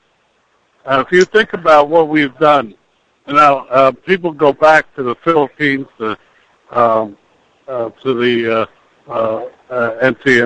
Uh, 0.84 1.04
if 1.06 1.12
you 1.12 1.24
think 1.24 1.52
about 1.52 1.88
what 1.88 2.08
we've 2.08 2.36
done, 2.38 2.74
now 3.28 3.58
uh, 3.66 3.92
people 3.92 4.32
go 4.32 4.52
back 4.52 4.92
to 4.96 5.02
the 5.02 5.14
Philippines, 5.16 5.86
to, 5.98 6.18
um, 6.70 7.16
uh, 7.68 7.90
to 8.02 8.14
the 8.14 8.60
uh, 8.62 8.66
uh, 9.08 9.48
uh, 9.70 9.96
and 10.02 10.16
the 10.24 10.42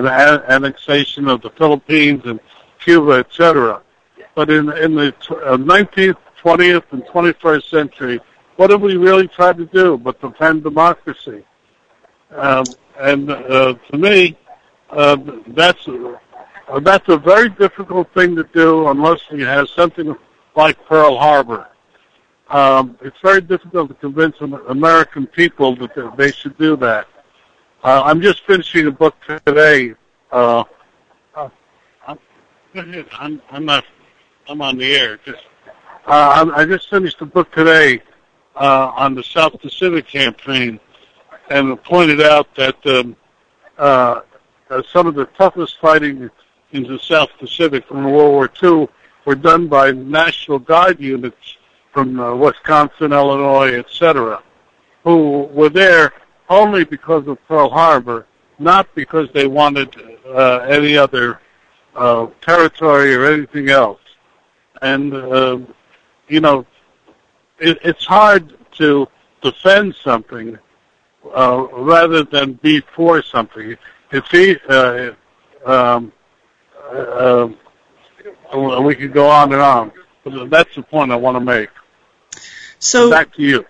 annexation 0.47 1.27
of 1.27 1.41
the 1.41 1.49
Philippines 1.51 2.21
and 2.25 2.39
Cuba, 2.79 3.13
etc. 3.13 3.81
But 4.35 4.49
in 4.49 4.71
in 4.77 4.95
the 4.95 5.07
uh, 5.29 5.57
19th, 5.57 6.17
20th, 6.43 6.83
and 6.91 7.03
21st 7.05 7.69
century, 7.69 8.19
what 8.57 8.69
have 8.69 8.81
we 8.81 8.97
really 8.97 9.27
tried 9.27 9.57
to 9.57 9.65
do 9.65 9.97
but 9.97 10.19
defend 10.21 10.63
democracy? 10.63 11.43
Um, 12.31 12.65
and 12.99 13.31
uh, 13.31 13.75
to 13.91 13.97
me, 13.97 14.37
uh, 14.89 15.17
that's 15.47 15.87
uh, 15.87 16.79
that's 16.81 17.07
a 17.09 17.17
very 17.17 17.49
difficult 17.49 18.13
thing 18.13 18.35
to 18.35 18.43
do 18.53 18.87
unless 18.87 19.21
you 19.31 19.45
have 19.45 19.69
something 19.69 20.15
like 20.55 20.83
Pearl 20.85 21.17
Harbor. 21.17 21.67
Um, 22.49 22.97
it's 23.01 23.17
very 23.23 23.41
difficult 23.41 23.89
to 23.89 23.95
convince 23.95 24.35
American 24.67 25.27
people 25.27 25.75
that 25.77 26.13
they 26.17 26.31
should 26.31 26.57
do 26.57 26.75
that. 26.77 27.07
Uh, 27.83 28.01
I'm 28.03 28.21
just 28.21 28.45
finishing 28.45 28.87
a 28.87 28.91
book 28.91 29.15
today. 29.45 29.93
Uh, 30.31 30.63
uh, 31.35 31.49
I'm, 32.75 33.41
I'm 33.49 33.65
not. 33.65 33.85
I'm 34.47 34.61
on 34.61 34.77
the 34.77 34.95
air. 34.95 35.17
Just 35.25 35.43
uh, 36.05 36.51
I 36.53 36.65
just 36.65 36.89
finished 36.89 37.19
a 37.21 37.25
book 37.25 37.51
today 37.51 38.01
uh, 38.55 38.91
on 38.95 39.15
the 39.15 39.23
South 39.23 39.59
Pacific 39.59 40.07
campaign, 40.07 40.79
and 41.49 41.81
pointed 41.83 42.21
out 42.21 42.53
that 42.55 42.85
um, 42.85 43.15
uh, 43.77 44.21
some 44.91 45.07
of 45.07 45.15
the 45.15 45.25
toughest 45.37 45.79
fighting 45.79 46.29
in 46.71 46.83
the 46.83 46.99
South 46.99 47.29
Pacific 47.39 47.87
from 47.87 48.03
World 48.03 48.33
War 48.33 48.51
II 48.61 48.87
were 49.25 49.35
done 49.35 49.67
by 49.67 49.91
National 49.91 50.59
Guard 50.59 50.99
units 50.99 51.57
from 51.91 52.19
uh, 52.19 52.35
Wisconsin, 52.35 53.13
Illinois, 53.13 53.79
etc., 53.79 54.43
who 55.03 55.43
were 55.53 55.69
there 55.69 56.13
only 56.49 56.83
because 56.83 57.27
of 57.27 57.43
Pearl 57.47 57.69
Harbor, 57.69 58.27
not 58.59 58.93
because 58.93 59.27
they 59.33 59.47
wanted 59.47 59.95
uh, 60.27 60.57
any 60.67 60.95
other 60.97 61.39
uh, 61.95 62.27
territory 62.41 63.15
or 63.15 63.25
anything 63.25 63.69
else. 63.69 63.99
And 64.81 65.13
uh, 65.13 65.59
you 66.27 66.39
know, 66.39 66.65
it, 67.59 67.77
it's 67.83 68.05
hard 68.05 68.53
to 68.73 69.07
defend 69.41 69.95
something 69.95 70.57
uh, 71.35 71.67
rather 71.71 72.23
than 72.23 72.53
be 72.53 72.81
for 72.95 73.21
something. 73.21 73.75
It's 74.11 74.33
e- 74.33 74.59
uh, 74.67 75.11
um, 75.65 76.11
uh, 76.91 77.49
uh, 78.53 78.81
we 78.81 78.95
could 78.95 79.13
go 79.13 79.27
on 79.29 79.51
and 79.53 79.61
on, 79.61 79.91
but 80.23 80.49
that's 80.49 80.75
the 80.75 80.83
point 80.83 81.11
I 81.11 81.15
want 81.15 81.35
to 81.35 81.39
make. 81.39 81.69
So 82.79 83.09
back 83.09 83.33
to 83.35 83.41
you. 83.41 83.65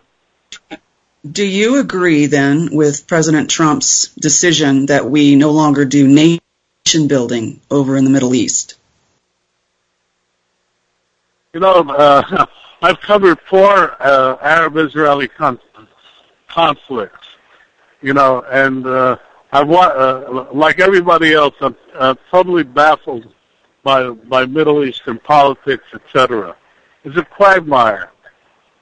Do 1.30 1.44
you 1.44 1.80
agree 1.80 2.28
then 2.28 2.70
with 2.72 3.08
President 3.08 3.50
Trump's 3.50 4.10
decision 4.10 4.88
that 4.88 5.10
we 5.10 5.36
no 5.36 5.52
longer 5.52 5.86
do 5.86 6.08
nation 6.08 7.08
building 7.08 7.62
over 7.72 7.98
in 7.98 8.04
the 8.04 8.12
Middle 8.12 8.36
East? 8.36 8.76
You 11.56 11.62
know, 11.62 11.88
uh, 11.88 12.46
I've 12.82 13.00
covered 13.00 13.40
four 13.50 13.96
uh, 14.04 14.36
Arab-Israeli 14.42 15.30
con- 15.30 15.58
conflicts. 16.50 17.30
You 18.02 18.14
know, 18.14 18.44
and 18.52 18.86
uh, 18.86 19.16
I've 19.54 19.72
uh, 19.72 20.48
like 20.54 20.82
everybody 20.82 21.34
else, 21.34 21.56
I'm 21.62 21.78
uh, 21.94 22.16
totally 22.30 22.64
baffled 22.64 23.34
by 23.84 24.10
by 24.10 24.46
Middle 24.46 24.84
Eastern 24.84 25.18
politics, 25.18 25.86
etc. 25.94 26.58
It's 27.06 27.16
a 27.16 27.24
quagmire, 27.24 28.12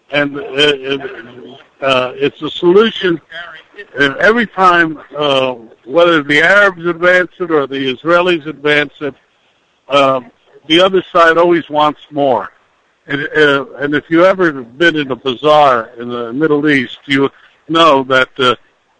and 0.10 0.36
it, 0.36 1.00
it, 1.00 1.60
uh, 1.80 2.14
it's 2.16 2.42
a 2.42 2.50
solution. 2.50 3.22
And 4.00 4.16
every 4.18 4.48
time, 4.48 5.00
uh, 5.16 5.54
whether 5.86 6.24
the 6.24 6.42
Arabs 6.42 6.84
advance 6.88 7.34
it 7.40 7.52
or 7.52 7.68
the 7.68 7.94
Israelis 7.94 8.48
advance 8.48 8.94
it, 9.00 9.14
um, 9.90 10.32
the 10.68 10.82
other 10.82 11.04
side 11.04 11.38
always 11.38 11.70
wants 11.70 12.02
more. 12.10 12.50
And, 13.06 13.28
uh, 13.36 13.66
and 13.80 13.96
if 13.96 14.10
you 14.10 14.26
ever 14.26 14.64
been 14.64 14.96
in 14.96 15.12
a 15.12 15.16
bazaar 15.16 15.90
in 16.00 16.08
the 16.10 16.32
Middle 16.32 16.70
East, 16.70 17.00
you 17.06 17.30
know 17.68 18.04
that 18.04 18.30
uh, 18.40 18.56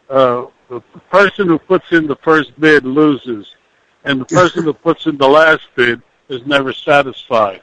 uh, 0.10 0.48
the 0.70 0.82
person 1.10 1.48
who 1.48 1.58
puts 1.58 1.92
in 1.92 2.08
the 2.08 2.18
first 2.18 2.60
bid 2.60 2.86
loses, 2.86 3.56
and 4.04 4.20
the 4.20 4.26
person 4.26 4.64
who 4.64 4.74
puts 4.88 5.06
in 5.06 5.18
the 5.18 5.28
last 5.28 5.64
bid 5.76 6.02
is 6.28 6.46
never 6.46 6.74
satisfied. 6.74 7.62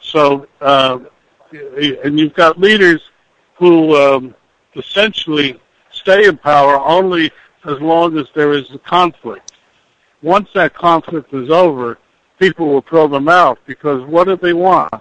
So, 0.00 0.46
uh, 0.60 1.00
and 1.52 2.18
you've 2.18 2.34
got 2.34 2.58
leaders 2.58 3.00
who 3.56 3.96
um, 3.96 4.34
essentially 4.76 5.60
stay 5.90 6.26
in 6.26 6.36
power 6.36 6.78
only 6.78 7.30
as 7.64 7.80
long 7.80 8.18
as 8.18 8.26
there 8.34 8.52
is 8.52 8.70
a 8.72 8.78
conflict. 8.78 9.52
Once 10.22 10.48
that 10.54 10.74
conflict 10.74 11.32
is 11.34 11.50
over, 11.50 11.98
people 12.38 12.68
will 12.68 12.82
throw 12.82 13.08
them 13.08 13.28
out 13.28 13.58
because 13.66 14.04
what 14.06 14.24
do 14.24 14.36
they 14.36 14.52
want? 14.52 14.92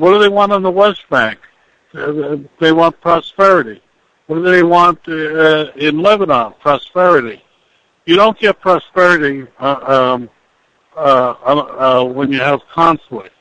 What 0.00 0.12
do 0.12 0.18
they 0.18 0.30
want 0.30 0.50
on 0.50 0.62
the 0.62 0.70
West 0.70 1.06
Bank? 1.10 1.38
Uh, 1.92 2.38
they 2.58 2.72
want 2.72 2.98
prosperity. 3.02 3.82
What 4.28 4.36
do 4.36 4.42
they 4.44 4.62
want 4.62 4.98
uh, 5.06 5.72
in 5.76 6.00
Lebanon? 6.00 6.54
Prosperity. 6.58 7.42
You 8.06 8.16
don't 8.16 8.38
get 8.38 8.58
prosperity 8.60 9.46
uh, 9.58 10.14
um, 10.14 10.30
uh, 10.96 11.00
uh, 11.00 12.04
when 12.04 12.32
you 12.32 12.40
have 12.40 12.60
conflict. 12.72 13.34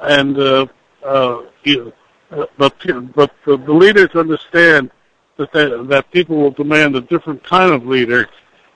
And 0.00 0.38
uh, 0.38 0.66
uh, 1.04 1.42
you, 1.64 1.92
uh, 2.30 2.46
but 2.56 2.74
but 3.14 3.30
the, 3.44 3.58
the 3.58 3.72
leaders 3.74 4.10
understand 4.14 4.90
that 5.36 5.52
they, 5.52 5.66
that 5.66 6.10
people 6.12 6.36
will 6.36 6.50
demand 6.50 6.96
a 6.96 7.02
different 7.02 7.44
kind 7.44 7.74
of 7.74 7.86
leader 7.86 8.26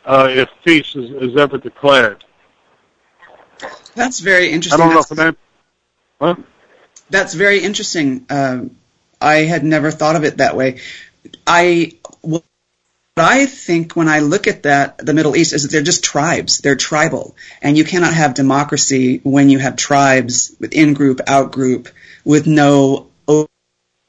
uh, 0.04 0.28
if 0.30 0.50
peace 0.62 0.94
is, 0.94 1.10
is 1.22 1.36
ever 1.38 1.56
declared. 1.56 2.22
That's 3.94 4.20
very 4.20 4.50
interesting. 4.50 4.78
I 4.78 4.84
don't 4.84 4.94
know 4.94 5.00
if 5.00 5.08
that. 5.08 5.36
What? 6.18 6.38
That's 7.10 7.34
very 7.34 7.60
interesting. 7.60 8.26
Um, 8.30 8.76
I 9.20 9.36
had 9.36 9.64
never 9.64 9.90
thought 9.90 10.16
of 10.16 10.24
it 10.24 10.38
that 10.38 10.56
way. 10.56 10.80
I 11.46 11.92
what 12.20 12.44
I 13.16 13.46
think 13.46 13.96
when 13.96 14.08
I 14.08 14.20
look 14.20 14.46
at 14.46 14.62
that, 14.62 14.98
the 14.98 15.14
Middle 15.14 15.36
East 15.36 15.52
is 15.52 15.64
that 15.64 15.72
they're 15.72 15.82
just 15.82 16.04
tribes. 16.04 16.58
They're 16.58 16.76
tribal, 16.76 17.34
and 17.60 17.76
you 17.76 17.84
cannot 17.84 18.14
have 18.14 18.34
democracy 18.34 19.20
when 19.24 19.50
you 19.50 19.58
have 19.58 19.76
tribes 19.76 20.54
with 20.60 20.72
in 20.72 20.94
group, 20.94 21.20
out 21.26 21.50
group, 21.52 21.88
with 22.24 22.46
no 22.46 23.08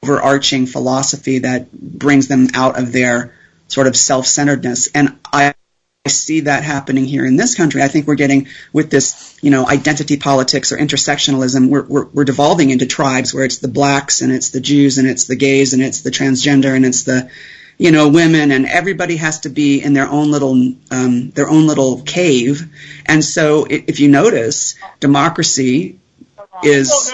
overarching 0.02 0.66
philosophy 0.66 1.40
that 1.40 1.72
brings 1.72 2.28
them 2.28 2.48
out 2.54 2.78
of 2.78 2.92
their 2.92 3.34
sort 3.68 3.86
of 3.86 3.96
self-centeredness. 3.96 4.88
And 4.94 5.18
I 5.32 5.54
I 6.06 6.08
see 6.08 6.40
that 6.40 6.64
happening 6.64 7.04
here 7.04 7.26
in 7.26 7.36
this 7.36 7.54
country. 7.54 7.82
I 7.82 7.88
think 7.88 8.06
we're 8.06 8.14
getting 8.14 8.48
with 8.72 8.90
this, 8.90 9.38
you 9.42 9.50
know, 9.50 9.68
identity 9.68 10.16
politics 10.16 10.72
or 10.72 10.78
intersectionalism. 10.78 11.68
We're, 11.68 11.82
we're, 11.82 12.06
we're 12.06 12.24
devolving 12.24 12.70
into 12.70 12.86
tribes 12.86 13.34
where 13.34 13.44
it's 13.44 13.58
the 13.58 13.68
blacks 13.68 14.22
and 14.22 14.32
it's 14.32 14.48
the 14.48 14.62
Jews 14.62 14.96
and 14.96 15.06
it's 15.06 15.26
the 15.26 15.36
gays 15.36 15.74
and 15.74 15.82
it's 15.82 16.00
the 16.00 16.08
transgender 16.10 16.74
and 16.74 16.86
it's 16.86 17.02
the, 17.02 17.30
you 17.76 17.90
know, 17.90 18.08
women 18.08 18.50
and 18.50 18.64
everybody 18.64 19.16
has 19.16 19.40
to 19.40 19.50
be 19.50 19.82
in 19.82 19.92
their 19.92 20.08
own 20.08 20.30
little, 20.30 20.72
um, 20.90 21.32
their 21.32 21.50
own 21.50 21.66
little 21.66 22.00
cave. 22.00 22.62
And 23.04 23.22
so 23.22 23.66
if 23.68 24.00
you 24.00 24.08
notice, 24.08 24.76
democracy 25.00 26.00
is 26.62 27.12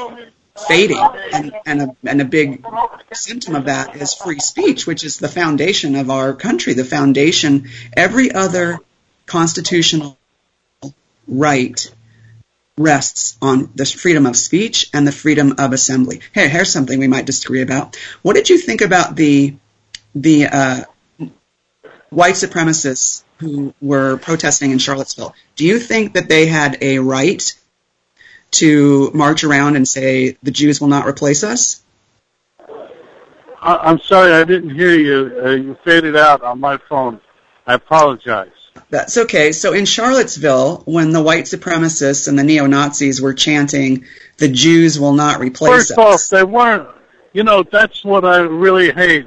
fading 0.69 1.05
and, 1.33 1.55
and, 1.67 1.83
a, 1.83 1.97
and 2.05 2.21
a 2.21 2.25
big 2.25 2.65
symptom 3.13 3.55
of 3.55 3.67
that 3.67 3.97
is 3.97 4.15
free 4.15 4.41
speech, 4.41 4.87
which 4.87 5.05
is 5.05 5.19
the 5.19 5.29
foundation 5.29 5.97
of 5.97 6.11
our 6.11 6.33
country, 6.35 6.75
the 6.75 6.85
foundation, 6.85 7.69
every 7.97 8.33
other 8.33 8.79
constitutional 9.27 10.19
right 11.29 11.91
rests 12.79 13.39
on 13.41 13.71
the 13.75 13.87
freedom 13.87 14.27
of 14.27 14.37
speech 14.37 14.91
and 14.93 15.07
the 15.07 15.13
freedom 15.13 15.55
of 15.59 15.73
assembly. 15.73 16.21
Hey, 16.33 16.49
here's 16.49 16.71
something 16.71 16.99
we 16.99 17.09
might 17.09 17.27
disagree 17.27 17.63
about. 17.63 17.97
What 18.23 18.35
did 18.35 18.51
you 18.51 18.59
think 18.59 18.81
about 18.81 19.17
the 19.17 19.57
the 20.15 20.47
uh, 20.47 20.81
white 22.11 22.35
supremacists 22.35 23.23
who 23.39 23.75
were 23.81 24.19
protesting 24.19 24.71
in 24.71 24.79
Charlottesville? 24.79 25.35
Do 25.57 25.65
you 25.65 25.79
think 25.79 26.15
that 26.15 26.29
they 26.29 26.47
had 26.47 26.79
a 26.81 26.99
right 26.99 27.55
to 28.57 29.11
march 29.15 29.45
around 29.45 29.77
and 29.77 29.87
say 29.87 30.37
the 30.43 30.51
Jews 30.51 30.81
will 30.81 30.89
not 30.89 31.07
replace 31.07 31.43
us? 31.45 31.83
I, 32.69 33.77
I'm 33.83 33.99
sorry, 34.01 34.33
I 34.33 34.45
didn't 34.45 34.75
hear 34.75 34.95
you. 34.95 35.41
Uh, 35.45 35.51
you 35.51 35.77
faded 35.85 36.17
out 36.17 36.43
on 36.43 36.61
my 36.61 36.79
phone. 36.89 37.21
I 37.67 37.75
apologize. 37.75 38.51
That's 38.91 39.17
okay. 39.19 39.53
So 39.53 39.73
in 39.73 39.85
Charlottesville, 39.87 40.83
when 40.85 41.11
the 41.13 41.23
white 41.23 41.45
supremacists 41.45 42.29
and 42.29 42.39
the 42.39 42.45
neo 42.45 42.67
Nazis 42.67 43.21
were 43.21 43.35
chanting, 43.35 44.05
"The 44.37 44.49
Jews 44.49 45.01
will 45.01 45.15
not 45.15 45.41
replace 45.41 45.89
First 45.89 45.99
us," 45.99 45.99
off, 45.99 46.29
they 46.31 46.45
weren't. 46.45 46.87
You 47.33 47.43
know, 47.43 47.63
that's 47.63 48.05
what 48.05 48.25
I 48.25 48.39
really 48.39 48.93
hate. 48.93 49.27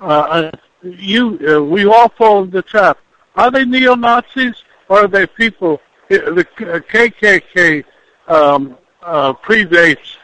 Uh, 0.00 0.50
I- 0.52 0.58
you, 0.82 1.38
uh, 1.48 1.62
we 1.62 1.84
all 1.86 2.08
fall 2.10 2.44
into 2.44 2.52
the 2.52 2.62
trap. 2.62 2.98
Are 3.34 3.50
they 3.50 3.64
neo 3.64 3.94
Nazis 3.96 4.54
or 4.88 5.00
are 5.04 5.08
they 5.08 5.26
people? 5.26 5.80
uh, 6.10 6.30
The 6.30 6.44
KKK 6.44 7.84
um, 8.28 8.76
uh, 9.02 9.32
predates 9.34 10.16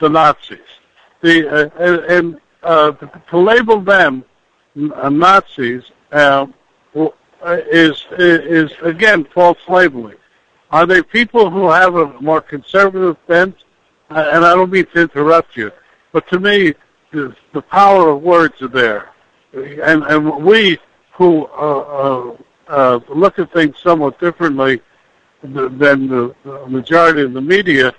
the 0.00 0.08
Nazis. 0.08 0.58
The 1.20 1.48
uh, 1.48 2.04
and, 2.08 2.40
uh, 2.62 2.92
to 2.92 3.38
label 3.38 3.80
them 3.80 4.24
uh, 4.94 5.08
Nazis 5.08 5.84
is 6.12 8.06
is 8.12 8.72
again 8.82 9.26
false 9.34 9.58
labeling. 9.68 10.16
Are 10.70 10.86
they 10.86 11.02
people 11.02 11.50
who 11.50 11.68
have 11.70 11.94
a 11.94 12.20
more 12.20 12.40
conservative 12.40 13.16
bent? 13.26 13.56
And 14.10 14.44
I 14.44 14.54
don't 14.54 14.70
mean 14.70 14.86
to 14.94 15.02
interrupt 15.02 15.56
you, 15.56 15.70
but 16.12 16.26
to 16.28 16.40
me, 16.40 16.74
the, 17.12 17.36
the 17.52 17.60
power 17.60 18.10
of 18.10 18.22
words 18.22 18.60
are 18.62 18.68
there, 18.68 19.10
and 19.52 20.02
and 20.04 20.44
we 20.44 20.78
who 21.18 21.46
uh, 21.46 21.48
uh, 21.48 22.36
uh, 22.68 23.00
look 23.08 23.38
at 23.38 23.52
things 23.52 23.76
somewhat 23.82 24.18
differently 24.20 24.80
than 25.42 26.08
the 26.08 26.34
majority 26.66 27.22
of 27.22 27.32
the 27.32 27.40
media 27.40 27.94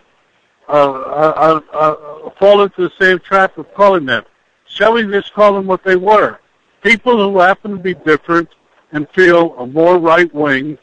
uh, 0.67 0.71
uh, 0.71 1.61
uh, 1.73 2.29
fall 2.37 2.61
into 2.61 2.87
the 2.87 2.91
same 2.99 3.19
trap 3.19 3.57
of 3.57 3.73
calling 3.73 4.05
them. 4.05 4.23
Shall 4.65 4.93
we 4.93 5.03
just 5.03 5.35
what 5.35 5.83
they 5.83 5.95
were? 5.95 6.39
People 6.83 7.17
who 7.17 7.39
happen 7.39 7.71
to 7.71 7.77
be 7.77 7.95
different 7.95 8.49
and 8.91 9.09
feel 9.09 9.65
more 9.67 9.97
right 9.97 10.33
wing 10.33 10.77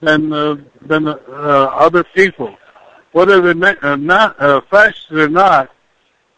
than 0.00 0.32
uh, 0.32 0.56
than 0.82 1.08
uh, 1.08 1.16
other 1.28 2.04
people. 2.04 2.56
Whether 3.12 3.40
they're 3.52 3.84
uh, 3.84 3.96
not 3.96 4.40
uh, 4.40 4.60
fascist 4.70 5.10
or 5.10 5.28
not 5.28 5.70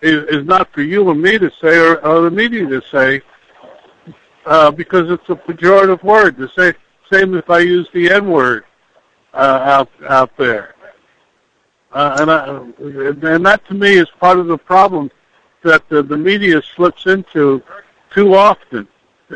is, 0.00 0.24
is 0.24 0.44
not 0.44 0.72
for 0.72 0.82
you 0.82 1.08
and 1.10 1.20
me 1.20 1.38
to 1.38 1.50
say 1.60 1.78
or, 1.78 2.04
or 2.04 2.22
the 2.22 2.30
media 2.30 2.66
to 2.66 2.82
say 2.90 3.22
uh, 4.46 4.70
because 4.70 5.10
it's 5.10 5.28
a 5.28 5.34
pejorative 5.34 6.02
word. 6.02 6.36
The 6.36 6.50
same 6.56 6.74
same 7.12 7.34
if 7.34 7.48
I 7.50 7.60
use 7.60 7.88
the 7.92 8.10
N 8.10 8.30
word 8.30 8.64
out 9.34 9.90
out 10.08 10.36
there, 10.36 10.74
uh, 11.92 12.16
and 12.20 12.30
I, 12.30 12.46
and 13.34 13.46
that 13.46 13.66
to 13.68 13.74
me 13.74 13.94
is 13.94 14.08
part 14.20 14.38
of 14.38 14.46
the 14.46 14.58
problem 14.58 15.10
that 15.62 15.88
the, 15.88 16.02
the 16.02 16.16
media 16.16 16.62
slips 16.74 17.06
into 17.06 17.62
too 18.12 18.34
often. 18.34 18.86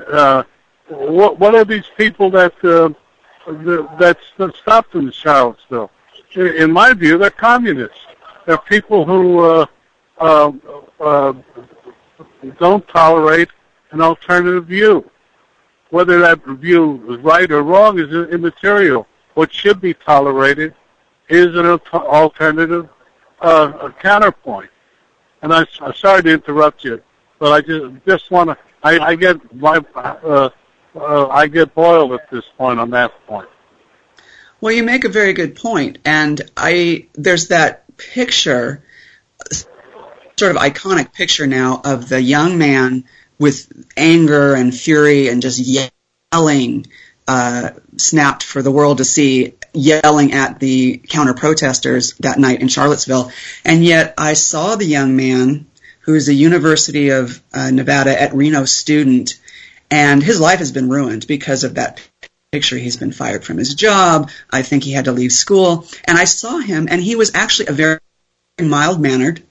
Uh, 0.07 0.42
what 0.88 1.38
what 1.38 1.55
are 1.55 1.64
these 1.64 1.86
people 1.96 2.30
that 2.30 2.53
uh, 2.64 2.90
that, 3.99 4.18
stopped 4.57 4.94
in 4.94 5.11
Charlottesville? 5.11 5.90
In 6.34 6.72
my 6.72 6.92
view, 6.92 7.18
they're 7.18 7.30
communists. 7.30 7.99
They're 8.46 8.59
people 8.59 9.05
who 9.05 9.40
uh, 9.40 9.66
uh, 10.18 10.53
uh, 11.01 11.32
don't 12.59 12.86
tolerate 12.88 13.49
an 13.90 14.01
alternative 14.01 14.66
view. 14.66 15.11
Whether 15.90 16.20
that 16.20 16.44
view 16.44 17.14
is 17.14 17.20
right 17.20 17.51
or 17.51 17.62
wrong 17.62 17.99
is 17.99 18.12
immaterial. 18.30 19.07
What 19.39 19.53
should 19.53 19.80
be 19.80 19.95
tolerated 19.95 20.74
is 21.28 21.55
an 21.55 21.64
alternative 21.95 22.89
uh, 23.41 23.91
counterpoint. 24.03 24.68
And 25.43 25.55
I, 25.55 25.64
am 25.80 25.95
sorry 25.95 26.24
to 26.24 26.32
interrupt 26.32 26.82
you, 26.82 27.01
but 27.39 27.53
I 27.53 27.61
just 27.61 28.05
just 28.05 28.30
want 28.32 28.51
to. 28.51 28.57
I, 28.82 28.99
I 28.99 29.14
get 29.14 29.36
my 29.55 29.80
uh, 29.95 30.51
uh, 30.97 31.28
I 31.28 31.47
get 31.47 31.72
boiled 31.72 32.14
at 32.14 32.28
this 32.32 32.47
point 32.57 32.80
on 32.80 32.91
that 32.91 33.12
point. 33.28 33.49
Well, 34.61 34.72
you 34.72 34.82
make 34.82 35.05
a 35.05 35.09
very 35.09 35.34
good 35.34 35.55
point, 35.55 35.99
and 36.05 36.41
I 36.57 37.07
there's 37.14 37.47
that 37.47 37.97
picture, 37.97 38.82
sort 40.36 40.51
of 40.51 40.61
iconic 40.61 41.12
picture 41.12 41.47
now 41.47 41.80
of 41.84 42.09
the 42.09 42.20
young 42.20 42.59
man 42.59 43.05
with 43.39 43.86
anger 43.97 44.57
and 44.57 44.74
fury 44.74 45.28
and 45.28 45.41
just 45.41 45.61
yelling, 45.61 46.86
snapped 47.97 48.43
for 48.43 48.62
the 48.62 48.70
world 48.70 48.99
to 48.99 49.05
see, 49.05 49.55
yelling 49.74 50.33
at 50.33 50.59
the 50.59 50.97
counter 51.09 51.35
protesters 51.35 52.14
that 52.20 52.39
night 52.39 52.61
in 52.61 52.68
Charlottesville. 52.68 53.31
And 53.64 53.85
yet 53.85 54.14
I 54.16 54.33
saw 54.33 54.76
the 54.76 54.87
young 54.87 55.16
man 55.16 55.66
who 56.01 56.14
is 56.14 56.29
a 56.29 56.35
University 56.35 57.11
of 57.11 57.43
uh, 57.53 57.70
Nevada 57.70 58.18
at 58.20 58.35
Reno 58.35 58.64
student, 58.64 59.39
and 59.91 60.22
his 60.22 60.41
life 60.41 60.59
has 60.61 60.72
been 60.72 60.89
ruined 60.89 61.26
because 61.26 61.64
of 61.64 61.74
that 61.74 62.01
picture. 62.51 62.79
He's 62.79 62.97
been 62.97 63.12
fired 63.12 63.45
from 63.45 63.59
his 63.59 63.74
job. 63.74 64.31
I 64.51 64.62
think 64.62 64.85
he 64.85 64.93
had 64.93 65.05
to 65.05 65.12
leave 65.12 65.33
school. 65.33 65.87
And 66.07 66.16
I 66.16 66.24
saw 66.24 66.59
him, 66.59 66.89
and 66.91 67.03
he 67.03 67.14
was 67.14 67.35
actually 67.35 67.68
a 67.68 67.72
very 67.72 67.99
mild 68.59 69.01
mannered, 69.01 69.43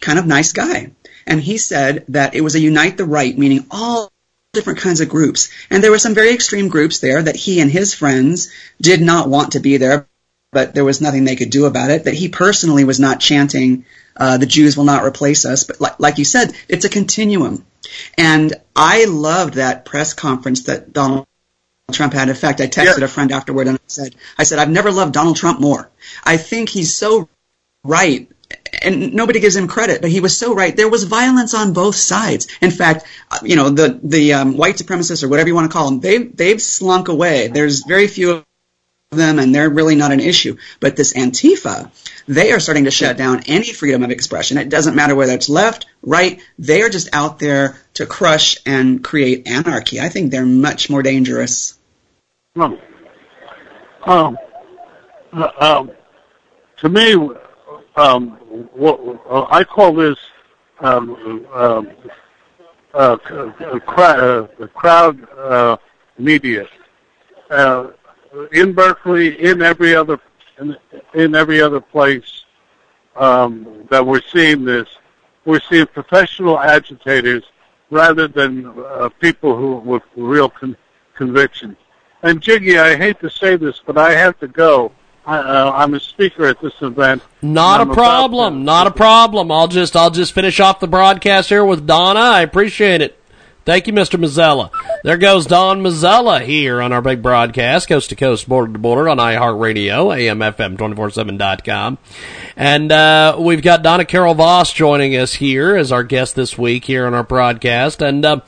kind 0.00 0.18
of 0.18 0.26
nice 0.26 0.52
guy. 0.52 0.92
And 1.26 1.38
he 1.38 1.58
said 1.58 2.06
that 2.08 2.34
it 2.34 2.40
was 2.40 2.54
a 2.54 2.60
unite 2.60 2.96
the 2.96 3.04
right, 3.04 3.36
meaning 3.36 3.66
all 3.70 4.10
different 4.52 4.80
kinds 4.80 5.00
of 5.00 5.08
groups. 5.08 5.50
And 5.70 5.82
there 5.82 5.90
were 5.90 5.98
some 5.98 6.14
very 6.14 6.32
extreme 6.32 6.68
groups 6.68 6.98
there 6.98 7.22
that 7.22 7.36
he 7.36 7.60
and 7.60 7.70
his 7.70 7.94
friends 7.94 8.50
did 8.80 9.00
not 9.00 9.28
want 9.28 9.52
to 9.52 9.60
be 9.60 9.76
there, 9.76 10.08
but 10.50 10.74
there 10.74 10.84
was 10.84 11.00
nothing 11.00 11.24
they 11.24 11.36
could 11.36 11.50
do 11.50 11.66
about 11.66 11.90
it. 11.90 12.04
That 12.04 12.14
he 12.14 12.28
personally 12.28 12.84
was 12.84 12.98
not 12.98 13.20
chanting, 13.20 13.84
uh, 14.16 14.38
the 14.38 14.46
Jews 14.46 14.76
will 14.76 14.84
not 14.84 15.04
replace 15.04 15.44
us. 15.44 15.64
But 15.64 15.80
like, 15.80 16.00
like 16.00 16.18
you 16.18 16.24
said, 16.24 16.52
it's 16.68 16.84
a 16.84 16.88
continuum. 16.88 17.64
And 18.18 18.54
I 18.74 19.04
loved 19.04 19.54
that 19.54 19.84
press 19.84 20.14
conference 20.14 20.64
that 20.64 20.92
Donald 20.92 21.26
Trump 21.92 22.12
had. 22.12 22.28
In 22.28 22.34
fact, 22.34 22.60
I 22.60 22.66
texted 22.66 22.98
yeah. 22.98 23.04
a 23.04 23.08
friend 23.08 23.30
afterward 23.30 23.68
and 23.68 23.78
I 23.78 23.82
said, 23.86 24.16
I 24.36 24.42
said, 24.42 24.58
I've 24.58 24.70
never 24.70 24.90
loved 24.90 25.14
Donald 25.14 25.36
Trump 25.36 25.60
more. 25.60 25.90
I 26.24 26.36
think 26.36 26.68
he's 26.68 26.94
so 26.94 27.28
right 27.84 28.28
and 28.82 29.14
nobody 29.14 29.40
gives 29.40 29.56
him 29.56 29.68
credit, 29.68 30.00
but 30.00 30.10
he 30.10 30.20
was 30.20 30.36
so 30.36 30.54
right. 30.54 30.76
There 30.76 30.88
was 30.88 31.04
violence 31.04 31.54
on 31.54 31.72
both 31.72 31.96
sides. 31.96 32.46
In 32.60 32.70
fact, 32.70 33.04
you 33.42 33.56
know, 33.56 33.70
the 33.70 33.98
the 34.02 34.34
um, 34.34 34.56
white 34.56 34.76
supremacists 34.76 35.22
or 35.22 35.28
whatever 35.28 35.48
you 35.48 35.54
want 35.54 35.70
to 35.70 35.76
call 35.76 35.90
them, 35.90 36.00
they've 36.00 36.36
they've 36.36 36.62
slunk 36.62 37.08
away. 37.08 37.48
There's 37.48 37.84
very 37.84 38.06
few 38.06 38.30
of 38.32 38.44
them, 39.10 39.38
and 39.38 39.54
they're 39.54 39.68
really 39.68 39.96
not 39.96 40.12
an 40.12 40.20
issue. 40.20 40.56
But 40.78 40.96
this 40.96 41.14
Antifa, 41.14 41.90
they 42.26 42.52
are 42.52 42.60
starting 42.60 42.84
to 42.84 42.90
shut 42.90 43.16
down 43.16 43.42
any 43.46 43.72
freedom 43.72 44.02
of 44.02 44.10
expression. 44.10 44.58
It 44.58 44.68
doesn't 44.68 44.94
matter 44.94 45.14
whether 45.14 45.32
it's 45.32 45.48
left, 45.48 45.86
right. 46.02 46.40
They 46.58 46.82
are 46.82 46.90
just 46.90 47.08
out 47.12 47.38
there 47.38 47.80
to 47.94 48.06
crush 48.06 48.58
and 48.66 49.02
create 49.02 49.48
anarchy. 49.48 50.00
I 50.00 50.08
think 50.08 50.30
they're 50.30 50.46
much 50.46 50.90
more 50.90 51.02
dangerous. 51.02 51.76
Um, 52.56 52.78
um, 54.06 54.38
uh, 55.32 55.48
um 55.60 55.90
to 56.80 56.88
me, 56.88 57.14
um, 57.94 58.38
what 58.50 59.00
uh, 59.28 59.46
I 59.50 59.64
call 59.64 59.92
this 59.94 60.18
um, 60.80 61.46
um, 61.52 61.90
uh, 62.94 63.16
uh, 63.30 63.78
crowd 64.74 65.28
uh, 65.38 65.76
media. 66.18 66.66
Uh, 67.50 67.88
in 68.52 68.72
Berkeley, 68.72 69.40
in 69.40 69.62
every 69.62 69.94
other 69.94 70.20
in, 70.58 70.76
in 71.14 71.34
every 71.34 71.60
other 71.60 71.80
place 71.80 72.44
um, 73.16 73.86
that 73.90 74.04
we're 74.04 74.22
seeing 74.32 74.64
this, 74.64 74.88
we're 75.44 75.60
seeing 75.60 75.86
professional 75.86 76.58
agitators 76.58 77.44
rather 77.90 78.28
than 78.28 78.66
uh, 78.66 79.08
people 79.20 79.56
who 79.56 79.76
with 79.78 80.02
real 80.16 80.48
con- 80.48 80.76
conviction. 81.14 81.76
And 82.22 82.40
Jiggy, 82.40 82.78
I 82.78 82.96
hate 82.96 83.18
to 83.20 83.30
say 83.30 83.56
this, 83.56 83.80
but 83.84 83.96
I 83.96 84.12
have 84.12 84.38
to 84.40 84.48
go. 84.48 84.92
Uh, 85.26 85.72
I'm 85.74 85.94
a 85.94 86.00
speaker 86.00 86.46
at 86.46 86.60
this 86.60 86.72
event. 86.80 87.22
Not 87.42 87.80
a 87.80 87.86
problem. 87.86 88.64
Not 88.64 88.86
a 88.86 88.90
problem. 88.90 89.52
I'll 89.52 89.68
just 89.68 89.94
I'll 89.94 90.10
just 90.10 90.32
finish 90.32 90.60
off 90.60 90.80
the 90.80 90.88
broadcast 90.88 91.48
here 91.48 91.64
with 91.64 91.86
Donna. 91.86 92.20
I 92.20 92.40
appreciate 92.40 93.02
it. 93.02 93.20
Thank 93.66 93.86
you, 93.86 93.92
Mr. 93.92 94.18
Mazzella. 94.18 94.70
There 95.04 95.18
goes 95.18 95.46
Don 95.46 95.82
Mazzella 95.82 96.40
here 96.40 96.80
on 96.80 96.92
our 96.92 97.02
big 97.02 97.22
broadcast, 97.22 97.88
coast 97.88 98.08
to 98.08 98.16
coast, 98.16 98.48
border 98.48 98.72
to 98.72 98.78
border 98.78 99.08
on 99.08 99.18
iHeartRadio, 99.18 100.16
AMFM247.com. 100.56 101.98
And 102.56 102.90
uh, 102.90 103.36
we've 103.38 103.62
got 103.62 103.82
Donna 103.82 104.06
Carol 104.06 104.34
Voss 104.34 104.72
joining 104.72 105.14
us 105.14 105.34
here 105.34 105.76
as 105.76 105.92
our 105.92 106.02
guest 106.02 106.34
this 106.34 106.56
week 106.56 106.86
here 106.86 107.06
on 107.06 107.12
our 107.12 107.22
broadcast. 107.22 108.00
And 108.00 108.24
uh, 108.24 108.40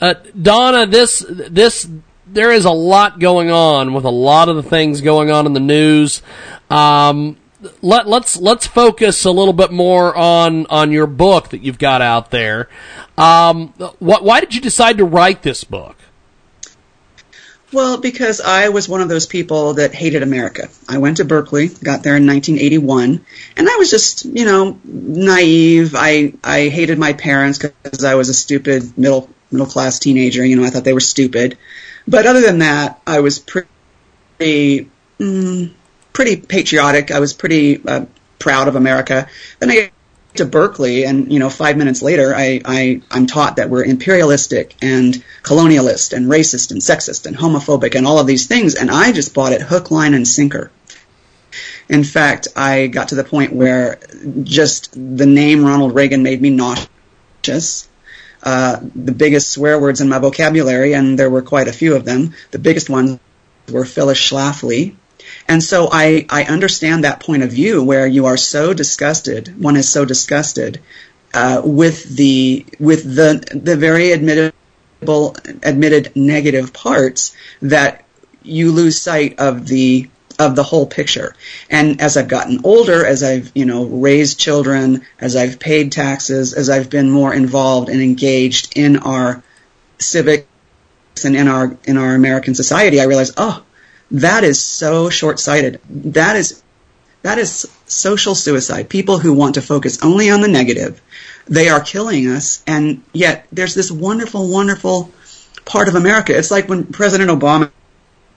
uh, 0.00 0.14
Donna, 0.40 0.86
this 0.86 1.24
this 1.28 1.86
there 2.26 2.52
is 2.52 2.64
a 2.64 2.70
lot 2.70 3.18
going 3.18 3.50
on 3.50 3.94
with 3.94 4.04
a 4.04 4.10
lot 4.10 4.48
of 4.48 4.56
the 4.56 4.62
things 4.62 5.00
going 5.00 5.30
on 5.30 5.46
in 5.46 5.52
the 5.52 5.60
news. 5.60 6.22
Um, 6.70 7.36
let, 7.80 8.06
let's 8.06 8.36
let's 8.36 8.66
focus 8.66 9.24
a 9.24 9.30
little 9.30 9.52
bit 9.52 9.70
more 9.70 10.14
on 10.14 10.66
on 10.66 10.92
your 10.92 11.06
book 11.06 11.50
that 11.50 11.62
you've 11.62 11.78
got 11.78 12.02
out 12.02 12.30
there. 12.30 12.68
Um, 13.16 13.68
why 13.98 14.40
did 14.40 14.54
you 14.54 14.60
decide 14.60 14.98
to 14.98 15.04
write 15.04 15.42
this 15.42 15.64
book? 15.64 15.96
Well, 17.72 17.98
because 17.98 18.40
I 18.40 18.68
was 18.68 18.88
one 18.88 19.00
of 19.00 19.08
those 19.08 19.26
people 19.26 19.74
that 19.74 19.92
hated 19.92 20.22
America. 20.22 20.68
I 20.88 20.98
went 20.98 21.16
to 21.16 21.24
Berkeley, 21.24 21.66
got 21.68 22.04
there 22.04 22.16
in 22.16 22.24
1981, 22.24 23.24
and 23.56 23.68
I 23.68 23.76
was 23.76 23.90
just, 23.90 24.24
you 24.24 24.44
know, 24.44 24.78
naive. 24.84 25.94
I 25.96 26.34
I 26.44 26.68
hated 26.68 26.98
my 26.98 27.14
parents 27.14 27.58
because 27.58 28.04
I 28.04 28.14
was 28.14 28.28
a 28.28 28.34
stupid 28.34 28.96
middle 28.96 29.28
middle 29.50 29.66
class 29.66 29.98
teenager. 29.98 30.44
You 30.44 30.56
know, 30.56 30.64
I 30.64 30.70
thought 30.70 30.84
they 30.84 30.92
were 30.92 31.00
stupid. 31.00 31.58
But 32.06 32.26
other 32.26 32.40
than 32.40 32.58
that, 32.58 33.00
I 33.06 33.20
was 33.20 33.38
pretty, 33.38 34.90
mm, 35.18 35.72
pretty 36.12 36.36
patriotic. 36.36 37.10
I 37.10 37.20
was 37.20 37.32
pretty 37.32 37.80
uh, 37.86 38.06
proud 38.38 38.68
of 38.68 38.76
America. 38.76 39.28
Then 39.58 39.70
I 39.70 39.74
get 39.74 39.92
to 40.34 40.44
Berkeley, 40.44 41.04
and 41.04 41.32
you 41.32 41.38
know, 41.38 41.48
five 41.48 41.76
minutes 41.76 42.02
later, 42.02 42.34
I, 42.34 42.60
I 42.64 43.02
I'm 43.10 43.26
taught 43.26 43.56
that 43.56 43.70
we're 43.70 43.84
imperialistic 43.84 44.74
and 44.82 45.22
colonialist 45.42 46.12
and 46.12 46.26
racist 46.26 46.72
and 46.72 46.80
sexist 46.80 47.26
and 47.26 47.36
homophobic 47.36 47.94
and 47.94 48.06
all 48.06 48.18
of 48.18 48.26
these 48.26 48.46
things, 48.46 48.74
and 48.74 48.90
I 48.90 49.12
just 49.12 49.34
bought 49.34 49.52
it 49.52 49.62
hook, 49.62 49.90
line, 49.90 50.14
and 50.14 50.26
sinker. 50.26 50.70
In 51.88 52.02
fact, 52.02 52.48
I 52.56 52.88
got 52.88 53.08
to 53.08 53.14
the 53.14 53.24
point 53.24 53.52
where 53.52 53.98
just 54.42 54.92
the 54.92 55.26
name 55.26 55.64
Ronald 55.64 55.94
Reagan 55.94 56.22
made 56.22 56.40
me 56.40 56.50
nauseous. 56.50 57.88
Uh, 58.44 58.78
the 58.94 59.12
biggest 59.12 59.50
swear 59.50 59.80
words 59.80 60.02
in 60.02 60.08
my 60.08 60.18
vocabulary, 60.18 60.92
and 60.92 61.18
there 61.18 61.30
were 61.30 61.42
quite 61.42 61.66
a 61.66 61.72
few 61.72 61.96
of 61.96 62.04
them. 62.04 62.34
The 62.50 62.58
biggest 62.58 62.90
ones 62.90 63.18
were 63.70 63.86
Phyllis 63.86 64.18
Schlafly. 64.18 64.94
And 65.48 65.62
so 65.62 65.88
I, 65.90 66.26
I 66.28 66.44
understand 66.44 67.04
that 67.04 67.20
point 67.20 67.42
of 67.42 67.50
view 67.50 67.82
where 67.82 68.06
you 68.06 68.26
are 68.26 68.36
so 68.36 68.74
disgusted, 68.74 69.60
one 69.60 69.76
is 69.76 69.88
so 69.88 70.04
disgusted 70.04 70.80
uh, 71.34 71.62
with 71.64 72.16
the 72.16 72.64
with 72.78 73.02
the 73.02 73.44
the 73.52 73.76
very 73.76 74.12
admittable 74.12 75.36
admitted 75.62 76.12
negative 76.14 76.72
parts 76.72 77.34
that 77.60 78.04
you 78.42 78.70
lose 78.72 79.00
sight 79.00 79.38
of 79.38 79.66
the 79.66 80.08
of 80.38 80.56
the 80.56 80.62
whole 80.62 80.86
picture. 80.86 81.34
And 81.70 82.00
as 82.00 82.16
I've 82.16 82.28
gotten 82.28 82.60
older, 82.64 83.04
as 83.04 83.22
I've, 83.22 83.52
you 83.54 83.64
know, 83.64 83.84
raised 83.84 84.38
children, 84.38 85.02
as 85.20 85.36
I've 85.36 85.58
paid 85.58 85.92
taxes, 85.92 86.52
as 86.52 86.70
I've 86.70 86.90
been 86.90 87.10
more 87.10 87.32
involved 87.32 87.88
and 87.88 88.00
engaged 88.00 88.76
in 88.76 88.98
our 88.98 89.42
civics 89.98 90.46
and 91.24 91.36
in 91.36 91.48
our 91.48 91.76
in 91.84 91.96
our 91.96 92.14
American 92.14 92.54
society, 92.54 93.00
I 93.00 93.04
realize, 93.04 93.32
oh, 93.36 93.62
that 94.10 94.44
is 94.44 94.60
so 94.60 95.08
short-sighted. 95.08 95.80
That 95.88 96.36
is 96.36 96.62
that 97.22 97.38
is 97.38 97.70
social 97.86 98.34
suicide. 98.34 98.88
People 98.88 99.18
who 99.18 99.32
want 99.32 99.54
to 99.54 99.62
focus 99.62 100.02
only 100.04 100.30
on 100.30 100.40
the 100.40 100.48
negative. 100.48 101.00
They 101.46 101.68
are 101.68 101.80
killing 101.80 102.26
us 102.26 102.62
and 102.66 103.02
yet 103.12 103.46
there's 103.52 103.74
this 103.74 103.90
wonderful 103.90 104.50
wonderful 104.50 105.10
part 105.64 105.88
of 105.88 105.94
America. 105.94 106.36
It's 106.36 106.50
like 106.50 106.68
when 106.68 106.84
President 106.84 107.30
Obama 107.30 107.70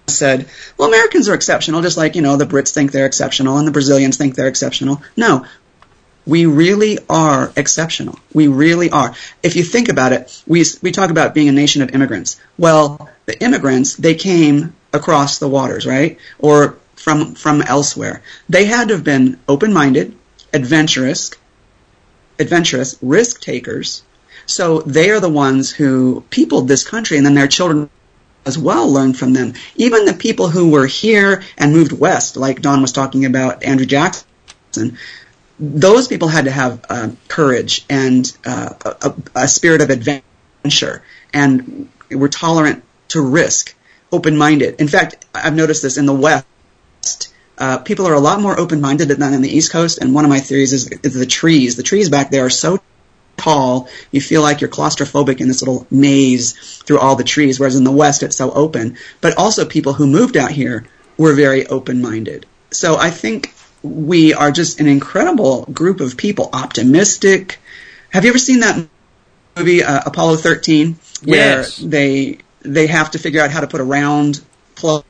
said, 0.09 0.47
well, 0.77 0.87
Americans 0.87 1.27
are 1.27 1.33
exceptional, 1.33 1.81
just 1.81 1.97
like, 1.97 2.15
you 2.15 2.21
know, 2.21 2.37
the 2.37 2.45
Brits 2.45 2.73
think 2.73 2.91
they're 2.91 3.05
exceptional 3.05 3.57
and 3.57 3.67
the 3.67 3.71
Brazilians 3.71 4.17
think 4.17 4.35
they're 4.35 4.47
exceptional. 4.47 5.01
No, 5.15 5.45
we 6.25 6.45
really 6.45 6.97
are 7.09 7.51
exceptional. 7.55 8.17
We 8.33 8.47
really 8.47 8.89
are. 8.89 9.13
If 9.43 9.55
you 9.55 9.63
think 9.63 9.89
about 9.89 10.13
it, 10.13 10.43
we, 10.47 10.63
we 10.81 10.91
talk 10.91 11.09
about 11.09 11.33
being 11.33 11.49
a 11.49 11.53
nation 11.53 11.81
of 11.81 11.93
immigrants. 11.93 12.39
Well, 12.57 13.09
the 13.25 13.41
immigrants, 13.41 13.95
they 13.95 14.15
came 14.15 14.75
across 14.93 15.39
the 15.39 15.47
waters, 15.47 15.85
right? 15.85 16.17
Or 16.39 16.77
from, 16.95 17.35
from 17.35 17.61
elsewhere. 17.61 18.21
They 18.49 18.65
had 18.65 18.87
to 18.87 18.95
have 18.95 19.03
been 19.03 19.39
open-minded, 19.47 20.15
adventurous, 20.53 21.31
adventurous, 22.39 22.97
risk 23.01 23.41
takers. 23.41 24.03
So 24.45 24.79
they 24.79 25.09
are 25.11 25.19
the 25.19 25.29
ones 25.29 25.71
who 25.71 26.23
peopled 26.29 26.69
this 26.69 26.87
country 26.87 27.17
and 27.17 27.25
then 27.25 27.35
their 27.35 27.47
children 27.47 27.89
as 28.47 28.57
well 28.57 28.91
learn 28.91 29.13
from 29.13 29.33
them. 29.33 29.53
Even 29.75 30.05
the 30.05 30.13
people 30.13 30.47
who 30.47 30.71
were 30.71 30.87
here 30.87 31.43
and 31.57 31.73
moved 31.73 31.91
west, 31.91 32.37
like 32.37 32.61
Don 32.61 32.81
was 32.81 32.93
talking 32.93 33.25
about 33.25 33.63
Andrew 33.63 33.85
Jackson, 33.85 34.97
those 35.59 36.07
people 36.07 36.29
had 36.29 36.45
to 36.45 36.51
have 36.51 36.85
uh, 36.89 37.09
courage 37.27 37.85
and 37.89 38.35
uh, 38.45 38.73
a, 39.01 39.13
a, 39.35 39.47
spirit 39.47 39.81
of 39.81 39.89
adventure 39.89 41.03
and 41.33 41.89
were 42.09 42.29
tolerant 42.29 42.83
to 43.09 43.21
risk, 43.21 43.75
open-minded. 44.11 44.79
In 44.79 44.87
fact, 44.87 45.25
I've 45.33 45.55
noticed 45.55 45.81
this 45.81 45.97
in 45.97 46.05
the 46.05 46.13
West. 46.13 47.33
Uh, 47.57 47.79
people 47.79 48.07
are 48.07 48.13
a 48.13 48.19
lot 48.19 48.39
more 48.39 48.57
open-minded 48.57 49.07
than 49.09 49.23
on 49.23 49.41
the 49.41 49.49
East 49.49 49.71
Coast, 49.71 49.97
and 49.97 50.13
one 50.13 50.25
of 50.25 50.29
my 50.29 50.39
theories 50.39 50.73
is, 50.73 50.87
is 50.87 51.15
the 51.15 51.25
trees. 51.25 51.75
The 51.75 51.83
trees 51.83 52.09
back 52.09 52.29
there 52.29 52.45
are 52.45 52.51
so 52.51 52.79
tall, 53.37 53.87
you 54.11 54.19
feel 54.21 54.41
like 54.41 54.59
you're 54.61 54.69
claustrophobic 54.69 55.39
in 55.39 55.47
this 55.47 55.61
little 55.61 55.87
maze 55.89 56.53
through 56.85 56.99
all 56.99 57.15
the 57.15 57.23
trees, 57.23 57.59
whereas 57.59 57.75
in 57.75 57.83
the 57.83 57.91
West 57.91 58.23
it's 58.23 58.35
so 58.35 58.51
open. 58.51 58.97
But 59.21 59.37
also 59.37 59.65
people 59.65 59.93
who 59.93 60.07
moved 60.07 60.35
out 60.35 60.51
here 60.51 60.85
were 61.17 61.33
very 61.33 61.65
open-minded. 61.67 62.45
So 62.71 62.97
I 62.97 63.09
think 63.11 63.53
we 63.83 64.33
are 64.33 64.51
just 64.51 64.79
an 64.79 64.87
incredible 64.87 65.65
group 65.65 66.01
of 66.01 66.17
people, 66.17 66.49
optimistic. 66.51 67.59
Have 68.09 68.23
you 68.25 68.29
ever 68.31 68.39
seen 68.39 68.59
that 68.59 68.87
movie 69.55 69.83
uh, 69.83 70.01
Apollo 70.05 70.37
13 70.37 70.97
where 71.23 71.59
Yes. 71.59 71.77
they 71.77 72.39
they 72.61 72.87
have 72.87 73.11
to 73.11 73.19
figure 73.19 73.41
out 73.41 73.49
how 73.51 73.61
to 73.61 73.67
put 73.67 73.79
a 73.81 73.83
round 73.83 74.41
plug 74.75 75.03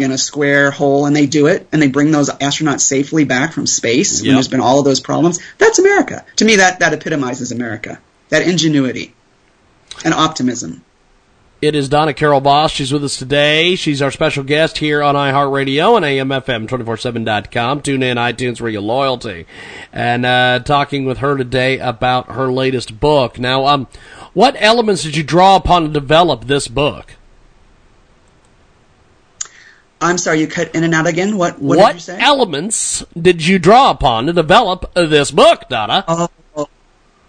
in 0.00 0.10
a 0.12 0.18
square 0.18 0.70
hole 0.70 1.06
and 1.06 1.14
they 1.14 1.26
do 1.26 1.46
it 1.46 1.68
and 1.72 1.80
they 1.80 1.88
bring 1.88 2.10
those 2.10 2.30
astronauts 2.30 2.80
safely 2.80 3.24
back 3.24 3.52
from 3.52 3.66
space 3.66 4.22
when 4.22 4.34
there's 4.34 4.48
been 4.48 4.60
all 4.60 4.78
of 4.78 4.84
those 4.84 5.00
problems. 5.00 5.38
That's 5.58 5.78
America. 5.78 6.24
To 6.36 6.44
me 6.44 6.56
that 6.56 6.80
that 6.80 6.92
epitomizes 6.92 7.52
America. 7.52 8.00
That 8.28 8.46
ingenuity 8.46 9.14
and 10.04 10.14
optimism. 10.14 10.82
It 11.62 11.74
is 11.74 11.88
Donna 11.88 12.12
Carol 12.12 12.40
Voss. 12.40 12.70
She's 12.70 12.92
with 12.92 13.02
us 13.02 13.16
today. 13.16 13.76
She's 13.76 14.02
our 14.02 14.10
special 14.10 14.44
guest 14.44 14.76
here 14.76 15.02
on 15.02 15.14
iHeartRadio 15.14 15.96
and 15.96 16.30
AMFM247.com. 16.30 17.80
Tune 17.80 18.02
in, 18.02 18.18
iTunes 18.18 18.58
for 18.58 18.68
your 18.68 18.82
loyalty. 18.82 19.46
And 19.90 20.26
uh, 20.26 20.58
talking 20.58 21.06
with 21.06 21.18
her 21.18 21.34
today 21.34 21.78
about 21.78 22.32
her 22.32 22.52
latest 22.52 23.00
book. 23.00 23.38
Now, 23.38 23.66
um, 23.66 23.88
what 24.34 24.54
elements 24.58 25.02
did 25.02 25.16
you 25.16 25.22
draw 25.22 25.56
upon 25.56 25.84
to 25.84 25.88
develop 25.88 26.44
this 26.44 26.68
book? 26.68 27.14
I'm 30.00 30.18
sorry, 30.18 30.40
you 30.40 30.46
cut 30.48 30.74
in 30.74 30.84
and 30.84 30.94
out 30.94 31.06
again. 31.06 31.36
What 31.38 31.60
what, 31.60 31.80
did 31.80 31.92
you 31.92 31.98
What 31.98 32.00
say? 32.00 32.18
elements 32.18 33.04
did 33.20 33.44
you 33.46 33.58
draw 33.58 33.90
upon 33.90 34.26
to 34.26 34.32
develop 34.32 34.92
this 34.94 35.30
book, 35.30 35.68
Donna? 35.68 36.04
Oh, 36.08 36.28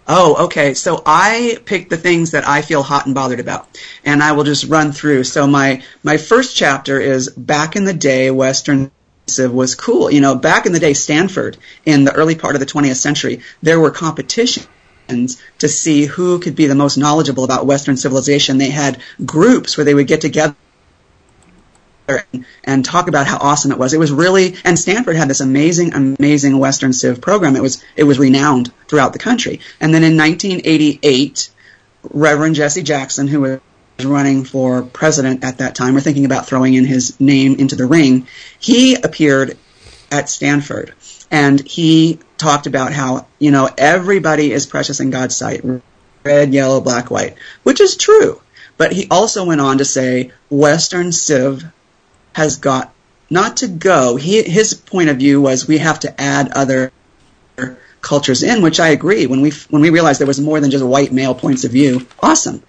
oh, 0.06 0.44
okay. 0.46 0.74
So 0.74 1.02
I 1.06 1.58
picked 1.64 1.90
the 1.90 1.96
things 1.96 2.32
that 2.32 2.46
I 2.46 2.62
feel 2.62 2.82
hot 2.82 3.06
and 3.06 3.14
bothered 3.14 3.40
about, 3.40 3.68
and 4.04 4.22
I 4.22 4.32
will 4.32 4.44
just 4.44 4.64
run 4.64 4.92
through. 4.92 5.24
So 5.24 5.46
my 5.46 5.82
my 6.02 6.16
first 6.16 6.56
chapter 6.56 7.00
is 7.00 7.30
back 7.30 7.76
in 7.76 7.84
the 7.84 7.94
day, 7.94 8.30
Western 8.30 8.90
civ 9.26 9.52
was 9.52 9.74
cool. 9.74 10.10
You 10.10 10.20
know, 10.20 10.34
back 10.34 10.66
in 10.66 10.72
the 10.72 10.80
day, 10.80 10.94
Stanford 10.94 11.56
in 11.84 12.04
the 12.04 12.12
early 12.14 12.34
part 12.34 12.54
of 12.54 12.60
the 12.60 12.66
20th 12.66 12.96
century, 12.96 13.40
there 13.62 13.80
were 13.80 13.90
competitions 13.90 14.66
to 15.58 15.68
see 15.68 16.04
who 16.04 16.38
could 16.38 16.54
be 16.56 16.66
the 16.66 16.74
most 16.74 16.96
knowledgeable 16.98 17.44
about 17.44 17.66
Western 17.66 17.96
civilization. 17.96 18.58
They 18.58 18.70
had 18.70 19.00
groups 19.24 19.76
where 19.76 19.84
they 19.84 19.94
would 19.94 20.06
get 20.06 20.20
together 20.20 20.54
and, 22.64 22.84
talk 22.84 23.08
about 23.08 23.26
how 23.26 23.36
awesome 23.38 23.72
it 23.72 23.78
was. 23.78 23.92
It 23.92 23.98
was 23.98 24.12
really, 24.12 24.56
and 24.64 24.78
Stanford 24.78 25.16
had 25.16 25.28
this 25.28 25.40
amazing, 25.40 25.92
amazing 25.94 26.58
Western 26.58 26.92
Civ 26.92 27.20
program. 27.20 27.56
It 27.56 27.62
was, 27.62 27.82
it 27.96 28.04
was 28.04 28.18
renowned 28.18 28.72
throughout 28.88 29.12
the 29.12 29.18
country. 29.18 29.60
And 29.80 29.92
then 29.92 30.04
in 30.04 30.16
1988, 30.16 31.50
Reverend 32.10 32.54
Jesse 32.54 32.82
Jackson, 32.82 33.26
who 33.26 33.40
was 33.40 33.60
running 34.04 34.44
for 34.44 34.82
president 34.82 35.44
at 35.44 35.58
that 35.58 35.74
time, 35.74 35.96
or 35.96 36.00
thinking 36.00 36.24
about 36.24 36.46
throwing 36.46 36.74
in 36.74 36.84
his 36.84 37.18
name 37.20 37.56
into 37.56 37.76
the 37.76 37.86
ring, 37.86 38.26
he 38.58 38.94
appeared 38.94 39.58
at 40.10 40.28
Stanford. 40.28 40.94
And 41.30 41.60
he 41.60 42.20
talked 42.38 42.66
about 42.66 42.92
how, 42.92 43.26
you 43.38 43.50
know, 43.50 43.68
everybody 43.76 44.52
is 44.52 44.66
precious 44.66 45.00
in 45.00 45.10
God's 45.10 45.36
sight. 45.36 45.62
Red, 46.24 46.54
yellow, 46.54 46.80
black, 46.80 47.10
white. 47.10 47.36
Which 47.64 47.80
is 47.80 47.96
true. 47.96 48.40
But 48.78 48.92
he 48.92 49.08
also 49.10 49.44
went 49.44 49.60
on 49.60 49.78
to 49.78 49.84
say 49.84 50.30
Western 50.48 51.12
Civ 51.12 51.64
has 52.38 52.56
got 52.56 52.94
not 53.28 53.58
to 53.58 53.68
go. 53.68 54.14
He, 54.14 54.42
his 54.42 54.72
point 54.72 55.10
of 55.10 55.16
view 55.18 55.40
was 55.40 55.66
we 55.66 55.78
have 55.78 56.00
to 56.00 56.20
add 56.20 56.52
other 56.52 56.92
cultures 58.00 58.44
in, 58.44 58.62
which 58.62 58.78
I 58.78 58.88
agree. 58.88 59.26
When 59.26 59.40
we 59.40 59.50
when 59.70 59.82
we 59.82 59.90
realized 59.90 60.20
there 60.20 60.26
was 60.26 60.40
more 60.40 60.60
than 60.60 60.70
just 60.70 60.84
white 60.84 61.12
male 61.12 61.34
points 61.34 61.64
of 61.64 61.72
view, 61.72 62.06
awesome. 62.20 62.62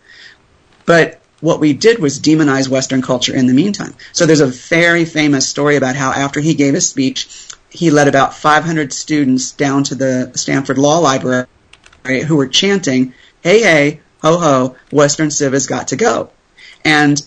But 0.86 1.22
what 1.40 1.60
we 1.60 1.74
did 1.74 2.00
was 2.00 2.20
demonize 2.20 2.68
Western 2.68 3.04
culture 3.04 3.36
in 3.36 3.46
the 3.46 3.54
meantime. 3.54 3.94
So 4.12 4.26
there's 4.26 4.42
a 4.42 4.48
very 4.48 5.06
famous 5.06 5.48
story 5.48 5.76
about 5.76 5.96
how 5.96 6.12
after 6.12 6.40
he 6.40 6.56
gave 6.56 6.74
his 6.74 6.90
speech, 6.90 7.30
he 7.70 7.92
led 7.92 8.08
about 8.08 8.34
500 8.34 8.92
students 8.92 9.52
down 9.52 9.84
to 9.86 9.96
the 9.96 10.32
Stanford 10.34 10.80
Law 10.80 10.98
Library 10.98 11.46
who 12.28 12.36
were 12.36 12.48
chanting, 12.48 13.14
"Hey, 13.44 13.62
hey, 13.62 14.00
ho, 14.24 14.38
ho, 14.38 14.76
Western 14.92 15.30
Civ 15.30 15.54
has 15.54 15.68
got 15.68 15.90
to 15.90 15.96
go." 15.96 16.32
And 16.84 17.22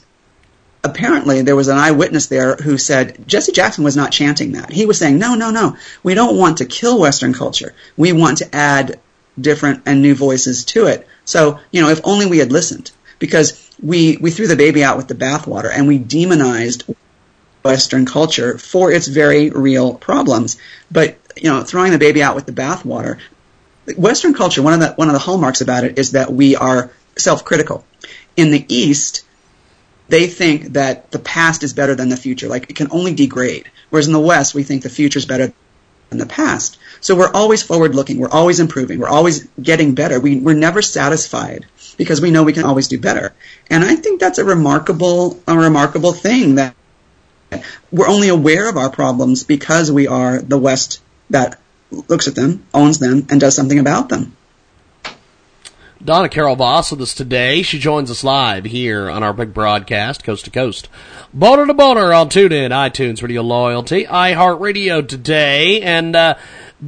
apparently 0.84 1.42
there 1.42 1.56
was 1.56 1.68
an 1.68 1.78
eyewitness 1.78 2.26
there 2.26 2.56
who 2.56 2.76
said 2.76 3.26
Jesse 3.26 3.52
Jackson 3.52 3.84
was 3.84 3.96
not 3.96 4.12
chanting 4.12 4.52
that. 4.52 4.72
He 4.72 4.86
was 4.86 4.98
saying, 4.98 5.18
no, 5.18 5.34
no, 5.34 5.50
no, 5.50 5.76
we 6.02 6.14
don't 6.14 6.36
want 6.36 6.58
to 6.58 6.64
kill 6.64 7.00
Western 7.00 7.32
culture. 7.32 7.74
We 7.96 8.12
want 8.12 8.38
to 8.38 8.54
add 8.54 9.00
different 9.40 9.82
and 9.86 10.02
new 10.02 10.14
voices 10.14 10.64
to 10.66 10.86
it. 10.86 11.06
So, 11.24 11.60
you 11.70 11.80
know, 11.80 11.88
if 11.88 12.00
only 12.04 12.26
we 12.26 12.38
had 12.38 12.52
listened. 12.52 12.90
Because 13.18 13.70
we, 13.80 14.16
we 14.16 14.32
threw 14.32 14.48
the 14.48 14.56
baby 14.56 14.82
out 14.82 14.96
with 14.96 15.06
the 15.06 15.14
bathwater 15.14 15.70
and 15.72 15.86
we 15.86 15.96
demonized 15.96 16.82
Western 17.62 18.04
culture 18.04 18.58
for 18.58 18.90
its 18.90 19.06
very 19.06 19.48
real 19.50 19.94
problems. 19.94 20.58
But, 20.90 21.18
you 21.36 21.48
know, 21.48 21.62
throwing 21.62 21.92
the 21.92 21.98
baby 21.98 22.20
out 22.20 22.34
with 22.34 22.46
the 22.46 22.52
bathwater, 22.52 23.20
Western 23.96 24.34
culture, 24.34 24.60
one 24.60 24.74
of 24.74 24.80
the, 24.80 24.92
one 24.94 25.06
of 25.06 25.12
the 25.12 25.20
hallmarks 25.20 25.60
about 25.60 25.84
it 25.84 26.00
is 26.00 26.12
that 26.12 26.32
we 26.32 26.56
are 26.56 26.90
self-critical. 27.16 27.84
In 28.36 28.50
the 28.50 28.66
East, 28.68 29.24
they 30.12 30.26
think 30.26 30.74
that 30.74 31.10
the 31.10 31.18
past 31.18 31.62
is 31.62 31.72
better 31.72 31.94
than 31.94 32.10
the 32.10 32.18
future. 32.18 32.46
Like 32.46 32.68
it 32.68 32.76
can 32.76 32.88
only 32.90 33.14
degrade. 33.14 33.70
Whereas 33.88 34.08
in 34.08 34.12
the 34.12 34.20
West, 34.20 34.54
we 34.54 34.62
think 34.62 34.82
the 34.82 34.90
future 34.90 35.18
is 35.18 35.24
better 35.24 35.54
than 36.10 36.18
the 36.18 36.26
past. 36.26 36.76
So 37.00 37.16
we're 37.16 37.32
always 37.32 37.62
forward 37.62 37.94
looking. 37.94 38.18
We're 38.18 38.28
always 38.28 38.60
improving. 38.60 38.98
We're 38.98 39.08
always 39.08 39.48
getting 39.60 39.94
better. 39.94 40.20
We, 40.20 40.38
we're 40.38 40.52
never 40.52 40.82
satisfied 40.82 41.64
because 41.96 42.20
we 42.20 42.30
know 42.30 42.42
we 42.42 42.52
can 42.52 42.64
always 42.64 42.88
do 42.88 43.00
better. 43.00 43.32
And 43.70 43.82
I 43.82 43.96
think 43.96 44.20
that's 44.20 44.36
a 44.36 44.44
remarkable, 44.44 45.40
a 45.48 45.56
remarkable 45.56 46.12
thing 46.12 46.56
that 46.56 46.76
we're 47.90 48.08
only 48.08 48.28
aware 48.28 48.68
of 48.68 48.76
our 48.76 48.90
problems 48.90 49.44
because 49.44 49.90
we 49.90 50.08
are 50.08 50.42
the 50.42 50.58
West 50.58 51.00
that 51.30 51.58
looks 51.90 52.28
at 52.28 52.34
them, 52.34 52.66
owns 52.74 52.98
them, 52.98 53.28
and 53.30 53.40
does 53.40 53.56
something 53.56 53.78
about 53.78 54.10
them. 54.10 54.36
Donna 56.04 56.28
Carol 56.28 56.56
Voss 56.56 56.90
with 56.90 57.00
us 57.00 57.14
today. 57.14 57.62
She 57.62 57.78
joins 57.78 58.10
us 58.10 58.24
live 58.24 58.64
here 58.64 59.08
on 59.08 59.22
our 59.22 59.32
big 59.32 59.54
broadcast, 59.54 60.24
coast 60.24 60.44
to 60.46 60.50
coast. 60.50 60.88
Boner 61.32 61.64
to 61.64 61.74
boner 61.74 62.12
on 62.12 62.28
TuneIn, 62.28 62.70
iTunes, 62.70 63.22
Radio 63.22 63.42
Loyalty, 63.42 64.04
iHeartRadio 64.06 65.06
today, 65.06 65.80
and 65.80 66.16
uh, 66.16 66.34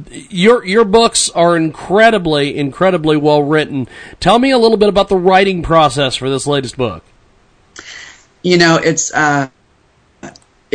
your 0.09 0.65
your 0.65 0.83
books 0.83 1.29
are 1.29 1.55
incredibly, 1.55 2.57
incredibly 2.57 3.15
well 3.15 3.41
written. 3.41 3.87
Tell 4.19 4.37
me 4.37 4.51
a 4.51 4.57
little 4.57 4.77
bit 4.77 4.89
about 4.89 5.07
the 5.07 5.17
writing 5.17 5.63
process 5.63 6.17
for 6.17 6.29
this 6.29 6.45
latest 6.45 6.75
book. 6.75 7.01
You 8.43 8.57
know, 8.57 8.75
it's 8.75 9.13
uh, 9.13 9.49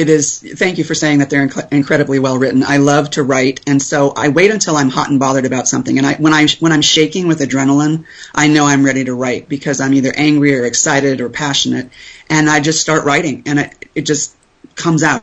it 0.00 0.08
is. 0.08 0.38
Thank 0.38 0.78
you 0.78 0.84
for 0.84 0.94
saying 0.94 1.18
that 1.18 1.28
they're 1.28 1.46
inc- 1.46 1.70
incredibly 1.70 2.18
well 2.18 2.38
written. 2.38 2.64
I 2.64 2.78
love 2.78 3.10
to 3.10 3.22
write, 3.22 3.60
and 3.66 3.82
so 3.82 4.10
I 4.16 4.28
wait 4.28 4.50
until 4.50 4.74
I'm 4.74 4.88
hot 4.88 5.10
and 5.10 5.20
bothered 5.20 5.44
about 5.44 5.68
something. 5.68 5.98
And 5.98 6.06
I, 6.06 6.14
when 6.14 6.32
I 6.32 6.46
when 6.58 6.72
I'm 6.72 6.80
shaking 6.80 7.28
with 7.28 7.40
adrenaline, 7.40 8.06
I 8.34 8.48
know 8.48 8.64
I'm 8.64 8.82
ready 8.82 9.04
to 9.04 9.14
write 9.14 9.46
because 9.48 9.78
I'm 9.78 9.92
either 9.92 10.12
angry 10.16 10.58
or 10.58 10.64
excited 10.64 11.20
or 11.20 11.28
passionate, 11.28 11.90
and 12.30 12.48
I 12.48 12.60
just 12.60 12.80
start 12.80 13.04
writing, 13.04 13.42
and 13.44 13.60
it, 13.60 13.90
it 13.94 14.02
just 14.02 14.34
comes 14.74 15.02
out. 15.02 15.22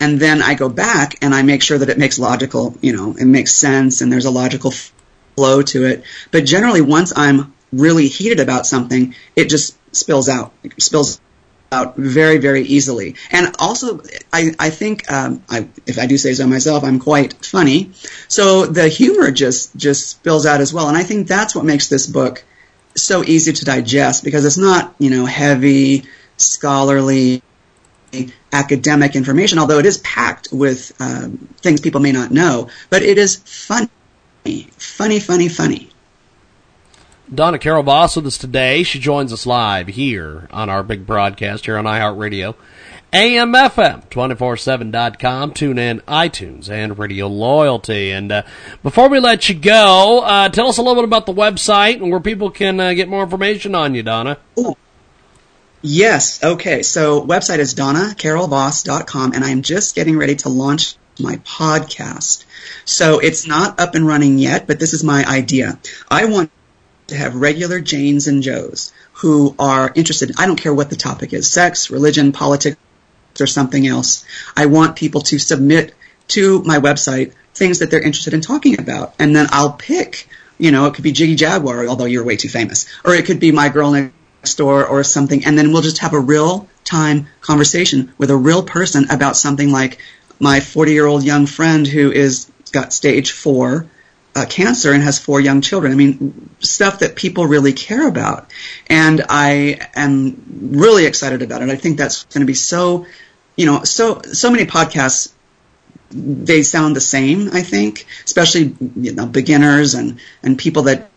And 0.00 0.18
then 0.18 0.40
I 0.42 0.54
go 0.54 0.70
back 0.70 1.18
and 1.22 1.34
I 1.34 1.42
make 1.42 1.62
sure 1.62 1.78
that 1.78 1.88
it 1.88 1.98
makes 1.98 2.18
logical, 2.18 2.74
you 2.80 2.94
know, 2.94 3.14
it 3.18 3.26
makes 3.26 3.52
sense, 3.52 4.00
and 4.00 4.10
there's 4.10 4.24
a 4.24 4.30
logical 4.30 4.72
flow 5.36 5.60
to 5.60 5.84
it. 5.84 6.04
But 6.30 6.46
generally, 6.46 6.80
once 6.80 7.12
I'm 7.14 7.52
really 7.70 8.08
heated 8.08 8.40
about 8.40 8.66
something, 8.66 9.14
it 9.34 9.50
just 9.50 9.76
spills 9.94 10.30
out, 10.30 10.52
it 10.64 10.80
spills 10.82 11.20
out 11.72 11.96
very, 11.96 12.38
very 12.38 12.62
easily. 12.62 13.16
And 13.30 13.54
also, 13.58 14.00
I, 14.32 14.54
I 14.58 14.70
think, 14.70 15.10
um, 15.10 15.42
I, 15.48 15.68
if 15.86 15.98
I 15.98 16.06
do 16.06 16.16
say 16.16 16.34
so 16.34 16.46
myself, 16.46 16.84
I'm 16.84 16.98
quite 16.98 17.34
funny. 17.44 17.90
So 18.28 18.66
the 18.66 18.88
humor 18.88 19.30
just, 19.30 19.76
just 19.76 20.08
spills 20.08 20.46
out 20.46 20.60
as 20.60 20.72
well. 20.72 20.88
And 20.88 20.96
I 20.96 21.02
think 21.02 21.26
that's 21.26 21.54
what 21.54 21.64
makes 21.64 21.88
this 21.88 22.06
book 22.06 22.44
so 22.94 23.22
easy 23.24 23.52
to 23.52 23.64
digest 23.64 24.24
because 24.24 24.44
it's 24.44 24.58
not, 24.58 24.94
you 24.98 25.10
know, 25.10 25.26
heavy, 25.26 26.04
scholarly, 26.36 27.42
academic 28.52 29.16
information, 29.16 29.58
although 29.58 29.78
it 29.78 29.86
is 29.86 29.98
packed 29.98 30.48
with 30.52 30.92
um, 31.00 31.48
things 31.58 31.80
people 31.80 32.00
may 32.00 32.12
not 32.12 32.30
know. 32.30 32.68
But 32.90 33.02
it 33.02 33.18
is 33.18 33.36
funny, 33.36 33.88
funny, 34.78 35.20
funny, 35.20 35.48
funny. 35.48 35.90
Donna 37.34 37.58
Carol 37.58 37.82
Voss 37.82 38.14
with 38.14 38.26
us 38.26 38.38
today. 38.38 38.84
She 38.84 39.00
joins 39.00 39.32
us 39.32 39.46
live 39.46 39.88
here 39.88 40.46
on 40.52 40.70
our 40.70 40.84
big 40.84 41.06
broadcast 41.06 41.66
here 41.66 41.76
on 41.76 41.84
iHeartRadio. 41.84 42.54
AMFM247.com, 43.12 45.52
tune 45.52 45.78
in, 45.78 46.00
iTunes, 46.02 46.68
and 46.68 46.96
Radio 46.98 47.26
Loyalty. 47.26 48.12
And 48.12 48.30
uh, 48.30 48.44
before 48.82 49.08
we 49.08 49.18
let 49.18 49.48
you 49.48 49.56
go, 49.56 50.20
uh, 50.24 50.50
tell 50.50 50.68
us 50.68 50.78
a 50.78 50.82
little 50.82 50.94
bit 50.96 51.04
about 51.04 51.26
the 51.26 51.34
website 51.34 52.00
and 52.00 52.10
where 52.10 52.20
people 52.20 52.50
can 52.50 52.78
uh, 52.78 52.92
get 52.92 53.08
more 53.08 53.24
information 53.24 53.74
on 53.74 53.94
you, 53.94 54.04
Donna. 54.04 54.38
Ooh. 54.58 54.76
Yes. 55.82 56.44
Okay. 56.44 56.82
So 56.82 57.24
website 57.24 57.58
is 57.58 57.74
donnacarolvoss.com, 57.74 59.32
and 59.32 59.44
I'm 59.44 59.62
just 59.62 59.94
getting 59.94 60.16
ready 60.16 60.36
to 60.36 60.48
launch 60.48 60.96
my 61.18 61.36
podcast. 61.38 62.44
So 62.84 63.18
it's 63.18 63.46
not 63.46 63.80
up 63.80 63.94
and 63.94 64.06
running 64.06 64.38
yet, 64.38 64.66
but 64.66 64.78
this 64.78 64.92
is 64.92 65.02
my 65.02 65.24
idea. 65.24 65.78
I 66.08 66.26
want 66.26 66.50
to 67.08 67.16
have 67.16 67.34
regular 67.34 67.80
Janes 67.80 68.26
and 68.26 68.42
Joes 68.42 68.92
who 69.12 69.54
are 69.58 69.92
interested. 69.94 70.32
I 70.38 70.46
don't 70.46 70.60
care 70.60 70.74
what 70.74 70.90
the 70.90 70.96
topic 70.96 71.32
is: 71.32 71.50
sex, 71.50 71.90
religion, 71.90 72.32
politics, 72.32 72.76
or 73.40 73.46
something 73.46 73.86
else. 73.86 74.24
I 74.56 74.66
want 74.66 74.96
people 74.96 75.20
to 75.22 75.38
submit 75.38 75.94
to 76.28 76.62
my 76.62 76.78
website 76.78 77.32
things 77.54 77.78
that 77.78 77.90
they're 77.90 78.02
interested 78.02 78.34
in 78.34 78.40
talking 78.40 78.78
about, 78.78 79.14
and 79.18 79.34
then 79.34 79.46
I'll 79.50 79.72
pick. 79.72 80.28
You 80.58 80.70
know, 80.70 80.86
it 80.86 80.94
could 80.94 81.04
be 81.04 81.12
Jiggy 81.12 81.34
Jaguar, 81.34 81.86
although 81.86 82.06
you're 82.06 82.24
way 82.24 82.36
too 82.36 82.48
famous, 82.48 82.86
or 83.04 83.14
it 83.14 83.26
could 83.26 83.40
be 83.40 83.52
My 83.52 83.68
Girl 83.68 83.90
Next 83.90 84.54
Door 84.56 84.86
or 84.86 85.04
something, 85.04 85.44
and 85.44 85.58
then 85.58 85.72
we'll 85.72 85.82
just 85.82 85.98
have 85.98 86.14
a 86.14 86.18
real 86.18 86.66
time 86.84 87.26
conversation 87.40 88.12
with 88.16 88.30
a 88.30 88.36
real 88.36 88.62
person 88.62 89.10
about 89.10 89.36
something 89.36 89.70
like 89.70 89.98
my 90.38 90.60
40 90.60 90.92
year 90.92 91.06
old 91.06 91.24
young 91.24 91.46
friend 91.46 91.86
who 91.86 92.10
is 92.10 92.50
got 92.72 92.92
stage 92.92 93.32
four 93.32 93.86
uh, 94.36 94.44
cancer 94.44 94.92
and 94.92 95.02
has 95.02 95.18
four 95.18 95.40
young 95.40 95.62
children. 95.62 95.92
I 95.92 95.94
mean, 95.94 96.50
stuff 96.60 96.98
that 96.98 97.16
people 97.16 97.46
really 97.46 97.72
care 97.72 98.06
about. 98.06 98.50
And 98.88 99.24
I 99.30 99.80
am 99.94 100.70
really 100.76 101.06
excited 101.06 101.40
about 101.40 101.62
it. 101.62 101.70
I 101.70 101.76
think 101.76 101.96
that's 101.96 102.24
going 102.24 102.42
to 102.42 102.46
be 102.46 102.54
so, 102.54 103.06
you 103.56 103.64
know, 103.64 103.82
so, 103.84 104.20
so 104.22 104.50
many 104.50 104.66
podcasts, 104.66 105.32
they 106.10 106.62
sound 106.62 106.94
the 106.94 107.00
same, 107.00 107.48
I 107.52 107.62
think, 107.62 108.06
especially, 108.24 108.76
you 108.94 109.12
know, 109.12 109.26
beginners 109.26 109.94
and, 109.94 110.20
and 110.42 110.58
people 110.58 110.82
that 110.82 111.10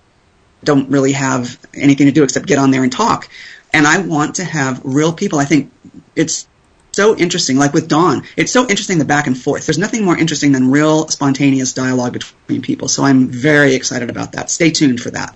don't 0.63 0.89
really 0.89 1.11
have 1.11 1.59
anything 1.73 2.07
to 2.07 2.13
do 2.13 2.23
except 2.23 2.47
get 2.47 2.57
on 2.57 2.71
there 2.71 2.83
and 2.83 2.91
talk. 2.91 3.29
And 3.73 3.85
I 3.85 4.01
want 4.01 4.35
to 4.35 4.45
have 4.45 4.81
real 4.83 5.11
people. 5.13 5.39
I 5.39 5.45
think 5.45 5.71
it's 6.15 6.47
so 6.99 7.15
interesting. 7.15 7.55
Like 7.55 7.73
with 7.73 7.87
Don, 7.87 8.25
it's 8.35 8.51
so 8.51 8.63
interesting 8.67 8.97
the 8.97 9.05
back 9.05 9.25
and 9.25 9.37
forth. 9.37 9.65
There's 9.65 9.77
nothing 9.77 10.03
more 10.03 10.17
interesting 10.17 10.51
than 10.51 10.69
real 10.69 11.07
spontaneous 11.07 11.71
dialogue 11.71 12.11
between 12.11 12.61
people. 12.61 12.89
So 12.89 13.05
I'm 13.05 13.29
very 13.29 13.73
excited 13.73 14.09
about 14.09 14.33
that. 14.33 14.49
Stay 14.49 14.69
tuned 14.69 14.99
for 14.99 15.09
that. 15.11 15.33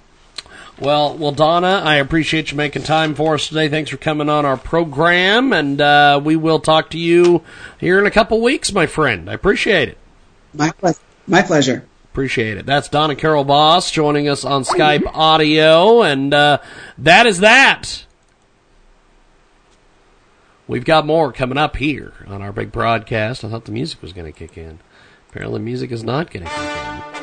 Well, 0.78 1.16
well, 1.16 1.32
Donna, 1.32 1.82
I 1.86 1.96
appreciate 1.96 2.52
you 2.52 2.58
making 2.58 2.84
time 2.84 3.16
for 3.16 3.36
us 3.36 3.48
today. 3.48 3.70
Thanks 3.70 3.92
for 3.92 3.96
coming 3.96 4.28
on 4.28 4.46
our 4.46 4.58
program, 4.58 5.54
and 5.54 5.80
uh, 5.80 6.20
we 6.22 6.36
will 6.36 6.60
talk 6.60 6.90
to 6.90 6.98
you 6.98 7.44
here 7.80 7.98
in 7.98 8.06
a 8.06 8.12
couple 8.12 8.42
weeks, 8.42 8.74
my 8.74 8.86
friend. 8.86 9.30
I 9.30 9.34
appreciate 9.34 9.88
it. 9.88 9.98
My 10.54 10.72
pleasure. 10.72 11.00
My 11.28 11.44
pleasure. 11.44 11.86
Appreciate 12.12 12.58
it. 12.58 12.66
That's 12.66 12.90
Donna 12.90 13.16
Carol 13.16 13.46
Voss 13.46 13.90
joining 13.90 14.28
us 14.28 14.44
on 14.44 14.64
Skype 14.66 15.10
audio, 15.14 16.02
and 16.02 16.34
uh, 16.34 16.58
that 16.98 17.28
is 17.28 17.40
that. 17.40 18.06
We've 20.68 20.86
got 20.86 21.06
more 21.06 21.34
coming 21.34 21.58
up 21.58 21.76
here 21.76 22.14
on 22.26 22.42
our 22.42 22.54
big 22.54 22.72
broadcast. 22.72 23.44
I 23.44 23.50
thought 23.50 23.66
the 23.66 23.72
music 23.72 24.02
was 24.02 24.14
going 24.14 24.32
to 24.32 24.38
kick 24.38 24.58
in. 24.58 24.80
Apparently, 25.30 25.60
music 25.60 25.92
is 25.92 26.04
not 26.04 26.32
going 26.32 26.46
to 26.46 26.52
kick 26.52 27.18
in. 27.18 27.23